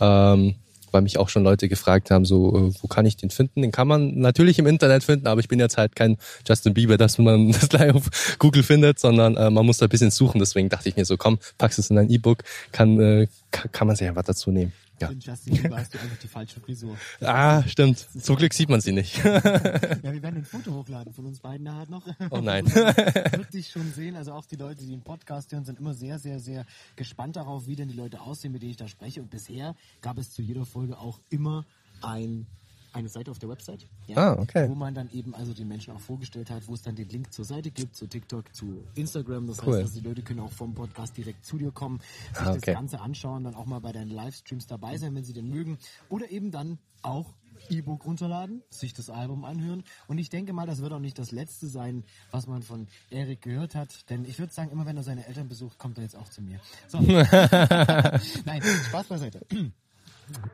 Ähm, 0.00 0.54
weil 0.92 1.00
mich 1.00 1.18
auch 1.18 1.30
schon 1.30 1.42
Leute 1.42 1.70
gefragt 1.70 2.10
haben, 2.10 2.26
so, 2.26 2.54
äh, 2.54 2.74
wo 2.82 2.86
kann 2.86 3.06
ich 3.06 3.16
den 3.16 3.30
finden? 3.30 3.62
Den 3.62 3.72
kann 3.72 3.88
man 3.88 4.18
natürlich 4.18 4.58
im 4.58 4.66
Internet 4.66 5.02
finden, 5.02 5.26
aber 5.26 5.40
ich 5.40 5.48
bin 5.48 5.58
jetzt 5.58 5.78
halt 5.78 5.96
kein 5.96 6.18
Justin 6.46 6.74
Bieber, 6.74 6.98
dass 6.98 7.16
man 7.16 7.50
das 7.52 7.70
gleich 7.70 7.94
auf 7.94 8.36
Google 8.38 8.62
findet, 8.62 8.98
sondern 8.98 9.36
äh, 9.36 9.50
man 9.50 9.64
muss 9.64 9.78
da 9.78 9.86
ein 9.86 9.88
bisschen 9.88 10.10
suchen. 10.10 10.38
Deswegen 10.38 10.68
dachte 10.68 10.90
ich 10.90 10.96
mir 10.96 11.06
so, 11.06 11.16
komm, 11.16 11.38
packst 11.56 11.78
es 11.78 11.88
in 11.88 11.96
ein 11.96 12.10
E-Book, 12.10 12.44
kann, 12.70 13.00
äh, 13.00 13.26
kann 13.50 13.86
man 13.86 13.96
sich 13.96 14.06
einfach 14.06 14.24
dazu 14.24 14.50
nehmen. 14.50 14.72
Ja. 15.02 15.08
In 15.08 15.20
Justin 15.20 15.56
Bieber 15.60 15.76
hast 15.78 15.94
du 15.94 15.98
einfach 15.98 16.16
die 16.18 16.28
falsche 16.28 16.60
Frisur. 16.60 16.96
Ah, 17.20 17.62
stimmt. 17.66 17.98
Zum 18.20 18.36
Glück 18.36 18.52
sieht 18.52 18.68
man 18.68 18.80
sie 18.80 18.92
nicht. 18.92 19.16
Ja, 19.24 19.42
wir 19.42 20.22
werden 20.22 20.36
ein 20.36 20.44
Foto 20.44 20.72
hochladen 20.72 21.12
von 21.12 21.26
uns 21.26 21.40
beiden 21.40 21.64
nachher 21.64 21.90
noch. 21.90 22.06
Oh 22.30 22.40
nein. 22.40 22.66
Wird 22.74 23.52
dich 23.52 23.70
schon 23.70 23.90
sehen. 23.92 24.16
Also 24.16 24.32
auch 24.32 24.46
die 24.46 24.56
Leute, 24.56 24.82
die 24.82 24.90
den 24.90 25.02
Podcast 25.02 25.52
hören, 25.52 25.64
sind 25.64 25.78
immer 25.78 25.94
sehr, 25.94 26.18
sehr, 26.18 26.40
sehr 26.40 26.66
gespannt 26.96 27.36
darauf, 27.36 27.66
wie 27.66 27.76
denn 27.76 27.88
die 27.88 27.96
Leute 27.96 28.20
aussehen, 28.20 28.52
mit 28.52 28.62
denen 28.62 28.72
ich 28.72 28.76
da 28.76 28.88
spreche. 28.88 29.20
Und 29.20 29.30
bisher 29.30 29.74
gab 30.00 30.18
es 30.18 30.32
zu 30.32 30.42
jeder 30.42 30.64
Folge 30.64 30.98
auch 30.98 31.20
immer 31.30 31.64
ein, 32.02 32.46
eine 32.92 33.08
Seite 33.08 33.30
auf 33.30 33.38
der 33.38 33.48
Website. 33.48 33.86
Ja, 34.06 34.16
Ah, 34.16 34.38
okay. 34.40 34.68
Wo 34.68 34.74
man 34.74 34.94
dann 34.94 35.10
eben 35.12 35.34
also 35.34 35.52
den 35.54 35.68
Menschen 35.68 35.92
auch 35.94 36.00
vorgestellt 36.00 36.50
hat, 36.50 36.66
wo 36.68 36.74
es 36.74 36.82
dann 36.82 36.94
den 36.94 37.08
Link 37.08 37.32
zur 37.32 37.44
Seite 37.44 37.70
gibt, 37.70 37.96
zu 37.96 38.06
TikTok, 38.06 38.54
zu 38.54 38.84
Instagram. 38.94 39.46
Das 39.46 39.58
Cool. 39.62 39.74
heißt, 39.76 39.82
also 39.86 40.00
die 40.00 40.06
Leute 40.08 40.22
können 40.22 40.40
auch 40.40 40.52
vom 40.52 40.74
Podcast 40.74 41.16
direkt 41.16 41.44
zu 41.44 41.58
dir 41.58 41.70
kommen, 41.72 42.00
sich 42.32 42.40
Ah, 42.42 42.50
okay. 42.52 42.60
das 42.66 42.74
Ganze 42.74 43.00
anschauen, 43.00 43.44
dann 43.44 43.54
auch 43.54 43.66
mal 43.66 43.80
bei 43.80 43.92
deinen 43.92 44.10
Livestreams 44.10 44.66
dabei 44.66 44.96
sein, 44.98 45.14
wenn 45.14 45.24
sie 45.24 45.32
denn 45.32 45.48
mögen. 45.48 45.78
Oder 46.08 46.30
eben 46.30 46.50
dann 46.50 46.78
auch 47.02 47.34
E-Book 47.68 48.04
runterladen, 48.04 48.62
sich 48.70 48.92
das 48.92 49.08
Album 49.08 49.44
anhören. 49.44 49.84
Und 50.08 50.18
ich 50.18 50.28
denke 50.30 50.52
mal, 50.52 50.66
das 50.66 50.80
wird 50.82 50.92
auch 50.92 50.98
nicht 50.98 51.18
das 51.18 51.30
letzte 51.30 51.68
sein, 51.68 52.02
was 52.32 52.46
man 52.48 52.62
von 52.62 52.88
Erik 53.10 53.40
gehört 53.42 53.74
hat. 53.76 54.10
Denn 54.10 54.24
ich 54.24 54.38
würde 54.40 54.52
sagen, 54.52 54.70
immer 54.72 54.84
wenn 54.84 54.96
er 54.96 55.04
seine 55.04 55.26
Eltern 55.26 55.48
besucht, 55.48 55.78
kommt 55.78 55.96
er 55.98 56.02
jetzt 56.02 56.16
auch 56.16 56.28
zu 56.28 56.42
mir. 56.42 56.58
So. 56.88 56.98
Nein, 57.00 58.62
Spaß 58.88 59.06
beiseite. 59.06 59.46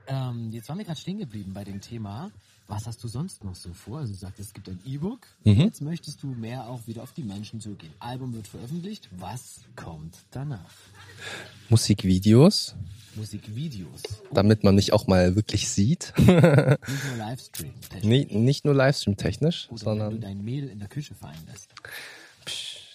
Ähm, 0.06 0.50
jetzt 0.52 0.68
waren 0.68 0.78
wir 0.78 0.84
gerade 0.84 1.00
stehen 1.00 1.18
geblieben 1.18 1.52
bei 1.52 1.64
dem 1.64 1.80
Thema. 1.80 2.30
Was 2.66 2.86
hast 2.86 3.02
du 3.02 3.08
sonst 3.08 3.44
noch 3.44 3.54
so 3.54 3.72
vor? 3.72 4.00
Also 4.00 4.12
du 4.12 4.18
sagst, 4.18 4.38
es 4.40 4.52
gibt 4.52 4.68
ein 4.68 4.78
E-Book. 4.84 5.20
Mhm. 5.44 5.62
Jetzt 5.62 5.80
möchtest 5.80 6.22
du 6.22 6.26
mehr 6.26 6.68
auch 6.68 6.86
wieder 6.86 7.02
auf 7.02 7.12
die 7.12 7.22
Menschen 7.22 7.60
zugehen. 7.60 7.92
Album 7.98 8.34
wird 8.34 8.46
veröffentlicht. 8.46 9.08
Was 9.18 9.60
kommt 9.74 10.16
danach? 10.30 10.70
Musikvideos, 11.70 12.74
Musikvideos. 13.16 14.02
damit 14.32 14.64
man 14.64 14.74
mich 14.74 14.92
auch 14.92 15.06
mal 15.06 15.34
wirklich 15.34 15.68
sieht. 15.68 16.12
Nicht 16.18 16.28
nur 16.28 17.16
Livestream. 17.16 17.72
Nee, 18.02 18.26
nicht 18.30 18.64
nur 18.66 18.74
Livestream-technisch, 18.74 19.68
Oder 19.70 19.70
wenn 19.70 19.76
du 19.78 19.84
sondern 19.84 20.20
dein 20.20 20.44
Mädel 20.44 20.68
in 20.68 20.78
der 20.78 20.88
Küche 20.88 21.14
fallen 21.14 21.38
lässt. 21.46 21.70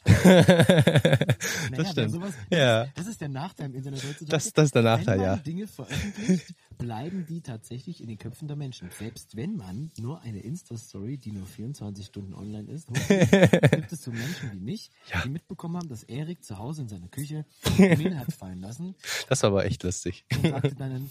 das 1.76 1.92
stimmt. 1.92 2.12
Sowas, 2.12 2.34
Ja. 2.50 2.86
Das 2.96 3.08
ist 3.08 3.22
der 3.22 3.30
Nachteil 3.30 3.68
im 3.68 3.76
Internet 3.76 4.04
heutzutage. 4.04 4.30
Das- 4.32 4.52
das 4.54 4.66
ist 4.66 4.76
der 4.76 4.82
Nachteil, 4.84 5.18
wenn 5.20 5.26
man 5.28 5.38
ja. 5.38 5.44
Dinge 5.44 5.68
veröffentlicht, 5.68 6.54
bleiben 6.78 7.26
die 7.26 7.42
tatsächlich 7.42 8.02
in 8.02 8.08
den 8.08 8.18
Köpfen 8.18 8.48
der 8.48 8.58
Menschen. 8.58 8.90
Selbst 8.98 9.36
wenn 9.36 9.56
man 9.56 9.92
nur 9.98 10.22
eine 10.22 10.40
Insta-Story, 10.40 11.18
die 11.18 11.32
nur 11.32 11.46
24 11.48 12.06
Stunden 12.06 12.34
online 12.34 12.70
ist, 12.72 12.88
gibt 13.72 13.92
es 13.92 14.04
so 14.04 14.12
Menschen 14.12 14.52
wie 14.54 14.60
mich, 14.60 14.92
die 15.24 15.30
mitbekommen 15.30 15.78
haben, 15.78 15.88
dass 15.90 16.04
Erik 16.04 16.44
zu 16.44 16.58
Hause 16.58 16.82
in 16.84 16.90
seiner 16.90 17.08
Küche 17.08 17.46
Mehl 17.78 18.18
hat 18.18 18.32
fallen 18.34 18.60
lassen 18.60 18.96
Das 19.30 19.42
war 19.44 19.52
aber 19.52 19.66
echt 19.66 19.84
lustig. 19.84 20.26
und 20.36 20.50
sagte 20.50 20.76
dann, 20.76 21.10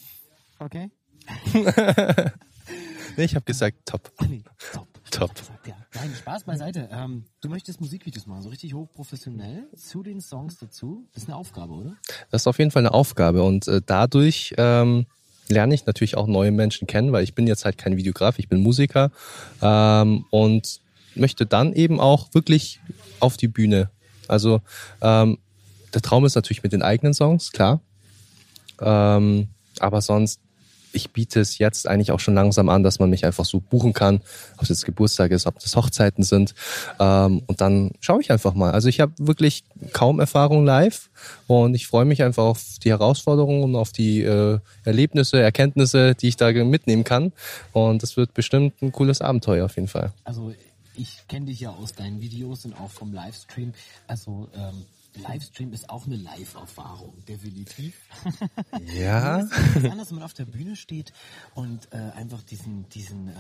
okay, 0.59 0.91
Nee, 3.17 3.25
ich 3.25 3.35
habe 3.35 3.45
gesagt, 3.45 3.87
top. 3.87 4.11
ah, 4.19 4.25
nee, 4.27 4.43
top. 4.73 4.89
Top. 5.13 5.31
Ja. 5.67 5.75
Nein, 5.95 6.11
Spaß 6.19 6.45
beiseite. 6.45 6.89
Ähm, 6.91 7.25
du 7.43 7.49
möchtest 7.49 7.81
Musikvideos 7.81 8.27
machen, 8.27 8.43
so 8.43 8.49
richtig 8.49 8.75
hochprofessionell, 8.75 9.69
zu 9.77 10.03
den 10.03 10.21
Songs 10.21 10.59
dazu. 10.59 11.07
Das 11.13 11.25
ist 11.25 11.29
eine 11.29 11.37
Aufgabe, 11.37 11.75
oder? 11.75 11.97
Das 12.31 12.43
ist 12.43 12.47
auf 12.47 12.59
jeden 12.59 12.71
Fall 12.71 12.81
eine 12.81 12.95
Aufgabe 12.95 13.43
und 13.43 13.69
äh, 13.69 13.83
dadurch 13.85 14.55
ähm, 14.57 15.07
lerne 15.49 15.75
ich 15.75 15.87
natürlich 15.87 16.17
auch 16.17 16.27
neue 16.27 16.51
Menschen 16.51 16.87
kennen, 16.87 17.13
weil 17.13 17.25
ich 17.25 17.35
bin 17.35 17.47
jetzt 17.47 17.65
halt 17.65 17.77
kein 17.79 17.97
Videograf, 17.97 18.39
ich 18.39 18.49
bin 18.49 18.63
Musiker 18.63 19.11
ähm, 19.61 20.25
und 20.31 20.81
möchte 21.15 21.45
dann 21.45 21.75
eben 21.75 22.01
auch 22.01 22.33
wirklich 22.33 22.81
auf 23.21 23.37
die 23.37 23.49
Bühne. 23.49 23.91
Also 24.29 24.63
ähm, 25.03 25.39
der 25.93 26.01
Traum 26.01 26.25
ist 26.25 26.35
natürlich 26.35 26.63
mit 26.63 26.73
den 26.73 26.83
eigenen 26.83 27.13
Songs, 27.13 27.53
klar. 27.53 27.81
Ähm, 28.81 29.49
aber 29.79 30.01
sonst, 30.01 30.41
ich 30.93 31.11
biete 31.11 31.41
es 31.41 31.59
jetzt 31.59 31.87
eigentlich 31.87 32.13
auch 32.13 32.21
schon 32.21 32.35
langsam 32.35 32.69
an, 32.69 32.83
dass 32.83 32.99
man 32.99 33.11
mich 33.11 33.25
einfach 33.25 33.45
so 33.45 33.61
buchen 33.61 33.93
kann, 33.93 34.21
ob 34.57 34.63
es 34.63 34.69
jetzt 34.69 34.85
Geburtstag 34.85 35.31
ist, 35.31 35.47
ob 35.47 35.59
das 35.59 35.77
Hochzeiten 35.77 36.25
sind. 36.25 36.55
Ähm, 36.99 37.43
und 37.47 37.61
dann 37.61 37.93
schaue 38.01 38.21
ich 38.21 38.31
einfach 38.31 38.55
mal. 38.55 38.73
Also 38.73 38.89
ich 38.89 39.01
habe 39.01 39.13
wirklich 39.19 39.65
kaum 39.93 40.21
Erfahrung 40.21 40.65
live 40.65 41.11
und 41.47 41.75
ich 41.75 41.87
freue 41.87 42.05
mich 42.05 42.23
einfach 42.23 42.45
auf 42.45 42.63
die 42.83 42.91
Herausforderungen 42.91 43.63
und 43.65 43.77
auf 43.77 43.93
die 43.93 44.23
äh, 44.23 44.59
Erlebnisse, 44.85 45.41
Erkenntnisse, 45.41 46.15
die 46.15 46.29
ich 46.29 46.37
da 46.37 46.53
mitnehmen 46.53 47.05
kann. 47.05 47.33
Und 47.73 48.03
das 48.03 48.17
wird 48.17 48.35
bestimmt 48.35 48.81
ein 48.83 48.93
cooles 48.93 49.21
Abenteuer 49.21 49.65
auf 49.65 49.77
jeden 49.77 49.89
Fall. 49.89 50.13
Also 50.25 50.53
ich 50.95 51.27
kenne 51.29 51.47
dich 51.47 51.61
ja 51.61 51.71
aus 51.71 51.93
deinen 51.93 52.21
Videos 52.21 52.65
und 52.65 52.75
auch 52.75 52.91
vom 52.91 53.13
Livestream. 53.13 53.73
Also 54.07 54.49
ähm, 54.55 54.85
Livestream 55.17 55.73
ist 55.73 55.91
auch 55.91 56.07
eine 56.07 56.17
Live-Erfahrung, 56.17 57.25
definitiv. 57.27 57.95
Ja. 58.95 59.39
Anders, 59.39 60.11
wenn 60.11 60.17
man 60.17 60.23
auf 60.25 60.35
der 60.35 60.45
Bühne 60.45 60.77
steht 60.77 61.13
und 61.55 61.89
äh, 61.93 61.97
einfach 61.97 62.43
diesen, 62.43 62.89
diesen, 62.91 63.29
äh, 63.29 63.33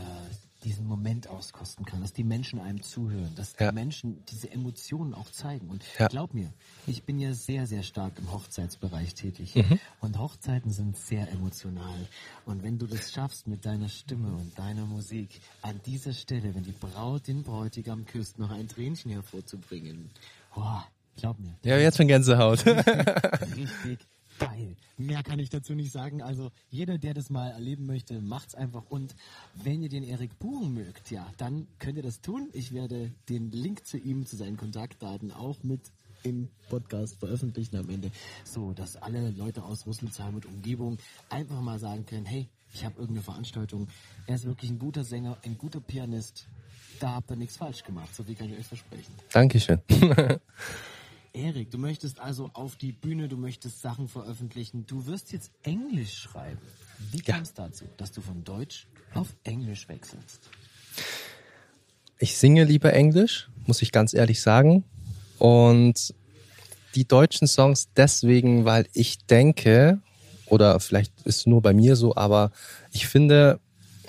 diesen 0.64 0.86
Moment 0.86 1.26
auskosten 1.28 1.84
kann, 1.84 2.00
dass 2.00 2.12
die 2.12 2.24
Menschen 2.24 2.60
einem 2.60 2.82
zuhören, 2.82 3.34
dass 3.34 3.54
Ja. 3.58 3.70
die 3.70 3.74
Menschen 3.74 4.22
diese 4.30 4.50
Emotionen 4.50 5.14
auch 5.14 5.30
zeigen. 5.30 5.68
Und 5.68 5.82
Ja. 5.98 6.08
glaub 6.08 6.34
mir, 6.34 6.52
ich 6.86 7.02
bin 7.04 7.18
ja 7.18 7.32
sehr, 7.34 7.66
sehr 7.66 7.82
stark 7.82 8.18
im 8.18 8.30
Hochzeitsbereich 8.32 9.14
tätig. 9.14 9.54
Mhm. 9.56 9.78
Und 10.00 10.18
Hochzeiten 10.18 10.70
sind 10.70 10.96
sehr 10.96 11.30
emotional. 11.30 12.06
Und 12.46 12.62
wenn 12.62 12.78
du 12.78 12.86
das 12.86 13.12
schaffst 13.12 13.46
mit 13.48 13.64
deiner 13.64 13.88
Stimme 13.88 14.32
und 14.32 14.56
deiner 14.58 14.86
Musik, 14.86 15.40
an 15.62 15.80
dieser 15.84 16.12
Stelle, 16.12 16.54
wenn 16.54 16.62
die 16.64 16.72
Braut 16.72 17.26
den 17.26 17.42
Bräutigam 17.42 18.04
küsst, 18.04 18.38
noch 18.38 18.50
ein 18.50 18.68
Tränchen 18.68 19.10
hervorzubringen, 19.10 20.10
boah, 20.54 20.86
glaub 21.16 21.38
mir, 21.38 21.56
Ja, 21.64 21.78
jetzt 21.78 21.96
schon 21.96 22.08
Gänsehaut. 22.08 22.64
richtig 23.56 23.98
geil. 24.38 24.76
Mehr 24.96 25.22
kann 25.22 25.38
ich 25.38 25.50
dazu 25.50 25.74
nicht 25.74 25.92
sagen. 25.92 26.22
Also 26.22 26.50
jeder, 26.70 26.98
der 26.98 27.14
das 27.14 27.30
mal 27.30 27.50
erleben 27.50 27.86
möchte, 27.86 28.20
macht's 28.20 28.54
einfach. 28.54 28.84
Und 28.88 29.14
wenn 29.54 29.82
ihr 29.82 29.88
den 29.88 30.04
Erik 30.04 30.38
buchen 30.38 30.74
mögt, 30.74 31.10
ja, 31.10 31.26
dann 31.38 31.66
könnt 31.78 31.96
ihr 31.96 32.02
das 32.02 32.20
tun. 32.20 32.48
Ich 32.52 32.72
werde 32.72 33.12
den 33.28 33.50
Link 33.50 33.86
zu 33.86 33.96
ihm, 33.96 34.26
zu 34.26 34.36
seinen 34.36 34.56
Kontaktdaten 34.56 35.32
auch 35.32 35.62
mit 35.62 35.80
im 36.24 36.48
Podcast 36.68 37.18
veröffentlichen 37.18 37.76
am 37.76 37.88
Ende, 37.88 38.12
so 38.44 38.72
dass 38.72 38.96
alle 38.96 39.30
Leute 39.30 39.64
aus 39.64 39.86
Rüsselsheim 39.86 40.36
und 40.36 40.46
Umgebung 40.46 40.98
einfach 41.30 41.60
mal 41.60 41.80
sagen 41.80 42.06
können, 42.06 42.26
hey, 42.26 42.48
ich 42.72 42.84
habe 42.84 42.94
irgendeine 42.94 43.24
Veranstaltung. 43.24 43.88
Er 44.26 44.36
ist 44.36 44.44
wirklich 44.44 44.70
ein 44.70 44.78
guter 44.78 45.04
Sänger, 45.04 45.36
ein 45.44 45.58
guter 45.58 45.80
Pianist. 45.80 46.46
Da 47.00 47.16
habt 47.16 47.30
ihr 47.30 47.36
nichts 47.36 47.56
falsch 47.56 47.82
gemacht. 47.82 48.14
So 48.14 48.22
viel 48.22 48.36
kann 48.36 48.50
ich 48.50 48.58
euch 48.58 48.66
versprechen. 48.66 49.12
Dankeschön. 49.32 49.80
Erik, 51.34 51.70
du 51.70 51.78
möchtest 51.78 52.20
also 52.20 52.50
auf 52.52 52.76
die 52.76 52.92
Bühne, 52.92 53.28
du 53.28 53.36
möchtest 53.36 53.80
Sachen 53.80 54.08
veröffentlichen. 54.08 54.84
Du 54.86 55.06
wirst 55.06 55.32
jetzt 55.32 55.50
Englisch 55.62 56.14
schreiben. 56.14 56.60
Wie 57.10 57.22
Ja. 57.24 57.34
kam 57.34 57.42
es 57.42 57.54
dazu, 57.54 57.84
dass 57.96 58.12
du 58.12 58.20
von 58.20 58.44
Deutsch 58.44 58.86
auf 59.14 59.28
Englisch 59.44 59.88
wechselst? 59.88 60.50
Ich 62.18 62.36
singe 62.36 62.64
lieber 62.64 62.92
Englisch, 62.92 63.48
muss 63.66 63.80
ich 63.82 63.92
ganz 63.92 64.12
ehrlich 64.12 64.42
sagen. 64.42 64.84
Und 65.38 66.14
die 66.94 67.06
deutschen 67.06 67.48
Songs 67.48 67.88
deswegen, 67.96 68.64
weil 68.66 68.86
ich 68.92 69.24
denke, 69.24 70.00
oder 70.46 70.80
vielleicht 70.80 71.12
ist 71.24 71.38
es 71.38 71.46
nur 71.46 71.62
bei 71.62 71.72
mir 71.72 71.96
so, 71.96 72.14
aber 72.14 72.52
ich 72.92 73.08
finde, 73.08 73.58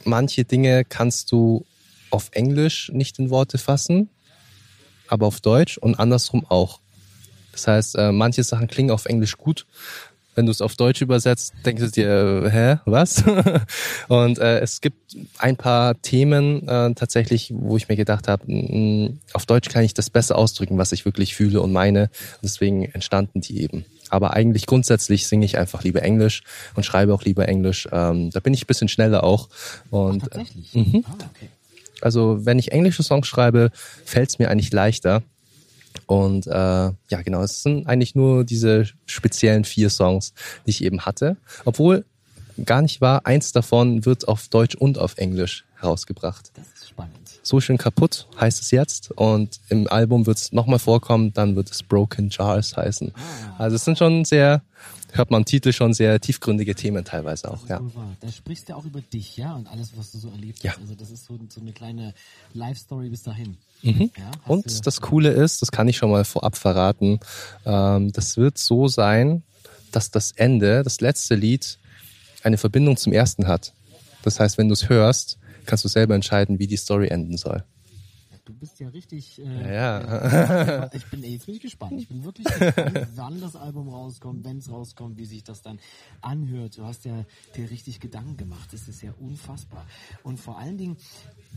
manche 0.03 0.43
Dinge 0.43 0.83
kannst 0.83 1.31
du 1.31 1.65
auf 2.09 2.29
Englisch 2.33 2.91
nicht 2.93 3.17
in 3.17 3.29
Worte 3.29 3.57
fassen, 3.57 4.09
aber 5.07 5.25
auf 5.25 5.39
Deutsch 5.39 5.77
und 5.77 5.97
andersrum 5.99 6.45
auch. 6.45 6.82
Das 7.53 7.67
heißt, 7.67 7.95
äh, 7.95 8.11
manche 8.11 8.43
Sachen 8.43 8.67
klingen 8.67 8.91
auf 8.91 9.05
Englisch 9.05 9.37
gut. 9.37 9.65
Wenn 10.35 10.47
du 10.47 10.51
es 10.51 10.61
auf 10.61 10.75
Deutsch 10.75 11.01
übersetzt, 11.01 11.53
denkst 11.63 11.83
du 11.83 11.91
dir, 11.91 12.43
äh, 12.45 12.49
hä, 12.49 12.77
was? 12.85 13.23
und 14.07 14.39
äh, 14.39 14.59
es 14.59 14.81
gibt 14.81 15.15
ein 15.37 15.55
paar 15.55 16.01
Themen 16.01 16.67
äh, 16.67 16.93
tatsächlich, 16.95 17.53
wo 17.55 17.77
ich 17.77 17.87
mir 17.87 17.95
gedacht 17.95 18.27
habe, 18.27 19.13
auf 19.33 19.45
Deutsch 19.45 19.69
kann 19.69 19.83
ich 19.83 19.93
das 19.93 20.09
besser 20.09 20.35
ausdrücken, 20.35 20.77
was 20.77 20.91
ich 20.91 21.05
wirklich 21.05 21.35
fühle 21.35 21.61
und 21.61 21.71
meine. 21.71 22.03
Und 22.03 22.43
deswegen 22.43 22.85
entstanden 22.85 23.41
die 23.41 23.61
eben. 23.61 23.85
Aber 24.09 24.33
eigentlich 24.33 24.65
grundsätzlich 24.65 25.27
singe 25.27 25.45
ich 25.45 25.57
einfach 25.57 25.83
lieber 25.83 26.01
Englisch 26.01 26.43
und 26.75 26.83
schreibe 26.83 27.13
auch 27.13 27.23
lieber 27.23 27.47
Englisch. 27.47 27.87
Ähm, 27.91 28.31
da 28.31 28.39
bin 28.39 28.53
ich 28.53 28.63
ein 28.63 28.67
bisschen 28.67 28.87
schneller 28.87 29.23
auch. 29.23 29.49
Und 29.91 30.23
äh, 30.23 30.29
Tatsächlich. 30.29 30.73
Mhm. 30.73 31.05
Ah, 31.07 31.13
okay. 31.31 31.49
also 32.01 32.45
wenn 32.45 32.59
ich 32.59 32.71
englische 32.71 33.03
Songs 33.03 33.27
schreibe, 33.27 33.71
fällt 34.05 34.29
es 34.29 34.39
mir 34.39 34.49
eigentlich 34.49 34.71
leichter. 34.71 35.21
Und 36.07 36.47
äh, 36.47 36.51
ja, 36.51 37.21
genau, 37.23 37.41
es 37.43 37.63
sind 37.63 37.87
eigentlich 37.87 38.15
nur 38.15 38.43
diese 38.43 38.85
speziellen 39.05 39.65
vier 39.65 39.89
Songs, 39.89 40.33
die 40.65 40.71
ich 40.71 40.83
eben 40.83 41.01
hatte. 41.01 41.37
Obwohl 41.65 42.05
gar 42.65 42.81
nicht 42.81 43.01
wahr, 43.01 43.25
eins 43.25 43.51
davon 43.51 44.05
wird 44.05 44.27
auf 44.27 44.47
Deutsch 44.47 44.75
und 44.75 44.97
auf 44.99 45.17
Englisch 45.17 45.65
herausgebracht. 45.79 46.51
Das 46.55 46.65
ist 46.75 46.89
spannend. 46.89 47.17
So 47.41 47.59
schön 47.59 47.77
kaputt 47.77 48.27
heißt 48.39 48.61
es 48.61 48.71
jetzt. 48.71 49.11
Und 49.11 49.59
im 49.69 49.87
Album 49.87 50.25
wird 50.25 50.37
es 50.37 50.51
nochmal 50.53 50.79
vorkommen, 50.79 51.33
dann 51.33 51.55
wird 51.55 51.71
es 51.71 51.83
Broken 51.83 52.29
Jars 52.29 52.77
heißen. 52.77 53.11
Also 53.57 53.75
es 53.75 53.83
sind 53.83 53.97
schon 53.97 54.23
sehr, 54.23 54.61
hört 55.11 55.29
man 55.31 55.41
im 55.41 55.45
Titel 55.45 55.73
schon 55.73 55.93
sehr 55.93 56.19
tiefgründige 56.21 56.73
Themen 56.75 57.03
teilweise 57.03 57.51
auch, 57.51 57.67
ja. 57.67 57.81
Da 58.21 58.31
sprichst 58.31 58.69
du 58.69 58.75
auch 58.75 58.85
über 58.85 59.01
dich, 59.01 59.35
ja, 59.35 59.55
und 59.55 59.67
alles, 59.67 59.91
was 59.97 60.11
du 60.11 60.19
so 60.19 60.29
erlebt 60.29 60.63
Ja. 60.63 60.71
hast. 60.71 60.81
Also 60.81 60.95
das 60.95 61.11
ist 61.11 61.25
so, 61.25 61.37
so 61.49 61.59
eine 61.59 61.73
kleine 61.73 62.13
Life-Story 62.53 63.09
bis 63.09 63.23
dahin. 63.23 63.57
Mhm. 63.83 64.11
Ja, 64.17 64.31
Und 64.47 64.87
das 64.87 65.01
Coole 65.01 65.29
ist, 65.29 65.61
das 65.61 65.71
kann 65.71 65.87
ich 65.87 65.97
schon 65.97 66.09
mal 66.09 66.23
vorab 66.23 66.55
verraten, 66.55 67.19
ähm, 67.65 68.11
das 68.11 68.37
wird 68.37 68.57
so 68.57 68.87
sein, 68.87 69.43
dass 69.91 70.09
das 70.09 70.31
Ende, 70.31 70.83
das 70.83 71.01
letzte 71.01 71.35
Lied, 71.35 71.77
eine 72.43 72.57
Verbindung 72.57 72.97
zum 72.97 73.13
ersten 73.13 73.47
hat. 73.47 73.73
Das 74.23 74.39
heißt, 74.39 74.57
wenn 74.57 74.67
du 74.67 74.73
es 74.73 74.89
hörst, 74.89 75.37
kannst 75.65 75.83
du 75.83 75.89
selber 75.89 76.15
entscheiden, 76.15 76.59
wie 76.59 76.67
die 76.67 76.77
Story 76.77 77.07
enden 77.07 77.37
soll. 77.37 77.63
Du 78.45 78.53
bist 78.53 78.79
ja 78.81 78.89
richtig. 78.89 79.39
Äh, 79.39 79.43
Ja, 79.73 80.01
ja. 80.01 80.83
äh, 80.85 80.89
ich 80.97 81.05
bin, 81.09 81.23
jetzt 81.23 81.45
bin 81.45 81.55
ich 81.55 81.61
gespannt. 81.61 81.93
Ich 81.93 82.09
bin 82.09 82.23
wirklich 82.25 82.45
gespannt, 82.47 83.07
wann 83.15 83.39
das 83.39 83.55
Album 83.55 83.87
rauskommt, 83.87 84.43
wenn 84.43 84.57
es 84.57 84.69
rauskommt, 84.69 85.17
wie 85.17 85.25
sich 85.25 85.43
das 85.45 85.61
dann 85.61 85.79
anhört. 86.21 86.77
Du 86.77 86.83
hast 86.85 87.05
ja 87.05 87.23
dir 87.55 87.69
richtig 87.69 88.01
Gedanken 88.01 88.35
gemacht. 88.35 88.73
Das 88.73 88.87
ist 88.89 89.01
ja 89.01 89.13
unfassbar. 89.19 89.85
Und 90.23 90.39
vor 90.41 90.57
allen 90.57 90.77
Dingen, 90.77 90.97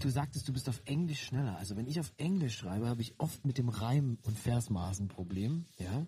du 0.00 0.08
sagtest, 0.10 0.46
du 0.46 0.52
bist 0.52 0.68
auf 0.68 0.80
Englisch 0.84 1.24
schneller. 1.24 1.56
Also 1.58 1.76
wenn 1.76 1.88
ich 1.88 1.98
auf 1.98 2.12
Englisch 2.18 2.56
schreibe, 2.58 2.88
habe 2.88 3.02
ich 3.02 3.14
oft 3.18 3.44
mit 3.44 3.58
dem 3.58 3.68
Reim- 3.68 4.18
und 4.22 4.38
Versmaßen 4.38 5.08
Problem. 5.08 5.64
Ja. 5.78 6.06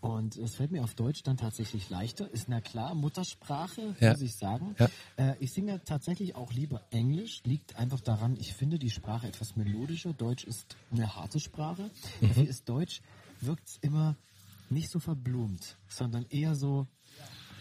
Und 0.00 0.36
es 0.36 0.54
fällt 0.54 0.70
mir 0.70 0.84
auf 0.84 0.94
Deutsch 0.94 1.22
dann 1.24 1.36
tatsächlich 1.38 1.90
leichter. 1.90 2.30
Ist 2.30 2.48
na 2.48 2.60
klar, 2.60 2.94
Muttersprache, 2.94 3.96
Ja. 3.98 4.10
muss 4.12 4.20
ich 4.20 4.36
sagen. 4.36 4.76
Ja. 4.78 4.88
Äh, 5.16 5.34
ich 5.40 5.52
singe 5.52 5.82
tatsächlich 5.84 6.36
auch 6.36 6.52
lieber 6.52 6.82
Englisch. 6.90 7.40
Liegt 7.44 7.76
einfach 7.76 8.00
daran, 8.00 8.36
ich 8.38 8.52
finde 8.52 8.78
die 8.78 8.90
Sprache 8.90 9.26
etwas 9.26 9.56
melodischer. 9.56 10.12
Deutsch 10.18 10.44
ist 10.44 10.76
eine 10.90 11.14
harte 11.16 11.40
Sprache. 11.40 11.90
Mhm. 12.20 12.28
Dafür 12.28 12.48
ist 12.48 12.68
Deutsch, 12.68 13.00
wirkt 13.40 13.78
immer 13.80 14.16
nicht 14.70 14.90
so 14.90 14.98
verblumt, 15.00 15.78
sondern 15.88 16.26
eher 16.28 16.54
so 16.54 16.86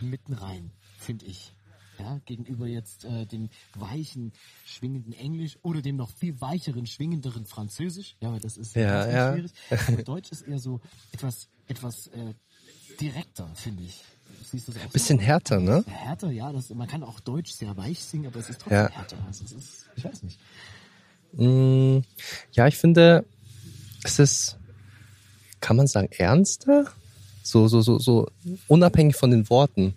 mitten 0.01 0.33
rein, 0.33 0.71
finde 0.97 1.25
ich. 1.25 1.53
Ja, 1.99 2.19
gegenüber 2.25 2.67
jetzt 2.67 3.05
äh, 3.05 3.25
dem 3.25 3.49
weichen, 3.73 4.31
schwingenden 4.67 5.13
Englisch 5.13 5.57
oder 5.63 5.81
dem 5.81 5.95
noch 5.95 6.11
viel 6.11 6.39
weicheren, 6.41 6.85
schwingenderen 6.85 7.45
Französisch. 7.47 8.15
Ja, 8.21 8.31
weil 8.31 8.39
das 8.39 8.55
ist 8.57 8.75
Ja, 8.75 9.03
ganz, 9.03 9.13
ja. 9.13 9.33
schwierig. 9.33 9.51
Aber 9.87 10.03
Deutsch 10.03 10.31
ist 10.31 10.41
eher 10.43 10.59
so 10.59 10.79
etwas, 11.11 11.47
etwas 11.67 12.05
äh, 12.07 12.35
direkter, 13.01 13.47
finde 13.55 13.83
ich. 13.83 14.03
Siehst 14.43 14.67
du 14.67 14.73
das 14.73 14.85
auch 14.85 14.91
Bisschen 14.91 15.17
so? 15.17 15.23
härter, 15.25 15.59
ne? 15.59 15.83
Härter, 15.87 16.29
ja. 16.29 16.51
Das, 16.51 16.69
man 16.69 16.87
kann 16.87 17.01
auch 17.03 17.19
Deutsch 17.19 17.51
sehr 17.51 17.75
weich 17.77 18.03
singen, 18.03 18.27
aber 18.27 18.39
es 18.39 18.49
ist 18.49 18.61
trotzdem 18.61 18.77
Ja. 18.77 18.89
härter. 18.91 19.17
Also 19.25 19.45
es 19.45 19.51
ist, 19.53 19.89
ich 19.95 20.05
weiß 20.05 20.21
nicht. 20.21 20.39
Mm, 21.37 22.01
Ja, 22.53 22.67
ich 22.67 22.77
finde, 22.77 23.25
es 24.03 24.19
ist, 24.19 24.57
kann 25.61 25.75
man 25.77 25.87
sagen, 25.87 26.09
ernster? 26.17 26.85
So, 27.43 27.67
so, 27.67 27.81
so, 27.81 27.99
so 27.99 28.27
unabhängig 28.67 29.15
von 29.15 29.31
den 29.31 29.49
Worten. 29.49 29.95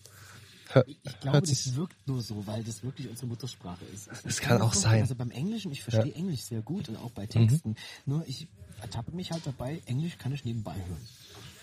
Hör, 0.68 0.84
Ich 0.86 1.18
glaube, 1.20 1.40
das 1.40 1.74
wirkt 1.74 1.96
nur 2.06 2.22
so, 2.22 2.46
weil 2.46 2.62
das 2.62 2.84
wirklich 2.84 3.08
unsere 3.08 3.26
Muttersprache 3.26 3.84
ist. 3.86 4.08
Ich- 4.12 4.22
Das 4.22 4.40
kann 4.40 4.58
das 4.58 4.68
auch 4.68 4.74
sein. 4.74 5.02
Also 5.02 5.16
beim 5.16 5.32
Englischen, 5.32 5.72
ich 5.72 5.82
verstehe 5.82 6.12
Englisch 6.14 6.42
sehr 6.42 6.62
gut 6.62 6.88
und 6.88 6.96
auch 6.96 7.10
bei 7.10 7.26
Texten. 7.26 7.74
Nur 8.06 8.24
ich 8.28 8.46
ertappe 8.80 9.10
mich 9.12 9.32
halt 9.32 9.44
dabei, 9.46 9.82
Englisch 9.86 10.16
kann 10.18 10.32
ich 10.32 10.44
nebenbei 10.44 10.74
hören. 10.74 11.08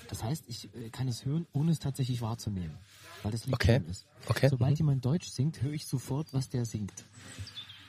Das 0.09 0.23
heißt, 0.23 0.43
ich 0.47 0.69
äh, 0.75 0.89
kann 0.89 1.07
es 1.07 1.25
hören, 1.25 1.45
ohne 1.53 1.71
es 1.71 1.79
tatsächlich 1.79 2.21
wahrzunehmen. 2.21 2.77
Weil 3.23 3.31
das 3.31 3.45
Lied 3.45 3.55
Okay. 3.55 3.81
ist. 3.89 4.05
Okay. 4.27 4.49
Sobald 4.49 4.71
Mhm. 4.73 4.77
jemand 4.77 5.05
Deutsch 5.05 5.29
singt, 5.29 5.61
höre 5.61 5.73
ich 5.73 5.85
sofort, 5.85 6.27
was 6.33 6.49
der 6.49 6.65
singt. 6.65 6.93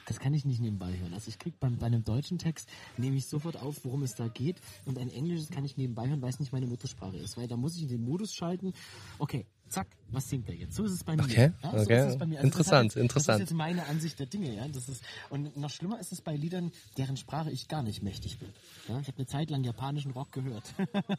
Das 0.09 0.19
kann 0.19 0.33
ich 0.33 0.47
nicht 0.47 0.61
nebenbei 0.61 0.97
hören. 0.99 1.13
Also 1.13 1.29
ich 1.29 1.39
krieg 1.39 1.61
beim, 1.61 1.77
bei 1.77 1.87
einem 1.87 2.03
deutschen 2.03 2.39
Text, 2.39 2.71
nehme 2.97 3.17
ich 3.17 3.27
sofort 3.27 3.59
auf, 3.59 3.85
worum 3.85 4.03
es 4.03 4.15
da 4.15 4.29
geht. 4.29 4.57
Und 4.87 4.99
ein 4.99 5.11
englisches 5.11 5.51
kann 5.51 5.67
ich 5.67 5.77
nebenbei 5.77 6.09
hören, 6.09 6.23
weil 6.23 6.31
es 6.31 6.41
nicht 6.41 6.51
meine 6.51 6.67
Muttersprache 6.67 7.19
ist. 7.19 7.37
Weil 7.37 7.47
da 7.47 7.59
muss 7.59 7.77
ich 7.77 7.83
in 7.83 7.89
den 7.89 8.05
Modus 8.05 8.33
schalten, 8.33 8.73
okay, 9.19 9.45
zack, 9.69 9.87
was 10.11 10.29
singt 10.29 10.49
der 10.49 10.55
jetzt? 10.55 10.75
So 10.75 10.85
ist 10.85 10.93
es 10.93 11.05
bei 11.05 11.17
mir. 11.17 11.23
Okay, 11.23 11.53
ja, 11.63 11.71
so 11.71 11.79
okay. 11.79 12.17
bei 12.19 12.27
mir. 12.27 12.41
Interessant, 12.41 12.91
das, 12.91 12.95
jetzt, 12.95 13.03
interessant. 13.03 13.29
das 13.29 13.45
ist 13.45 13.51
jetzt 13.51 13.57
meine 13.57 13.85
Ansicht 13.87 14.19
der 14.19 14.27
Dinge. 14.27 14.55
Ja? 14.55 14.67
Das 14.69 14.89
ist, 14.89 15.03
und 15.29 15.57
noch 15.57 15.71
schlimmer 15.71 16.01
ist 16.01 16.13
es 16.13 16.21
bei 16.21 16.35
Liedern, 16.35 16.73
deren 16.97 17.17
Sprache 17.17 17.51
ich 17.51 17.69
gar 17.69 17.83
nicht 17.83 18.03
mächtig 18.03 18.39
bin. 18.39 18.49
Ja? 18.89 19.01
Ich 19.01 19.09
habe 19.09 19.19
eine 19.19 19.27
Zeit 19.27 19.51
lang 19.51 19.65
japanischen 19.65 20.13
Rock 20.13 20.33
gehört. 20.33 20.65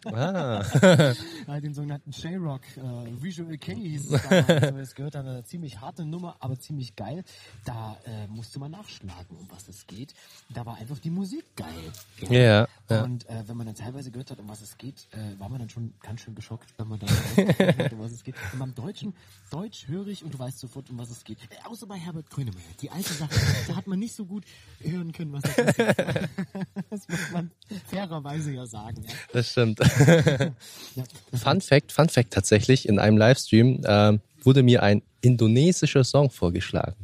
Ah. 0.05 0.63
Den 1.59 1.73
sogenannten 1.73 2.11
J-Rock, 2.11 2.61
äh, 2.77 3.21
Visual 3.21 3.57
K 3.57 3.73
hieß 3.73 4.11
es 4.11 4.21
damals. 4.21 4.49
Also, 4.49 4.95
gehört 4.95 5.15
eine 5.15 5.43
ziemlich 5.43 5.79
harte 5.79 6.05
Nummer, 6.05 6.37
aber 6.39 6.59
ziemlich 6.59 6.95
geil. 6.95 7.23
Da 7.65 7.97
äh, 8.05 8.27
musste 8.27 8.59
man 8.59 8.71
nachschlagen, 8.71 9.37
um 9.37 9.47
was 9.51 9.67
es 9.67 9.85
geht. 9.87 10.13
Da 10.49 10.65
war 10.65 10.77
einfach 10.77 10.99
die 10.99 11.09
Musik 11.09 11.45
geil. 11.55 11.91
Ja, 12.29 12.67
ja. 12.89 13.03
Und 13.03 13.27
äh, 13.29 13.43
wenn 13.47 13.57
man 13.57 13.67
dann 13.67 13.75
teilweise 13.75 14.09
gehört 14.09 14.31
hat, 14.31 14.39
um 14.39 14.47
was 14.47 14.61
es 14.61 14.77
geht, 14.77 15.07
äh, 15.11 15.39
war 15.39 15.49
man 15.49 15.59
dann 15.59 15.69
schon 15.69 15.93
ganz 16.01 16.21
schön 16.21 16.33
geschockt, 16.33 16.73
wenn 16.77 16.87
man 16.87 16.99
dann 16.99 17.09
hat, 17.77 17.93
um 17.93 17.99
was 17.99 18.11
es 18.11 18.23
geht. 18.23 18.35
Und 18.53 18.59
beim 18.59 18.75
Deutschen, 18.75 19.13
Deutsch 19.51 19.87
höre 19.87 20.07
ich 20.07 20.23
und 20.23 20.33
du 20.33 20.39
weißt 20.39 20.59
sofort, 20.59 20.89
um 20.89 20.97
was 20.97 21.09
es 21.09 21.23
geht. 21.23 21.37
Äh, 21.49 21.67
außer 21.67 21.87
bei 21.87 21.97
Herbert 21.97 22.29
Grönemeyer. 22.29 22.61
Die 22.81 22.89
alte 22.91 23.13
Sache, 23.13 23.33
da 23.67 23.75
hat 23.75 23.87
man 23.87 23.99
nicht 23.99 24.13
so 24.15 24.25
gut 24.25 24.43
hören 24.81 25.11
können, 25.11 25.33
was 25.33 25.43
er 25.57 25.67
hat. 25.67 26.29
Das 26.89 27.07
muss 27.07 27.31
man 27.31 27.51
fairerweise 27.87 28.51
ja 28.51 28.65
sagen. 28.65 29.03
Ja. 29.03 29.13
Das 29.33 29.51
stimmt. 29.51 29.79
Ja, 29.79 31.03
das 31.31 31.41
Fun 31.43 31.61
Fact, 31.61 31.91
Fun 31.91 32.09
Fact 32.09 32.31
tatsächlich, 32.33 32.87
in 32.87 32.99
einem 32.99 33.17
Livestream 33.17 33.81
ähm, 33.85 34.21
wurde 34.43 34.63
mir 34.63 34.81
ein 34.83 35.01
indonesischer 35.21 36.03
Song 36.03 36.29
vorgeschlagen. 36.29 36.95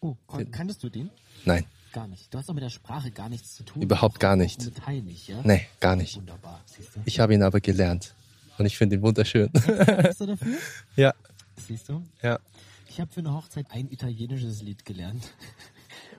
Oh, 0.00 0.16
kon- 0.26 0.50
kanntest 0.50 0.82
du 0.82 0.88
den? 0.88 1.10
Nein, 1.44 1.64
Gar 1.92 2.06
nicht. 2.06 2.32
Du 2.32 2.36
hast 2.38 2.48
doch 2.48 2.54
mit 2.54 2.62
der 2.62 2.68
Sprache 2.70 3.10
gar 3.10 3.30
nichts 3.30 3.54
zu 3.56 3.62
tun. 3.64 3.80
Überhaupt 3.82 4.16
Auch- 4.16 4.20
gar 4.20 4.34
auch 4.34 4.36
nicht. 4.36 4.62
Mit 4.62 4.76
Thai 4.76 5.00
nicht, 5.00 5.26
ja? 5.28 5.40
nee, 5.42 5.66
gar 5.80 5.96
nicht. 5.96 6.16
Wunderbar, 6.16 6.60
siehst 6.66 6.94
du. 6.94 7.00
Ich 7.06 7.18
habe 7.18 7.32
ihn 7.34 7.42
aber 7.42 7.60
gelernt. 7.60 8.14
Und 8.58 8.66
ich 8.66 8.76
finde 8.76 8.96
ihn 8.96 9.02
wunderschön. 9.02 9.50
Bist 9.52 10.20
du 10.20 10.26
dafür? 10.26 10.56
ja, 10.96 11.14
Siehst 11.56 11.88
du? 11.88 12.02
ja. 12.22 12.38
Ich 12.88 13.00
habe 13.00 13.12
für 13.12 13.20
eine 13.20 13.32
Hochzeit 13.32 13.66
ein 13.70 13.88
italienisches 13.90 14.62
Lied 14.62 14.84
gelernt. 14.84 15.22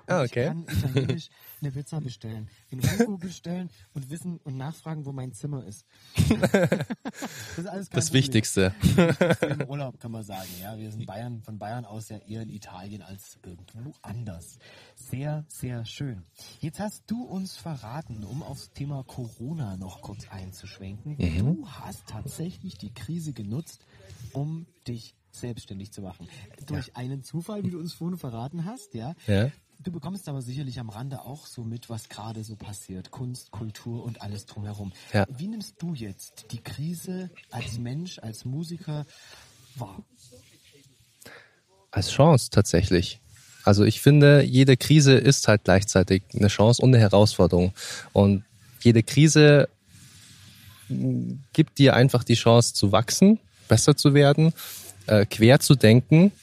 Ah, 0.10 0.24
Ich 0.24 0.32
okay. 0.32 0.46
kann 0.48 0.64
italienisch 0.68 1.30
eine 1.62 1.72
Pizza 1.72 2.02
bestellen, 2.02 2.50
in 2.70 2.82
Hugo 2.82 3.18
bestellen 3.18 3.70
und 3.94 4.10
wissen 4.10 4.38
und 4.44 4.58
nachfragen, 4.58 5.06
wo 5.06 5.12
mein 5.12 5.34
Zimmer 5.34 5.66
ist. 5.66 5.86
das 6.28 7.58
ist 7.58 7.68
alles 7.68 7.90
kein 7.90 7.96
Das 7.96 8.06
Problem. 8.06 8.14
Wichtigste. 8.24 8.74
Im 9.42 9.70
Urlaub 9.70 10.00
kann 10.00 10.12
man 10.12 10.24
sagen, 10.24 10.50
ja. 10.62 10.78
Wir 10.78 10.92
sind 10.92 11.06
Bayern, 11.06 11.42
von 11.44 11.58
Bayern 11.60 11.86
aus 11.86 12.10
ja 12.10 12.18
eher 12.18 12.42
in 12.42 12.50
Italien 12.50 13.02
als 13.02 13.38
irgendwo 13.46 13.94
anders. 14.02 14.58
Sehr, 14.96 15.46
sehr 15.48 15.86
schön. 15.86 16.24
Jetzt 16.60 16.80
hast 16.80 17.04
du 17.08 17.24
uns 17.24 17.56
verraten, 17.58 18.24
um 18.24 18.44
aufs 18.44 18.72
Thema 18.72 19.04
Corona 19.04 19.78
noch 19.78 20.02
kurz 20.02 20.28
einzuschwenken. 20.30 21.16
Mhm. 21.18 21.38
Du 21.38 21.68
hast 21.68 22.08
tatsächlich 22.08 22.78
die 22.78 22.94
Krise 22.94 23.34
genutzt, 23.34 23.86
um 24.34 24.66
dich 24.88 25.16
selbstständig 25.32 25.92
zu 25.92 26.02
machen. 26.02 26.28
Durch 26.66 26.96
einen 26.96 27.24
Zufall, 27.24 27.64
wie 27.64 27.70
du 27.72 27.80
uns 27.80 27.94
vorhin 27.94 28.18
verraten 28.18 28.66
hast, 28.66 28.94
ja. 28.96 29.14
Ja. 29.28 29.52
Du 29.82 29.92
bekommst 29.92 30.28
aber 30.28 30.42
sicherlich 30.42 30.78
am 30.80 30.90
Rande 30.90 31.22
auch 31.22 31.46
so 31.46 31.64
mit, 31.64 31.90
was 31.90 32.10
gerade 32.10 32.44
so 32.44 32.58
passiert. 32.58 33.12
Kunst, 33.12 33.52
Kultur 33.52 34.04
und 34.04 34.22
alles 34.22 34.46
drumherum. 34.46 34.92
Ja. 35.14 35.26
Wie 35.30 35.48
nimmst 35.48 35.76
du 35.80 35.94
jetzt 35.94 36.48
die 36.52 36.60
Krise 36.60 37.30
als 37.50 37.78
Mensch, 37.78 38.20
als 38.20 38.44
Musiker 38.44 39.06
wahr? 39.76 40.04
Als 41.92 42.12
Chance 42.12 42.50
tatsächlich. 42.52 43.20
Also 43.64 43.86
ich 43.86 44.02
finde, 44.02 44.44
jede 44.44 44.76
Krise 44.76 45.14
ist 45.14 45.48
halt 45.48 45.64
gleichzeitig 45.64 46.24
eine 46.34 46.50
Chance 46.50 46.82
und 46.82 46.94
eine 46.94 47.00
Herausforderung. 47.00 47.74
Und 48.12 48.44
jede 48.82 49.02
Krise 49.02 49.70
mm, 50.90 51.36
gibt 51.54 51.78
dir 51.78 51.96
einfach 51.96 52.26
die 52.26 52.36
Chance 52.36 52.74
zu 52.74 52.92
wachsen, 52.92 53.40
besser 53.70 53.96
zu 53.96 54.14
werden, 54.14 54.54
äh, 55.08 55.26
quer 55.26 55.62
zu 55.62 55.76
denken, 55.76 56.34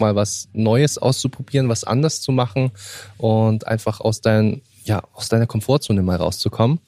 mal 0.00 0.14
was 0.14 0.48
Neues 0.52 0.98
auszuprobieren, 0.98 1.68
was 1.68 1.84
anders 1.84 2.20
zu 2.20 2.32
machen 2.32 2.70
und 3.16 3.66
einfach 3.66 4.00
aus, 4.00 4.20
dein, 4.20 4.62
ja, 4.84 5.02
aus 5.12 5.28
deiner 5.28 5.46
Komfortzone 5.46 6.02
mal 6.02 6.16
rauszukommen. 6.16 6.80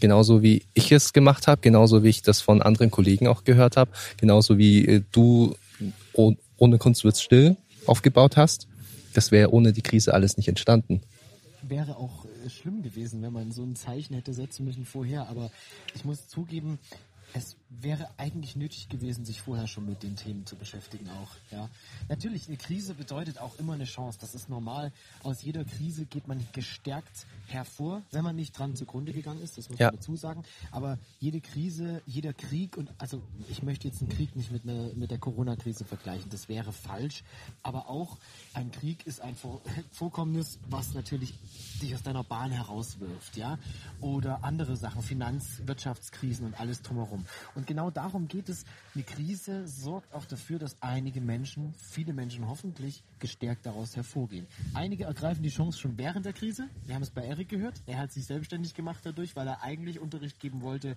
Genauso 0.00 0.42
wie 0.42 0.62
ich 0.74 0.92
es 0.92 1.12
gemacht 1.12 1.46
habe, 1.46 1.62
genauso 1.62 2.04
wie 2.04 2.10
ich 2.10 2.22
das 2.22 2.40
von 2.40 2.60
anderen 2.60 2.90
Kollegen 2.90 3.28
auch 3.28 3.44
gehört 3.44 3.76
habe, 3.76 3.90
genauso 4.18 4.58
wie 4.58 4.86
äh, 4.86 5.02
du 5.10 5.54
oh, 6.12 6.34
ohne 6.58 6.78
Kunst 6.78 7.04
wird's 7.04 7.22
still 7.22 7.56
aufgebaut 7.86 8.36
hast. 8.36 8.68
Das 9.14 9.30
wäre 9.30 9.52
ohne 9.52 9.72
die 9.72 9.82
Krise 9.82 10.12
alles 10.12 10.36
nicht 10.36 10.48
entstanden. 10.48 11.00
Wäre 11.62 11.96
auch 11.96 12.26
äh, 12.44 12.50
schlimm 12.50 12.82
gewesen, 12.82 13.22
wenn 13.22 13.32
man 13.32 13.52
so 13.52 13.62
ein 13.62 13.76
Zeichen 13.76 14.14
hätte 14.14 14.34
setzen 14.34 14.66
müssen 14.66 14.84
vorher, 14.84 15.28
aber 15.28 15.50
ich 15.94 16.04
muss 16.04 16.28
zugeben, 16.28 16.78
es 17.34 17.56
wäre 17.68 18.08
eigentlich 18.16 18.56
nötig 18.56 18.88
gewesen, 18.88 19.24
sich 19.24 19.42
vorher 19.42 19.66
schon 19.66 19.86
mit 19.86 20.02
den 20.02 20.16
Themen 20.16 20.46
zu 20.46 20.56
beschäftigen 20.56 21.08
auch. 21.10 21.30
Ja, 21.50 21.68
natürlich 22.08 22.46
eine 22.48 22.56
Krise 22.56 22.94
bedeutet 22.94 23.38
auch 23.38 23.58
immer 23.58 23.74
eine 23.74 23.84
Chance. 23.84 24.18
Das 24.20 24.34
ist 24.34 24.48
normal. 24.48 24.92
Aus 25.22 25.42
jeder 25.42 25.64
Krise 25.64 26.06
geht 26.06 26.28
man 26.28 26.46
gestärkt 26.52 27.26
hervor, 27.48 28.02
wenn 28.12 28.24
man 28.24 28.36
nicht 28.36 28.56
dran 28.58 28.76
zugrunde 28.76 29.12
gegangen 29.12 29.42
ist. 29.42 29.58
Das 29.58 29.68
muss 29.68 29.78
Ja. 29.78 29.88
man 29.88 29.96
dazu 29.96 30.16
sagen. 30.16 30.44
Aber 30.70 30.98
jede 31.18 31.40
Krise, 31.40 32.02
jeder 32.06 32.32
Krieg 32.32 32.76
und 32.76 32.90
also 32.98 33.22
ich 33.48 33.62
möchte 33.62 33.88
jetzt 33.88 34.00
einen 34.00 34.10
Krieg 34.10 34.34
nicht 34.36 34.52
mit 34.52 34.62
einer, 34.64 34.94
mit 34.94 35.10
der 35.10 35.18
Corona-Krise 35.18 35.84
vergleichen. 35.84 36.30
Das 36.30 36.48
wäre 36.48 36.72
falsch. 36.72 37.24
Aber 37.62 37.88
auch 37.90 38.16
ein 38.54 38.70
Krieg 38.70 39.06
ist 39.06 39.20
ein 39.20 39.34
Vor 39.34 39.60
Vorkommnis, 39.90 40.58
was 40.68 40.94
natürlich 40.94 41.34
dich 41.82 41.94
aus 41.94 42.02
deiner 42.02 42.24
Bahn 42.24 42.50
herauswirft, 42.52 43.36
ja. 43.36 43.58
Oder 44.00 44.44
andere 44.44 44.76
Sachen, 44.76 45.02
Finanz-, 45.02 45.60
Wirtschaftskrisen 45.66 46.46
und 46.46 46.58
alles 46.58 46.82
drumherum. 46.82 47.15
Und 47.54 47.66
genau 47.66 47.90
darum 47.90 48.28
geht 48.28 48.48
es. 48.48 48.64
Eine 48.94 49.04
Krise 49.04 49.66
sorgt 49.66 50.12
auch 50.14 50.24
dafür, 50.24 50.58
dass 50.58 50.76
einige 50.80 51.20
Menschen, 51.20 51.74
viele 51.74 52.12
Menschen 52.12 52.48
hoffentlich 52.48 53.02
gestärkt 53.18 53.66
daraus 53.66 53.96
hervorgehen. 53.96 54.46
Einige 54.74 55.04
ergreifen 55.04 55.42
die 55.42 55.50
Chance 55.50 55.78
schon 55.78 55.98
während 55.98 56.26
der 56.26 56.32
Krise. 56.32 56.68
Wir 56.84 56.94
haben 56.94 57.02
es 57.02 57.10
bei 57.10 57.24
Erik 57.24 57.48
gehört. 57.48 57.82
Er 57.86 57.98
hat 57.98 58.12
sich 58.12 58.26
selbstständig 58.26 58.74
gemacht 58.74 59.00
dadurch, 59.04 59.36
weil 59.36 59.46
er 59.46 59.62
eigentlich 59.62 60.00
Unterricht 60.00 60.40
geben 60.40 60.62
wollte 60.62 60.96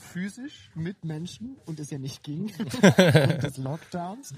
physisch 0.00 0.70
mit 0.74 1.04
Menschen 1.04 1.56
und 1.66 1.78
es 1.78 1.90
ja 1.90 1.98
nicht 1.98 2.22
ging, 2.22 2.46
des 3.42 3.58
Lockdowns. 3.58 4.34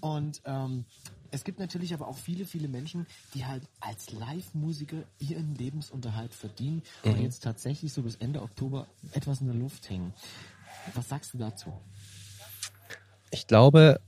Und 0.00 0.40
ähm, 0.44 0.84
es 1.30 1.44
gibt 1.44 1.58
natürlich 1.58 1.94
aber 1.94 2.08
auch 2.08 2.16
viele, 2.16 2.44
viele 2.44 2.68
Menschen, 2.68 3.06
die 3.34 3.44
halt 3.44 3.62
als 3.80 4.12
Live-Musiker 4.12 5.04
ihren 5.18 5.54
Lebensunterhalt 5.54 6.34
verdienen 6.34 6.82
und 7.02 7.20
jetzt 7.20 7.42
tatsächlich 7.42 7.92
so 7.92 8.02
bis 8.02 8.16
Ende 8.16 8.42
Oktober 8.42 8.86
etwas 9.12 9.40
in 9.40 9.46
der 9.46 9.56
Luft 9.56 9.90
hängen. 9.90 10.12
Was 10.94 11.08
sagst 11.08 11.34
du 11.34 11.38
dazu? 11.38 11.72
Ich 13.30 13.46
glaube, 13.46 14.00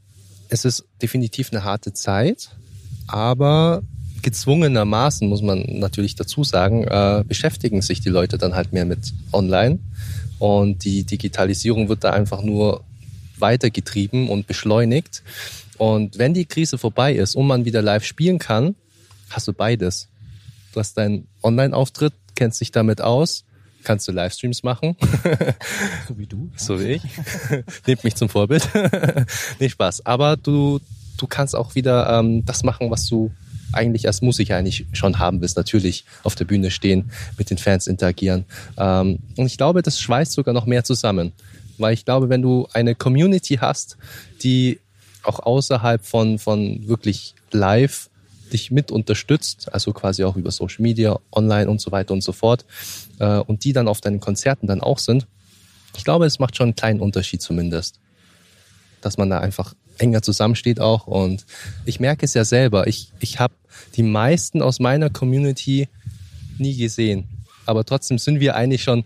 es 0.48 0.64
ist 0.64 0.84
definitiv 1.00 1.52
eine 1.52 1.64
harte 1.64 1.92
Zeit, 1.92 2.50
aber 3.06 3.82
gezwungenermaßen 4.22 5.28
muss 5.28 5.42
man 5.42 5.64
natürlich 5.78 6.14
dazu 6.14 6.44
sagen, 6.44 6.84
äh, 6.84 7.24
beschäftigen 7.26 7.82
sich 7.82 8.00
die 8.00 8.08
Leute 8.08 8.38
dann 8.38 8.54
halt 8.54 8.72
mehr 8.72 8.84
mit 8.84 9.12
Online 9.32 9.78
und 10.38 10.84
die 10.84 11.04
Digitalisierung 11.04 11.88
wird 11.88 12.04
da 12.04 12.10
einfach 12.10 12.42
nur 12.42 12.84
weitergetrieben 13.38 14.28
und 14.28 14.46
beschleunigt. 14.46 15.22
Und 15.78 16.18
wenn 16.18 16.34
die 16.34 16.46
Krise 16.46 16.78
vorbei 16.78 17.14
ist 17.14 17.34
und 17.34 17.46
man 17.46 17.64
wieder 17.64 17.82
live 17.82 18.04
spielen 18.04 18.38
kann, 18.38 18.74
hast 19.30 19.48
du 19.48 19.52
beides. 19.52 20.08
Du 20.72 20.80
hast 20.80 20.96
deinen 20.96 21.26
Online-Auftritt, 21.42 22.14
kennst 22.34 22.60
dich 22.60 22.70
damit 22.70 23.00
aus, 23.00 23.44
kannst 23.84 24.08
du 24.08 24.12
Livestreams 24.12 24.62
machen, 24.62 24.96
So 26.08 26.18
wie 26.18 26.26
du? 26.26 26.50
so 26.56 26.80
wie 26.80 26.92
ich. 26.92 27.02
Nehmt 27.86 28.04
mich 28.04 28.14
zum 28.14 28.28
Vorbild. 28.28 28.68
nee, 29.60 29.68
Spaß. 29.68 30.06
Aber 30.06 30.36
du, 30.36 30.80
du 31.16 31.26
kannst 31.26 31.54
auch 31.54 31.74
wieder 31.74 32.18
ähm, 32.18 32.44
das 32.44 32.62
machen, 32.62 32.90
was 32.90 33.06
du 33.08 33.30
eigentlich 33.72 34.06
als 34.06 34.22
Musiker 34.22 34.56
eigentlich 34.56 34.86
schon 34.92 35.18
haben 35.18 35.40
willst. 35.40 35.56
Natürlich 35.56 36.04
auf 36.24 36.34
der 36.34 36.44
Bühne 36.44 36.70
stehen, 36.70 37.10
mit 37.38 37.50
den 37.50 37.58
Fans 37.58 37.86
interagieren. 37.86 38.44
Ähm, 38.76 39.18
und 39.36 39.46
ich 39.46 39.56
glaube, 39.56 39.82
das 39.82 39.98
schweißt 39.98 40.32
sogar 40.32 40.54
noch 40.54 40.66
mehr 40.66 40.84
zusammen. 40.84 41.32
Weil 41.78 41.94
ich 41.94 42.04
glaube, 42.04 42.28
wenn 42.28 42.42
du 42.42 42.68
eine 42.72 42.94
Community 42.94 43.56
hast, 43.56 43.96
die 44.42 44.78
auch 45.22 45.40
außerhalb 45.40 46.04
von, 46.04 46.38
von 46.38 46.86
wirklich 46.86 47.34
live 47.50 48.10
dich 48.52 48.70
mit 48.70 48.90
unterstützt, 48.90 49.72
also 49.72 49.92
quasi 49.92 50.24
auch 50.24 50.36
über 50.36 50.50
Social 50.50 50.82
Media, 50.82 51.18
online 51.32 51.68
und 51.68 51.80
so 51.80 51.92
weiter 51.92 52.14
und 52.14 52.22
so 52.22 52.32
fort, 52.32 52.64
äh, 53.18 53.38
und 53.38 53.64
die 53.64 53.72
dann 53.72 53.88
auf 53.88 54.00
deinen 54.00 54.20
Konzerten 54.20 54.66
dann 54.66 54.80
auch 54.80 54.98
sind, 54.98 55.26
ich 55.96 56.04
glaube, 56.04 56.26
es 56.26 56.38
macht 56.38 56.56
schon 56.56 56.68
einen 56.68 56.76
kleinen 56.76 57.00
Unterschied 57.00 57.42
zumindest, 57.42 58.00
dass 59.00 59.18
man 59.18 59.30
da 59.30 59.38
einfach 59.38 59.74
enger 59.98 60.22
zusammensteht 60.22 60.80
auch. 60.80 61.06
Und 61.06 61.44
ich 61.84 62.00
merke 62.00 62.24
es 62.24 62.34
ja 62.34 62.44
selber. 62.44 62.86
Ich, 62.86 63.12
ich 63.20 63.38
habe 63.38 63.54
die 63.96 64.02
meisten 64.02 64.62
aus 64.62 64.80
meiner 64.80 65.10
Community 65.10 65.88
nie 66.58 66.76
gesehen. 66.76 67.28
Aber 67.66 67.84
trotzdem 67.84 68.18
sind 68.18 68.40
wir 68.40 68.56
eigentlich 68.56 68.82
schon, 68.82 69.04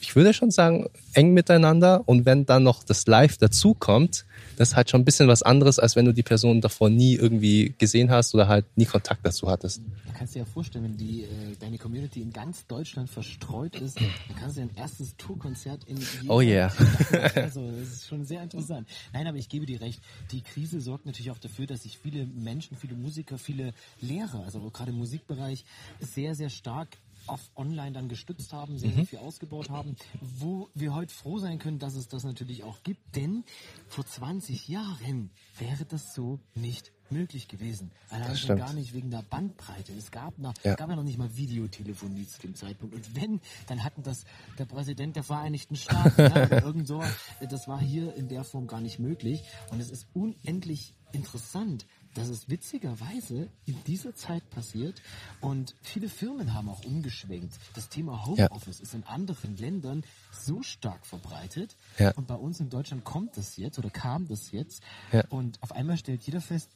ich 0.00 0.16
würde 0.16 0.32
schon 0.32 0.50
sagen, 0.50 0.88
eng 1.12 1.34
miteinander. 1.34 2.02
Und 2.06 2.24
wenn 2.24 2.46
dann 2.46 2.62
noch 2.62 2.84
das 2.84 3.06
Live 3.06 3.38
dazukommt, 3.38 4.24
das 4.56 4.70
ist 4.70 4.76
halt 4.76 4.90
schon 4.90 5.02
ein 5.02 5.04
bisschen 5.04 5.28
was 5.28 5.42
anderes, 5.42 5.78
als 5.78 5.96
wenn 5.96 6.04
du 6.04 6.12
die 6.12 6.22
Person 6.22 6.60
davor 6.60 6.90
nie 6.90 7.14
irgendwie 7.14 7.74
gesehen 7.78 8.10
hast 8.10 8.34
oder 8.34 8.48
halt 8.48 8.64
nie 8.76 8.84
Kontakt 8.84 9.24
dazu 9.24 9.48
hattest. 9.48 9.78
Du 9.78 10.12
kannst 10.12 10.34
dir 10.34 10.40
ja 10.40 10.44
vorstellen, 10.44 10.84
wenn 10.84 10.96
die, 10.96 11.22
äh, 11.22 11.26
deine 11.60 11.78
Community 11.78 12.22
in 12.22 12.32
ganz 12.32 12.66
Deutschland 12.66 13.08
verstreut 13.08 13.76
ist, 13.76 14.00
dann 14.00 14.36
kannst 14.38 14.56
du 14.56 14.62
ein 14.62 14.70
erstes 14.74 15.16
Tourkonzert 15.16 15.84
in 15.84 15.98
Oh 16.28 16.40
yeah. 16.40 16.72
Also, 17.34 17.70
das 17.70 17.88
ist 17.88 18.08
schon 18.08 18.24
sehr 18.24 18.42
interessant. 18.42 18.88
Nein, 19.12 19.26
aber 19.26 19.38
ich 19.38 19.48
gebe 19.48 19.66
dir 19.66 19.80
recht. 19.80 20.00
Die 20.32 20.42
Krise 20.42 20.80
sorgt 20.80 21.06
natürlich 21.06 21.30
auch 21.30 21.38
dafür, 21.38 21.66
dass 21.66 21.82
sich 21.82 21.98
viele 21.98 22.26
Menschen, 22.26 22.76
viele 22.76 22.94
Musiker, 22.94 23.38
viele 23.38 23.72
Lehrer, 24.00 24.42
also 24.44 24.60
gerade 24.70 24.90
im 24.90 24.98
Musikbereich, 24.98 25.64
sehr, 26.00 26.34
sehr 26.34 26.50
stark 26.50 26.88
auf 27.28 27.50
online 27.56 27.92
dann 27.92 28.08
gestützt 28.08 28.52
haben, 28.52 28.78
sehr, 28.78 28.92
sehr 28.92 29.06
viel 29.06 29.18
ausgebaut 29.18 29.70
haben, 29.70 29.96
wo 30.20 30.68
wir 30.74 30.94
heute 30.94 31.14
froh 31.14 31.38
sein 31.38 31.58
können, 31.58 31.78
dass 31.78 31.94
es 31.94 32.08
das 32.08 32.24
natürlich 32.24 32.64
auch 32.64 32.82
gibt, 32.82 33.16
denn 33.16 33.44
vor 33.88 34.04
20 34.06 34.68
Jahren 34.68 35.30
wäre 35.58 35.84
das 35.84 36.14
so 36.14 36.40
nicht 36.54 36.92
möglich 37.10 37.48
gewesen. 37.48 37.90
Allein 38.10 38.36
schon 38.36 38.56
gar 38.58 38.72
nicht 38.72 38.92
wegen 38.92 39.10
der 39.10 39.22
Bandbreite. 39.22 39.92
Es 39.94 40.10
gab, 40.10 40.38
noch, 40.38 40.52
Ja. 40.62 40.74
gab 40.74 40.90
ja 40.90 40.96
noch 40.96 41.04
nicht 41.04 41.18
mal 41.18 41.34
Videotelefonie 41.36 42.26
zu 42.26 42.40
dem 42.40 42.54
Zeitpunkt. 42.54 42.94
Und 42.94 43.16
wenn, 43.16 43.40
dann 43.66 43.82
hatten 43.84 44.02
das 44.02 44.24
der 44.58 44.66
Präsident 44.66 45.16
der 45.16 45.22
Vereinigten 45.22 45.76
Staaten 45.76 46.20
ja, 46.20 46.46
oder 46.46 46.62
irgend 46.62 46.86
so. 46.86 47.02
Das 47.48 47.66
war 47.68 47.80
hier 47.80 48.14
in 48.14 48.28
der 48.28 48.44
Form 48.44 48.66
gar 48.66 48.80
nicht 48.80 48.98
möglich. 48.98 49.42
Und 49.70 49.80
es 49.80 49.90
ist 49.90 50.06
unendlich 50.12 50.94
interessant, 51.12 51.86
dass 52.18 52.28
es 52.28 52.48
witzigerweise 52.48 53.48
in 53.66 53.76
dieser 53.86 54.14
Zeit 54.14 54.48
passiert 54.50 55.00
und 55.40 55.74
viele 55.82 56.08
Firmen 56.08 56.54
haben 56.54 56.68
auch 56.68 56.84
umgeschwenkt. 56.84 57.54
Das 57.74 57.88
Thema 57.88 58.26
Homeoffice 58.26 58.80
ist 58.80 58.94
in 58.94 59.04
anderen 59.04 59.56
Ländern 59.56 60.04
so 60.32 60.62
stark 60.62 61.06
verbreitet 61.06 61.76
Ja. 61.98 62.12
und 62.12 62.26
bei 62.26 62.34
uns 62.34 62.60
in 62.60 62.70
Deutschland 62.70 63.04
kommt 63.04 63.36
das 63.36 63.56
jetzt 63.56 63.78
oder 63.78 63.90
kam 63.90 64.26
das 64.28 64.50
jetzt 64.52 64.82
Ja. 65.12 65.24
und 65.28 65.62
auf 65.62 65.72
einmal 65.72 65.96
stellt 65.96 66.22
jeder 66.24 66.40
fest, 66.40 66.70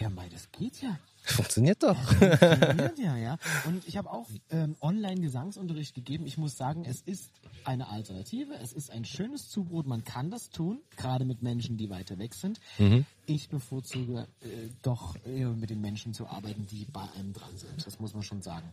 ja, 0.00 0.08
mei, 0.10 0.28
das 0.28 0.50
geht 0.52 0.80
ja. 0.82 0.98
Funktioniert 1.24 1.82
doch. 1.82 1.96
Funktioniert 1.96 2.98
ja, 2.98 3.16
ja. 3.16 3.38
Und 3.66 3.86
ich 3.86 3.96
habe 3.96 4.10
auch 4.10 4.28
ähm, 4.50 4.76
Online-Gesangsunterricht 4.80 5.94
gegeben. 5.94 6.26
Ich 6.26 6.36
muss 6.36 6.56
sagen, 6.56 6.84
es 6.84 7.00
ist 7.00 7.30
eine 7.64 7.88
Alternative. 7.88 8.54
Es 8.54 8.72
ist 8.72 8.90
ein 8.90 9.04
schönes 9.04 9.48
Zubrot. 9.48 9.86
Man 9.86 10.04
kann 10.04 10.30
das 10.30 10.50
tun, 10.50 10.80
gerade 10.96 11.24
mit 11.24 11.42
Menschen, 11.42 11.76
die 11.76 11.90
weiter 11.90 12.18
weg 12.18 12.34
sind. 12.34 12.60
Ich 13.26 13.48
bevorzuge 13.48 14.26
äh, 14.40 14.68
doch 14.82 15.16
eher 15.24 15.50
mit 15.50 15.70
den 15.70 15.80
Menschen 15.80 16.12
zu 16.12 16.26
arbeiten, 16.26 16.66
die 16.66 16.86
bei 16.92 17.08
einem 17.16 17.32
dran 17.32 17.56
sind. 17.56 17.86
Das 17.86 18.00
muss 18.00 18.14
man 18.14 18.22
schon 18.22 18.42
sagen. 18.42 18.68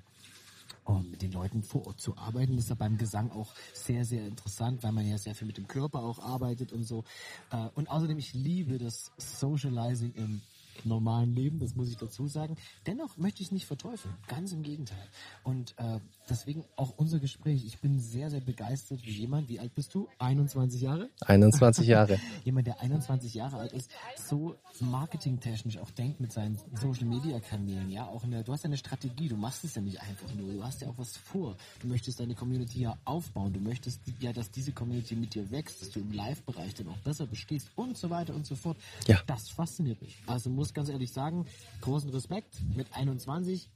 Und 0.86 1.12
mit 1.12 1.22
den 1.22 1.32
Leuten 1.32 1.62
vor 1.62 1.86
Ort 1.86 2.02
zu 2.02 2.18
arbeiten, 2.18 2.58
ist 2.58 2.70
ja 2.70 2.76
beim 2.76 2.98
Gesang 2.98 3.30
auch 3.32 3.54
sehr, 3.74 4.06
sehr 4.06 4.26
interessant, 4.26 4.82
weil 4.82 4.92
man 4.92 5.08
ja 5.08 5.20
sehr 5.20 5.36
viel 5.36 5.46
mit 5.46 5.58
dem 5.58 5.68
Körper 5.68 6.00
auch 6.00 6.18
arbeitet 6.18 6.74
und 6.74 6.84
so. 6.84 7.04
Äh, 7.52 7.68
Und 7.76 7.92
außerdem, 7.92 8.18
ich 8.18 8.34
liebe 8.34 8.80
das 8.80 9.12
Socializing 9.18 10.14
im 10.16 10.42
normalen 10.86 11.34
Leben, 11.34 11.60
das 11.60 11.76
muss 11.76 11.90
ich 11.90 11.98
dazu 11.98 12.28
sagen. 12.28 12.56
Dennoch 12.86 13.18
möchte 13.18 13.42
ich 13.42 13.52
nicht 13.52 13.66
verteufeln, 13.66 14.14
ganz 14.28 14.52
im 14.52 14.64
Gegenteil. 14.64 15.08
Und 15.44 15.76
äh, 15.78 16.00
deswegen 16.30 16.64
auch 16.76 16.94
unser 16.98 17.20
Gespräch. 17.20 17.66
Ich 17.66 17.80
bin 17.80 18.00
sehr, 18.00 18.30
sehr 18.30 18.42
begeistert 18.42 19.06
wie 19.06 19.12
jemand, 19.12 19.50
wie 19.50 19.60
alt 19.60 19.74
bist 19.76 19.94
du? 19.94 20.08
21 20.20 20.82
Jahre? 20.82 21.10
21 21.26 21.88
Jahre. 21.88 22.20
jemand, 22.44 22.68
der 22.68 22.82
21 22.82 23.34
Jahre 23.34 23.58
alt 23.58 23.74
ist, 23.74 23.92
so 24.16 24.56
marketingtechnisch 24.80 25.78
auch 25.78 25.92
denkt 25.92 26.20
mit 26.20 26.32
seinen 26.32 26.58
Social 26.80 27.06
Media 27.06 27.40
Kanälen, 27.40 27.90
ja, 27.90 28.06
auch 28.06 28.24
eine, 28.24 28.44
du 28.44 28.54
hast 28.54 28.64
ja 28.64 28.68
eine 28.68 28.78
Strategie, 28.78 29.28
du 29.28 29.36
machst 29.36 29.64
es 29.64 29.76
ja 29.76 29.82
nicht 29.82 30.02
einfach 30.02 30.34
nur, 30.36 30.52
du 30.54 30.64
hast 30.64 30.82
ja 30.82 30.90
auch 30.90 30.98
was 30.98 31.18
vor. 31.18 31.56
Du 31.82 31.88
möchtest 31.88 32.20
deine 32.20 32.36
Community 32.36 32.82
ja 32.82 32.98
aufbauen, 33.06 33.54
du 33.54 33.60
möchtest 33.60 34.02
ja, 34.20 34.34
dass 34.34 34.52
diese 34.52 34.72
Community 34.72 35.16
mit 35.16 35.36
dir 35.36 35.50
wächst, 35.52 35.82
dass 35.82 35.90
du 35.92 36.00
im 36.00 36.12
Live-Bereich 36.12 36.76
dann 36.76 36.88
auch 36.90 36.98
besser 37.00 37.26
bestehst 37.26 37.70
und 37.76 37.98
so 37.98 38.10
weiter 38.10 38.34
und 38.34 38.46
so 38.46 38.56
fort. 38.56 38.78
Ja. 39.08 39.22
Das 39.28 39.50
fasziniert 39.50 40.02
mich. 40.02 40.18
Also 40.28 40.50
muss 40.50 40.69
ganz 40.74 40.90
ehrlich 40.90 41.12
sagen, 41.12 41.46
großen 41.82 42.10
Respekt. 42.10 42.58
Mit 42.76 42.88
21 42.94 43.70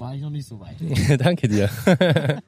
war 0.00 0.14
ich 0.14 0.22
noch 0.22 0.30
nicht 0.30 0.48
so 0.48 0.58
weit. 0.60 0.76
Danke 1.20 1.46
dir. 1.46 1.68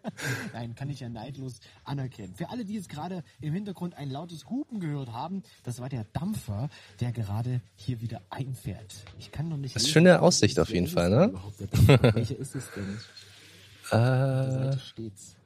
Nein, 0.53 0.75
kann 0.75 0.89
ich 0.89 1.01
ja 1.01 1.09
neidlos 1.09 1.61
anerkennen. 1.85 2.35
Für 2.35 2.49
alle, 2.49 2.65
die 2.65 2.75
jetzt 2.75 2.89
gerade 2.89 3.23
im 3.41 3.53
Hintergrund 3.53 3.95
ein 3.95 4.11
lautes 4.11 4.49
Hupen 4.49 4.81
gehört 4.81 5.13
haben, 5.13 5.43
das 5.63 5.79
war 5.79 5.89
der 5.89 6.05
Dampfer, 6.13 6.71
der 7.01 7.13
gerade 7.13 7.61
hier 7.77 8.01
wieder 8.01 8.23
einfährt. 8.31 9.05
Ich 9.19 9.31
kann 9.31 9.49
noch 9.49 9.59
nicht. 9.59 9.77
Das 9.77 9.83
ist 9.83 9.89
lesen, 9.89 10.07
schöne 10.07 10.23
Aussicht 10.23 10.59
auf 10.59 10.71
jeden 10.71 10.87
Fall, 10.87 11.11
ne? 11.11 11.35
Welcher 12.15 12.39
ist 12.39 12.55
es 12.55 12.65
denn? 12.71 13.99
Äh, 13.99 14.79
steht's. 14.79 15.37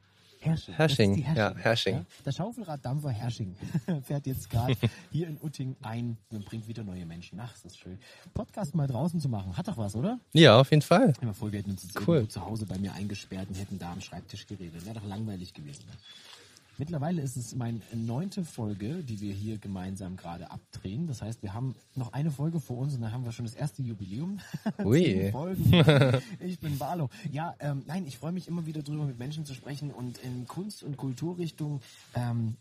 Hersching. 0.50 0.74
Hersching, 0.74 1.10
Das 1.24 1.34
die 1.34 1.38
ja, 1.38 1.54
Hersching. 1.56 2.06
Der 2.24 2.32
Schaufelraddampfer 2.32 3.10
Hersching 3.10 3.54
fährt 4.02 4.26
jetzt 4.26 4.48
gerade 4.50 4.76
hier 5.12 5.28
in 5.28 5.38
Utting 5.42 5.76
ein 5.82 6.16
und 6.30 6.44
bringt 6.44 6.66
wieder 6.68 6.82
neue 6.84 7.04
Menschen. 7.06 7.38
Ach, 7.40 7.54
ist 7.54 7.64
das 7.64 7.76
schön. 7.76 7.98
Podcast 8.34 8.74
mal 8.74 8.86
draußen 8.86 9.20
zu 9.20 9.28
machen, 9.28 9.56
hat 9.56 9.68
doch 9.68 9.76
was, 9.76 9.94
oder? 9.94 10.18
ja, 10.32 10.58
auf 10.58 10.70
jeden 10.70 10.82
Fall. 10.82 11.12
Immer 11.20 11.34
voll, 11.34 11.52
wir 11.52 11.58
hätten 11.60 11.70
uns 11.72 11.86
Cool. 12.06 12.26
zu 12.28 12.44
Hause 12.44 12.66
bei 12.66 12.78
mir 12.78 12.92
eingesperrt 12.94 13.48
und 13.48 13.54
hätten 13.56 13.78
da 13.78 13.92
am 13.92 14.00
Schreibtisch 14.00 14.46
geredet. 14.46 14.84
Wäre 14.84 14.98
doch 15.00 15.06
langweilig 15.06 15.52
gewesen. 15.54 15.84
Ne? 15.86 15.92
Mittlerweile 16.78 17.22
ist 17.22 17.36
es 17.36 17.54
meine 17.54 17.80
neunte 17.94 18.44
Folge, 18.44 19.02
die 19.02 19.20
wir 19.20 19.32
hier 19.32 19.56
gemeinsam 19.58 20.16
gerade 20.16 20.50
abdrehen. 20.50 21.06
Das 21.06 21.22
heißt, 21.22 21.42
wir 21.42 21.54
haben 21.54 21.74
noch 21.94 22.12
eine 22.12 22.30
Folge 22.30 22.60
vor 22.60 22.76
uns 22.76 22.94
und 22.94 23.00
dann 23.00 23.12
haben 23.12 23.24
wir 23.24 23.32
schon 23.32 23.46
das 23.46 23.54
erste 23.54 23.82
Jubiläum. 23.82 24.38
Ui. 24.84 25.30
Folgen. 25.32 26.20
Ich 26.40 26.60
bin 26.60 26.76
Barlo. 26.76 27.08
Ja, 27.32 27.54
ähm, 27.60 27.82
nein, 27.86 28.06
ich 28.06 28.18
freue 28.18 28.32
mich 28.32 28.46
immer 28.46 28.66
wieder 28.66 28.82
drüber, 28.82 29.04
mit 29.04 29.18
Menschen 29.18 29.46
zu 29.46 29.54
sprechen 29.54 29.90
und 29.90 30.18
in 30.18 30.46
Kunst- 30.46 30.82
und 30.82 30.96
Kulturrichtung 30.98 31.80
ähm, 32.14 32.56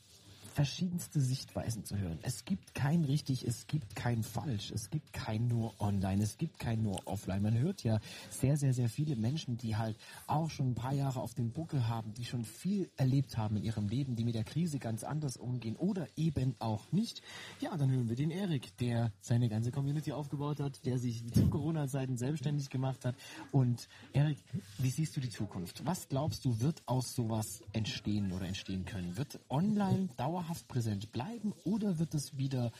verschiedenste 0.55 1.19
Sichtweisen 1.19 1.83
zu 1.83 1.97
hören. 1.97 2.17
Es 2.21 2.45
gibt 2.45 2.73
kein 2.73 3.03
richtig, 3.03 3.45
es 3.45 3.67
gibt 3.67 3.93
kein 3.93 4.23
falsch, 4.23 4.71
es 4.71 4.89
gibt 4.89 5.11
kein 5.11 5.49
nur 5.49 5.73
online, 5.81 6.23
es 6.23 6.37
gibt 6.37 6.59
kein 6.59 6.81
nur 6.81 7.05
offline. 7.05 7.41
Man 7.41 7.57
hört 7.57 7.83
ja 7.83 7.99
sehr, 8.29 8.55
sehr, 8.55 8.73
sehr 8.73 8.87
viele 8.87 9.17
Menschen, 9.17 9.57
die 9.57 9.75
halt 9.75 9.97
auch 10.27 10.49
schon 10.49 10.71
ein 10.71 10.75
paar 10.75 10.93
Jahre 10.93 11.19
auf 11.19 11.33
dem 11.33 11.51
Buckel 11.51 11.89
haben, 11.89 12.13
die 12.13 12.23
schon 12.23 12.45
viel 12.45 12.89
erlebt 12.95 13.37
haben 13.37 13.57
in 13.57 13.63
ihrem 13.63 13.89
Leben, 13.89 14.15
die 14.15 14.23
mit 14.23 14.33
der 14.33 14.45
Krise 14.45 14.79
ganz 14.79 15.03
anders 15.03 15.35
umgehen 15.35 15.75
oder 15.75 16.07
eben 16.15 16.55
auch 16.59 16.89
nicht. 16.93 17.21
Ja, 17.59 17.75
dann 17.75 17.91
hören 17.91 18.07
wir 18.07 18.15
den 18.15 18.31
Erik, 18.31 18.77
der 18.77 19.11
seine 19.19 19.49
ganze 19.49 19.71
Community 19.71 20.13
aufgebaut 20.13 20.61
hat, 20.61 20.85
der 20.85 20.99
sich 20.99 21.21
zu 21.33 21.49
Corona-Zeiten 21.49 22.15
selbstständig 22.15 22.69
gemacht 22.69 23.03
hat. 23.03 23.15
Und 23.51 23.89
Erik, 24.13 24.37
wie 24.77 24.89
siehst 24.89 25.17
du 25.17 25.19
die 25.19 25.29
Zukunft? 25.29 25.85
Was 25.85 26.07
glaubst 26.07 26.45
du, 26.45 26.61
wird 26.61 26.81
aus 26.85 27.13
sowas 27.13 27.61
entstehen 27.73 28.31
oder 28.31 28.45
entstehen 28.45 28.85
können? 28.85 29.17
Wird 29.17 29.37
online 29.49 30.07
dauerhaft 30.15 30.44
dauerhaft 30.45 30.67
präsent 30.67 31.11
bleiben 31.11 31.53
oder 31.63 31.99
wird 31.99 32.13
es 32.13 32.37
wieder 32.37 32.71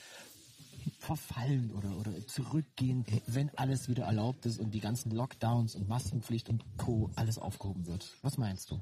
verfallen 1.00 1.72
oder, 1.76 1.96
oder 1.98 2.12
zurückgehen, 2.26 3.04
wenn 3.26 3.50
alles 3.56 3.88
wieder 3.88 4.04
erlaubt 4.04 4.46
ist 4.46 4.60
und 4.60 4.72
die 4.72 4.80
ganzen 4.80 5.10
Lockdowns 5.10 5.74
und 5.74 5.88
Maskenpflicht 5.88 6.48
und 6.48 6.62
Co. 6.76 7.10
alles 7.16 7.38
aufgehoben 7.38 7.86
wird? 7.86 8.06
Was 8.22 8.38
meinst 8.38 8.70
du? 8.70 8.80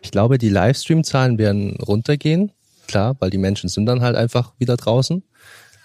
Ich 0.00 0.10
glaube, 0.10 0.38
die 0.38 0.48
Livestream-Zahlen 0.48 1.36
werden 1.38 1.76
runtergehen. 1.76 2.52
Klar, 2.86 3.16
weil 3.20 3.30
die 3.30 3.38
Menschen 3.38 3.68
sind 3.68 3.86
dann 3.86 4.00
halt 4.00 4.16
einfach 4.16 4.54
wieder 4.58 4.76
draußen. 4.76 5.22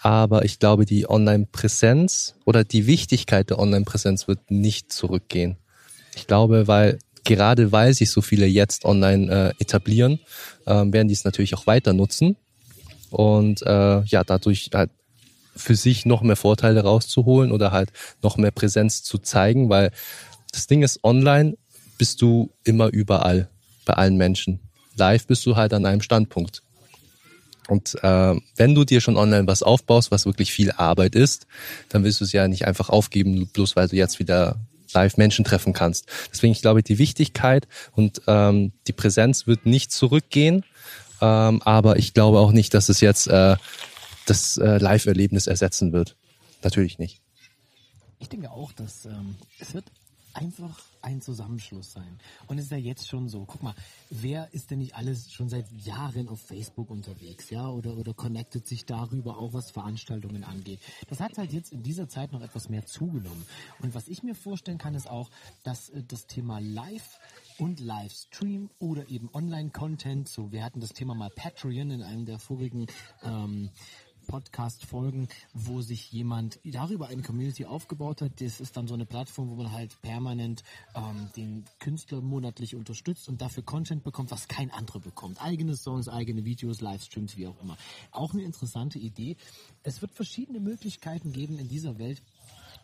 Aber 0.01 0.45
ich 0.45 0.59
glaube, 0.59 0.86
die 0.86 1.09
Online-Präsenz 1.09 2.36
oder 2.45 2.63
die 2.63 2.88
Wichtigkeit 2.88 3.49
der 3.49 3.59
Online-Präsenz 3.59 4.28
wird 4.28 4.51
nicht 4.51 4.93
zurückgehen. 4.93 5.57
Ich 6.16 6.28
glaube, 6.28 6.68
weil 6.68 6.99
gerade 7.26 7.71
weil 7.71 7.93
sich 7.93 8.09
so 8.11 8.21
viele 8.21 8.45
jetzt 8.45 8.86
online 8.86 9.53
äh, 9.57 9.61
etablieren, 9.61 10.19
äh, 10.65 10.71
werden 10.73 11.07
die 11.09 11.13
es 11.13 11.26
natürlich 11.26 11.55
auch 11.55 11.67
weiter 11.67 11.93
nutzen 11.93 12.38
und 13.09 13.61
äh, 13.63 14.01
ja, 14.03 14.23
dadurch 14.23 14.69
halt 14.73 14.91
für 15.55 15.76
sich 15.76 16.05
noch 16.05 16.21
mehr 16.21 16.36
Vorteile 16.36 16.82
rauszuholen 16.82 17.51
oder 17.51 17.71
halt 17.71 17.91
noch 18.21 18.38
mehr 18.38 18.51
Präsenz 18.51 19.03
zu 19.03 19.17
zeigen, 19.17 19.69
weil 19.69 19.91
das 20.51 20.67
Ding 20.67 20.84
ist, 20.84 21.03
online 21.03 21.57
bist 21.97 22.21
du 22.21 22.51
immer 22.63 22.88
überall, 22.88 23.49
bei 23.86 23.93
allen 23.93 24.17
Menschen. 24.17 24.59
Live 24.97 25.28
bist 25.28 25.45
du 25.45 25.55
halt 25.55 25.73
an 25.73 25.86
einem 25.86 26.01
Standpunkt. 26.01 26.61
Und 27.67 27.95
äh, 28.03 28.36
wenn 28.55 28.76
du 28.76 28.84
dir 28.84 29.01
schon 29.01 29.17
online 29.17 29.47
was 29.47 29.63
aufbaust, 29.63 30.11
was 30.11 30.26
wirklich 30.26 30.51
viel 30.51 30.71
Arbeit 30.71 31.15
ist, 31.15 31.47
dann 31.89 32.03
willst 32.03 32.21
du 32.21 32.26
es 32.26 32.32
ja 32.32 32.47
nicht 32.47 32.67
einfach 32.67 32.89
aufgeben, 32.89 33.47
bloß 33.51 33.76
weil 33.76 33.88
du 33.88 33.95
jetzt 33.95 34.19
wieder 34.19 34.57
live 34.95 35.17
Menschen 35.17 35.45
treffen 35.45 35.73
kannst. 35.73 36.07
Deswegen, 36.31 36.53
ich 36.53 36.61
glaube, 36.61 36.81
die 36.81 36.97
Wichtigkeit 36.97 37.67
und 37.91 38.21
ähm, 38.27 38.71
die 38.87 38.93
Präsenz 38.93 39.45
wird 39.45 39.65
nicht 39.65 39.91
zurückgehen, 39.91 40.65
ähm, 41.21 41.61
aber 41.61 41.97
ich 41.97 42.13
glaube 42.13 42.39
auch 42.39 42.51
nicht, 42.51 42.73
dass 42.73 42.89
es 42.89 43.01
jetzt 43.01 43.27
äh, 43.27 43.55
das 44.25 44.57
äh, 44.57 44.77
Live-Erlebnis 44.77 45.47
ersetzen 45.47 45.93
wird. 45.93 46.15
Natürlich 46.63 46.97
nicht. 46.97 47.21
Ich 48.19 48.29
denke 48.29 48.49
auch, 48.49 48.71
dass 48.71 49.05
ähm, 49.05 49.35
es 49.59 49.73
wird 49.73 49.85
einfach 50.36 50.81
ein 51.01 51.21
Zusammenschluss 51.21 51.93
sein. 51.93 52.19
Und 52.47 52.57
es 52.57 52.65
ist 52.65 52.71
ja 52.71 52.77
jetzt 52.77 53.07
schon 53.07 53.29
so. 53.29 53.45
Guck 53.45 53.63
mal, 53.63 53.75
wer 54.09 54.53
ist 54.53 54.71
denn 54.71 54.79
nicht 54.79 54.95
alles 54.95 55.31
schon 55.31 55.49
seit 55.49 55.71
Jahren 55.71 56.27
auf 56.27 56.41
Facebook 56.41 56.89
unterwegs, 56.89 57.49
ja? 57.49 57.69
Oder, 57.69 57.95
oder 57.97 58.13
connectet 58.13 58.67
sich 58.67 58.86
darüber 58.86 59.38
auch, 59.38 59.53
was 59.53 59.71
Veranstaltungen 59.71 60.43
angeht. 60.43 60.79
Das 61.07 61.19
hat 61.19 61.38
halt 61.38 61.53
jetzt 61.53 61.71
in 61.71 61.83
dieser 61.83 62.09
Zeit 62.09 62.31
noch 62.31 62.41
etwas 62.41 62.69
mehr 62.69 62.86
zugenommen. 62.86 63.45
Und 63.81 63.95
was 63.95 64.07
ich 64.07 64.23
mir 64.23 64.36
vorstellen 64.36 64.77
kann, 64.77 64.95
ist 64.95 65.09
auch, 65.09 65.29
dass 65.63 65.89
äh, 65.89 66.03
das 66.03 66.27
Thema 66.27 66.59
Live 66.59 67.19
und 67.57 67.79
Livestream 67.79 68.69
oder 68.79 69.07
eben 69.09 69.29
Online-Content, 69.33 70.27
so 70.27 70.51
wir 70.51 70.63
hatten 70.63 70.81
das 70.81 70.89
Thema 70.89 71.15
mal 71.15 71.29
Patreon 71.29 71.91
in 71.91 72.01
einem 72.01 72.25
der 72.25 72.39
vorigen 72.39 72.88
ähm, 73.23 73.69
Podcast-Folgen, 74.26 75.28
wo 75.53 75.82
sich 75.82 76.11
jemand 76.11 76.59
darüber 76.63 77.07
eine 77.07 77.21
Community 77.21 77.65
aufgebaut 77.65 78.21
hat. 78.21 78.41
Das 78.41 78.59
ist 78.59 78.76
dann 78.76 78.88
so 78.88 78.93
eine 78.93 79.05
Plattform, 79.05 79.49
wo 79.49 79.55
man 79.55 79.71
halt 79.71 80.01
permanent 80.01 80.63
ähm, 80.93 81.30
den 81.36 81.65
Künstler 81.80 82.21
monatlich 82.21 82.76
unterstützt 82.76 83.30
und 83.30 83.41
dafür 83.41 83.63
Content 83.63 84.03
bekommt, 84.03 84.32
was 84.32 84.47
kein 84.47 84.71
anderer 84.71 84.99
bekommt. 84.99 85.41
Eigene 85.41 85.76
Songs, 85.76 86.09
eigene 86.09 86.43
Videos, 86.45 86.82
Livestreams, 86.82 87.38
wie 87.38 87.47
auch 87.47 87.61
immer. 87.61 87.78
Auch 88.11 88.34
eine 88.34 88.43
interessante 88.43 88.99
Idee. 88.99 89.38
Es 89.84 90.01
wird 90.01 90.13
verschiedene 90.13 90.59
Möglichkeiten 90.59 91.32
geben, 91.32 91.57
in 91.59 91.67
dieser 91.67 91.97
Welt 91.97 92.21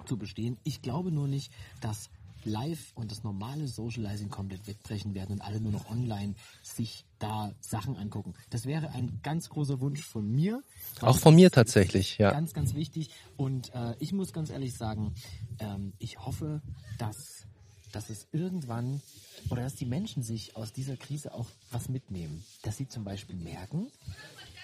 zu 0.06 0.18
bestehen. 0.18 0.58
Ich 0.64 0.82
glaube 0.82 1.12
nur 1.12 1.28
nicht, 1.28 1.52
dass 1.80 2.10
live 2.46 2.92
und 2.96 3.12
das 3.12 3.24
normale 3.24 3.68
Socializing 3.68 4.30
komplett 4.30 4.68
wegbrechen 4.68 5.14
werden 5.14 5.34
und 5.34 5.42
alle 5.42 5.60
nur 5.60 5.72
noch 5.72 5.90
online 5.90 6.36
sich 6.64 7.06
da 7.20 7.54
Sachen 7.62 7.96
angucken. 7.96 8.34
Das 8.50 8.66
wäre 8.66 8.90
ein 8.92 9.20
ganz 9.24 9.50
großer 9.50 9.80
Wunsch 9.80 10.02
von 10.02 10.30
mir. 10.30 10.64
Auch 11.02 11.18
von 11.18 11.36
mir 11.36 11.52
tatsächlich, 11.52 12.18
ja. 12.18 12.32
Ganz, 12.32 12.54
ganz 12.54 12.74
wichtig. 12.74 13.10
Und 13.38 13.74
äh, 13.74 13.96
ich 14.00 14.14
muss 14.14 14.34
ganz 14.34 14.50
ehrlich 14.50 14.74
sagen, 14.74 15.14
ähm, 15.60 15.94
ich 16.00 16.20
hoffe, 16.20 16.62
dass, 16.98 17.46
dass 17.92 18.10
es 18.10 18.28
irgendwann 18.32 19.02
oder 19.50 19.64
dass 19.64 19.76
die 19.76 19.86
Menschen 19.86 20.24
sich 20.24 20.56
aus 20.56 20.74
dieser 20.74 20.98
Krise 20.98 21.34
auch 21.34 21.48
was 21.72 21.90
mitnehmen. 21.90 22.44
Dass 22.64 22.78
sie 22.78 22.88
zum 22.88 23.04
Beispiel 23.04 23.36
merken, 23.36 23.92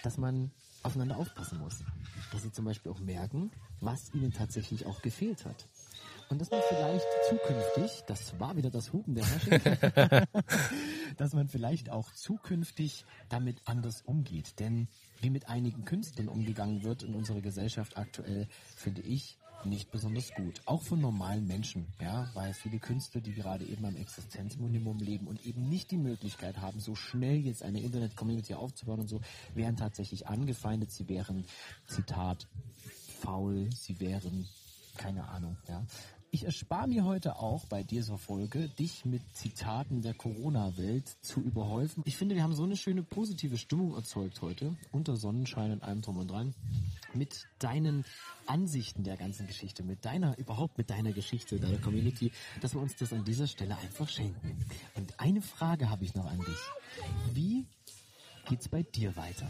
dass 0.03 0.17
man 0.17 0.51
aufeinander 0.83 1.17
aufpassen 1.17 1.59
muss. 1.59 1.83
Dass 2.31 2.43
sie 2.43 2.51
zum 2.51 2.65
Beispiel 2.65 2.91
auch 2.91 2.99
merken, 2.99 3.51
was 3.81 4.13
ihnen 4.13 4.33
tatsächlich 4.33 4.85
auch 4.85 5.01
gefehlt 5.01 5.45
hat. 5.45 5.65
Und 6.29 6.41
dass 6.41 6.51
man 6.51 6.61
vielleicht 6.67 7.05
zukünftig, 7.29 8.03
das 8.05 8.37
war 8.39 8.57
wieder 8.57 8.69
das 8.69 8.91
Hupen 8.91 9.15
der 9.15 9.25
Herrscher, 9.25 10.27
dass 11.17 11.33
man 11.33 11.47
vielleicht 11.47 11.89
auch 11.89 12.11
zukünftig 12.11 13.05
damit 13.29 13.61
anders 13.65 14.01
umgeht. 14.01 14.59
Denn 14.59 14.89
wie 15.21 15.29
mit 15.29 15.47
einigen 15.47 15.85
Künstlern 15.85 16.27
umgegangen 16.27 16.83
wird 16.83 17.03
in 17.03 17.15
unserer 17.15 17.41
Gesellschaft 17.41 17.97
aktuell, 17.97 18.47
finde 18.75 19.01
ich 19.01 19.37
nicht 19.63 19.89
besonders 19.89 20.33
gut. 20.33 20.61
Auch 20.65 20.83
von 20.83 21.01
normalen 21.01 21.47
Menschen, 21.47 21.87
ja, 21.99 22.29
weil 22.33 22.53
viele 22.53 22.79
Künstler, 22.79 23.21
die 23.21 23.33
gerade 23.33 23.65
eben 23.65 23.85
am 23.85 23.95
Existenzminimum 23.95 24.99
leben 24.99 25.27
und 25.27 25.43
eben 25.45 25.67
nicht 25.67 25.91
die 25.91 25.97
Möglichkeit 25.97 26.57
haben, 26.57 26.79
so 26.79 26.93
schnell 26.93 27.37
jetzt 27.37 27.63
eine 27.63 27.81
Internet-Community 27.81 28.53
aufzubauen 28.53 28.99
und 28.99 29.07
so, 29.07 29.21
wären 29.55 29.75
tatsächlich 29.75 30.27
angefeindet. 30.27 30.91
Sie 30.91 31.07
wären, 31.09 31.45
Zitat, 31.87 32.47
faul, 33.21 33.69
sie 33.73 33.99
wären 33.99 34.47
keine 34.97 35.27
Ahnung, 35.29 35.57
ja. 35.67 35.83
Ich 36.29 36.43
erspare 36.43 36.87
mir 36.87 37.05
heute 37.05 37.37
auch 37.37 37.65
bei 37.65 37.83
dieser 37.83 38.17
Folge, 38.17 38.67
dich 38.67 39.05
mit 39.05 39.21
Zitaten 39.33 40.01
der 40.01 40.13
Corona-Welt 40.13 41.07
zu 41.21 41.41
überhäufen. 41.41 42.03
Ich 42.05 42.17
finde, 42.17 42.35
wir 42.35 42.43
haben 42.43 42.53
so 42.53 42.63
eine 42.63 42.75
schöne 42.75 43.01
positive 43.01 43.57
Stimmung 43.57 43.95
erzeugt 43.95 44.41
heute, 44.41 44.75
unter 44.91 45.15
Sonnenschein 45.15 45.71
und 45.71 45.83
allem 45.83 46.01
drum 46.01 46.17
und 46.17 46.29
dran, 46.29 46.53
mit 47.13 47.47
deinen 47.59 48.03
Ansichten 48.45 49.03
der 49.03 49.15
ganzen 49.15 49.47
Geschichte, 49.47 49.83
mit 49.83 50.03
deiner, 50.03 50.37
überhaupt 50.37 50.77
mit 50.77 50.89
deiner 50.89 51.13
Geschichte, 51.13 51.59
deiner 51.59 51.79
Community, 51.79 52.31
dass 52.61 52.73
wir 52.73 52.81
uns 52.81 52.97
das 52.97 53.13
an 53.13 53.23
dieser 53.23 53.47
Stelle 53.47 53.77
einfach 53.77 54.09
schenken. 54.09 54.65
Und 54.95 55.19
eine 55.19 55.41
Frage 55.41 55.89
habe 55.89 56.03
ich 56.03 56.13
noch 56.13 56.25
an 56.25 56.39
dich. 56.39 57.33
Wie 57.33 57.65
geht's 58.49 58.67
bei 58.67 58.83
dir 58.83 59.15
weiter? 59.15 59.49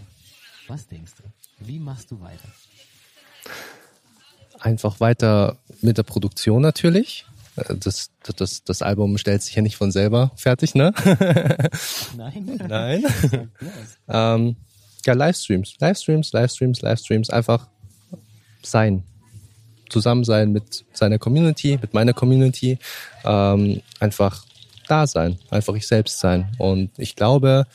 Was 0.67 0.87
denkst 0.87 1.13
du? 1.15 1.23
Wie 1.65 1.79
machst 1.79 2.11
du 2.11 2.19
weiter? 2.19 2.49
Einfach 4.59 4.99
weiter 4.99 5.57
mit 5.81 5.97
der 5.97 6.03
Produktion 6.03 6.61
natürlich. 6.61 7.25
Äh, 7.55 7.75
das, 7.77 8.11
das, 8.35 8.63
das 8.63 8.81
Album 8.81 9.17
stellt 9.17 9.41
sich 9.41 9.55
ja 9.55 9.61
nicht 9.61 9.75
von 9.75 9.91
selber 9.91 10.31
fertig, 10.35 10.75
ne? 10.75 10.93
Nein. 12.17 12.59
Nein. 12.67 13.03
ähm, 14.07 14.55
ja, 15.05 15.13
Livestreams, 15.13 15.75
Livestreams, 15.79 16.31
Livestreams, 16.33 16.81
Livestreams, 16.81 17.29
einfach 17.29 17.67
sein. 18.61 19.03
Zusammen 19.89 20.25
sein 20.25 20.51
mit 20.51 20.83
seiner 20.91 21.17
Community, 21.17 21.79
mit 21.81 21.93
meiner 21.93 22.13
Community, 22.13 22.77
ähm, 23.23 23.81
einfach 24.01 24.43
da 24.89 25.07
sein, 25.07 25.39
einfach 25.49 25.75
ich 25.75 25.87
selbst 25.87 26.19
sein. 26.19 26.51
Und 26.57 26.91
ich 26.97 27.15
glaube, 27.15 27.67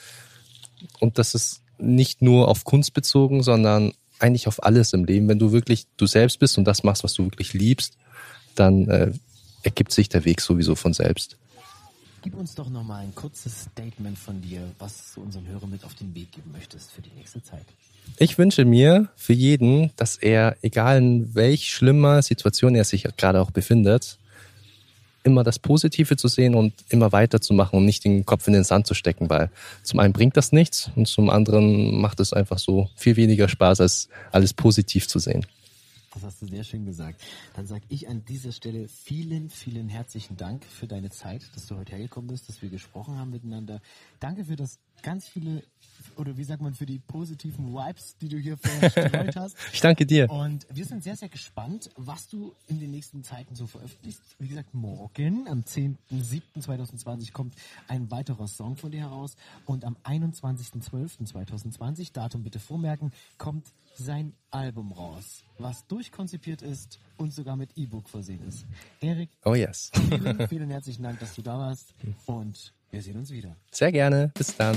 und 1.01 1.19
das 1.19 1.35
ist 1.35 1.63
nicht 1.79 2.21
nur 2.21 2.49
auf 2.49 2.65
Kunst 2.65 2.93
bezogen, 2.93 3.43
sondern 3.43 3.93
eigentlich 4.23 4.49
auf 4.49 4.63
alles 4.63 4.93
im 4.93 5.05
Leben. 5.05 5.29
Wenn 5.29 5.39
du 5.39 5.53
wirklich 5.53 5.87
du 5.97 6.07
selbst 6.07 6.39
bist 6.39 6.59
und 6.59 6.65
das 6.65 6.83
machst, 6.83 7.05
was 7.05 7.15
du 7.15 7.25
wirklich 7.25 7.53
liebst, 7.53 7.97
dann 8.55 8.89
äh, 8.89 9.13
ergibt 9.63 9.93
sich 9.93 10.09
der 10.09 10.25
Weg 10.25 10.41
sowieso 10.41 10.75
von 10.75 10.93
selbst. 10.93 11.37
Gib 12.23 12.35
uns 12.35 12.55
doch 12.55 12.71
nochmal 12.71 13.03
ein 13.03 13.15
kurzes 13.15 13.63
Statement 13.63 14.17
von 14.17 14.41
dir, 14.41 14.61
was 14.79 15.15
du 15.15 15.23
unseren 15.23 15.47
Hörern 15.49 15.71
mit 15.71 15.85
auf 15.85 15.95
den 15.95 16.15
Weg 16.15 16.31
geben 16.31 16.53
möchtest 16.53 16.93
für 16.93 17.03
die 17.03 17.11
nächste 17.17 17.43
Zeit. 17.43 17.67
Ich 18.17 18.39
wünsche 18.39 18.65
mir 18.65 19.09
für 19.17 19.33
jeden, 19.33 19.91
dass 19.97 20.17
er, 20.17 20.57
egal 20.63 20.99
in 20.99 21.35
welch 21.35 21.73
schlimmer 21.73 22.23
Situation 22.23 22.75
er 22.75 22.85
sich 22.85 23.09
gerade 23.17 23.41
auch 23.41 23.51
befindet, 23.51 24.19
immer 25.25 25.45
das 25.45 25.59
Positive 25.59 26.17
zu 26.17 26.29
sehen 26.29 26.55
und 26.55 26.73
immer 26.89 27.13
weiterzumachen 27.13 27.79
und 27.79 27.85
nicht 27.85 28.05
den 28.05 28.27
Kopf 28.27 28.47
in 28.47 28.53
den 28.53 28.65
Sand 28.65 28.87
zu 28.87 28.95
stecken, 28.95 29.31
weil 29.31 29.51
zum 29.83 30.01
einen 30.01 30.13
bringt 30.13 30.37
das 30.37 30.53
nichts 30.53 30.91
und 30.97 31.07
zum 31.07 31.31
anderen 31.31 32.01
macht 32.01 32.21
es 32.21 32.33
einfach 32.33 32.59
so 32.59 32.89
viel 32.97 33.17
weniger 33.17 33.49
Spaß, 33.49 33.81
als 33.81 34.09
alles 34.31 34.53
positiv 34.53 35.09
zu 35.09 35.19
sehen. 35.19 35.47
Das 36.15 36.25
hast 36.25 36.43
du 36.43 36.47
sehr 36.47 36.63
schön 36.63 36.85
gesagt. 36.85 37.23
Dann 37.55 37.67
sage 37.67 37.85
ich 37.89 38.09
an 38.09 38.23
dieser 38.27 38.53
Stelle 38.53 38.87
vielen, 38.87 39.49
vielen 39.49 39.89
herzlichen 39.89 40.37
Dank 40.37 40.65
für 40.65 40.87
deine 40.87 41.09
Zeit, 41.09 41.43
dass 41.55 41.67
du 41.67 41.77
heute 41.77 41.93
hergekommen 41.93 42.29
bist, 42.29 42.49
dass 42.49 42.61
wir 42.61 42.69
gesprochen 42.69 43.19
haben 43.19 43.31
miteinander. 43.31 43.81
Danke 44.21 44.45
für 44.45 44.57
das 44.57 44.79
ganz 45.03 45.29
viele, 45.29 45.63
oder 46.17 46.37
wie 46.37 46.45
sagt 46.45 46.63
man, 46.63 46.75
für 46.75 46.87
die 46.87 46.99
positiven 46.99 47.73
Vibes, 47.73 48.17
die 48.19 48.29
du 48.29 48.39
hier 48.39 48.57
verstreut 48.57 49.37
hast. 49.43 49.57
Ich 49.73 49.81
danke 49.81 50.07
dir. 50.07 50.31
Und 50.31 50.67
wir 50.71 50.85
sind 50.85 51.03
sehr, 51.03 51.17
sehr 51.17 51.29
gespannt, 51.29 51.91
was 51.97 52.29
du 52.29 52.55
in 52.69 52.81
den 52.81 52.91
nächsten 52.91 53.23
Zeiten 53.25 53.55
so 53.55 53.67
veröffentlichst. 53.67 54.23
Wie 54.39 54.49
gesagt, 54.49 54.75
morgen, 54.75 55.49
am 55.49 55.61
10.07.2020, 55.63 57.33
kommt 57.33 57.55
ein 57.89 58.11
weiterer 58.11 58.49
Song 58.49 58.77
von 58.77 58.91
dir 58.91 59.01
heraus. 59.01 59.37
Und 59.67 59.85
am 59.85 59.97
21.12.2020, 60.05 62.13
Datum 62.13 62.43
bitte 62.43 62.59
vormerken, 62.59 63.13
kommt 63.39 63.67
sein 63.95 64.33
Album 64.51 64.93
raus, 64.93 65.45
was 65.59 65.87
durchkonzipiert 65.87 66.63
ist 66.63 66.99
und 67.19 67.33
sogar 67.35 67.57
mit 67.57 67.77
E-Book 67.77 68.09
versehen 68.09 68.43
ist. 68.49 68.65
Erik, 69.01 69.29
Oh 69.45 69.55
yes. 69.55 69.91
vielen, 70.09 70.49
vielen 70.49 70.71
herzlichen 70.71 71.03
Dank, 71.03 71.21
dass 71.21 71.35
du 71.35 71.43
da 71.43 71.59
warst 71.59 71.93
und 72.27 72.73
wir 72.93 73.01
sehen 73.01 73.17
uns 73.17 73.31
wieder. 73.31 73.57
Sehr 73.71 73.91
gerne. 73.91 74.31
Bis 74.37 74.55
dann. 74.55 74.77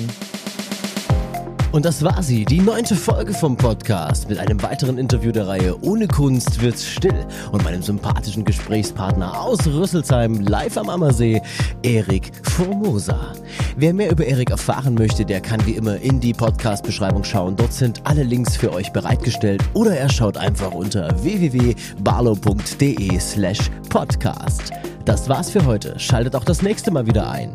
Und 1.74 1.84
das 1.84 2.02
war 2.02 2.24
sie, 2.24 2.46
die 2.46 2.62
neunte 2.62 2.96
Folge 2.96 3.34
vom 3.34 3.58
Podcast 3.58 4.30
mit 4.30 4.40
einem 4.40 4.64
weiteren 4.64 4.98
Interview 4.98 5.34
der 5.34 5.50
Reihe 5.50 5.78
Ohne 5.84 6.08
Kunst 6.08 6.62
wird's 6.62 6.88
still 6.88 7.28
und 7.52 7.66
meinem 7.66 7.82
sympathischen 7.82 8.46
Gesprächspartner 8.46 9.42
aus 9.42 9.68
Rüsselsheim 9.68 10.40
live 10.40 10.78
am 10.78 10.90
Ammersee, 10.90 11.42
Erik 11.84 12.32
Formosa. 12.44 13.34
Wer 13.76 13.94
mehr 13.94 14.10
über 14.10 14.26
Erik 14.26 14.52
erfahren 14.52 14.94
möchte, 14.94 15.26
der 15.26 15.42
kann 15.42 15.66
wie 15.66 15.76
immer 15.76 15.98
in 15.98 16.22
die 16.22 16.34
Podcast-Beschreibung 16.34 17.26
schauen. 17.26 17.58
Dort 17.58 17.74
sind 17.74 18.00
alle 18.06 18.24
Links 18.24 18.56
für 18.56 18.72
euch 18.72 18.94
bereitgestellt 18.94 19.62
oder 19.74 19.98
er 19.98 20.08
schaut 20.08 20.38
einfach 20.38 20.72
unter 20.72 21.22
www.barlo.de 21.22 23.20
slash 23.20 23.70
podcast. 23.90 24.72
Das 25.04 25.28
war's 25.28 25.50
für 25.50 25.66
heute. 25.66 26.00
Schaltet 26.00 26.38
auch 26.38 26.46
das 26.46 26.62
nächste 26.62 26.92
Mal 26.92 27.06
wieder 27.06 27.30
ein. 27.30 27.54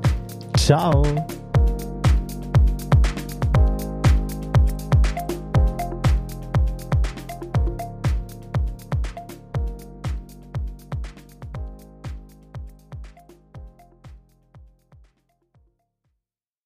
Ciao! 0.70 1.49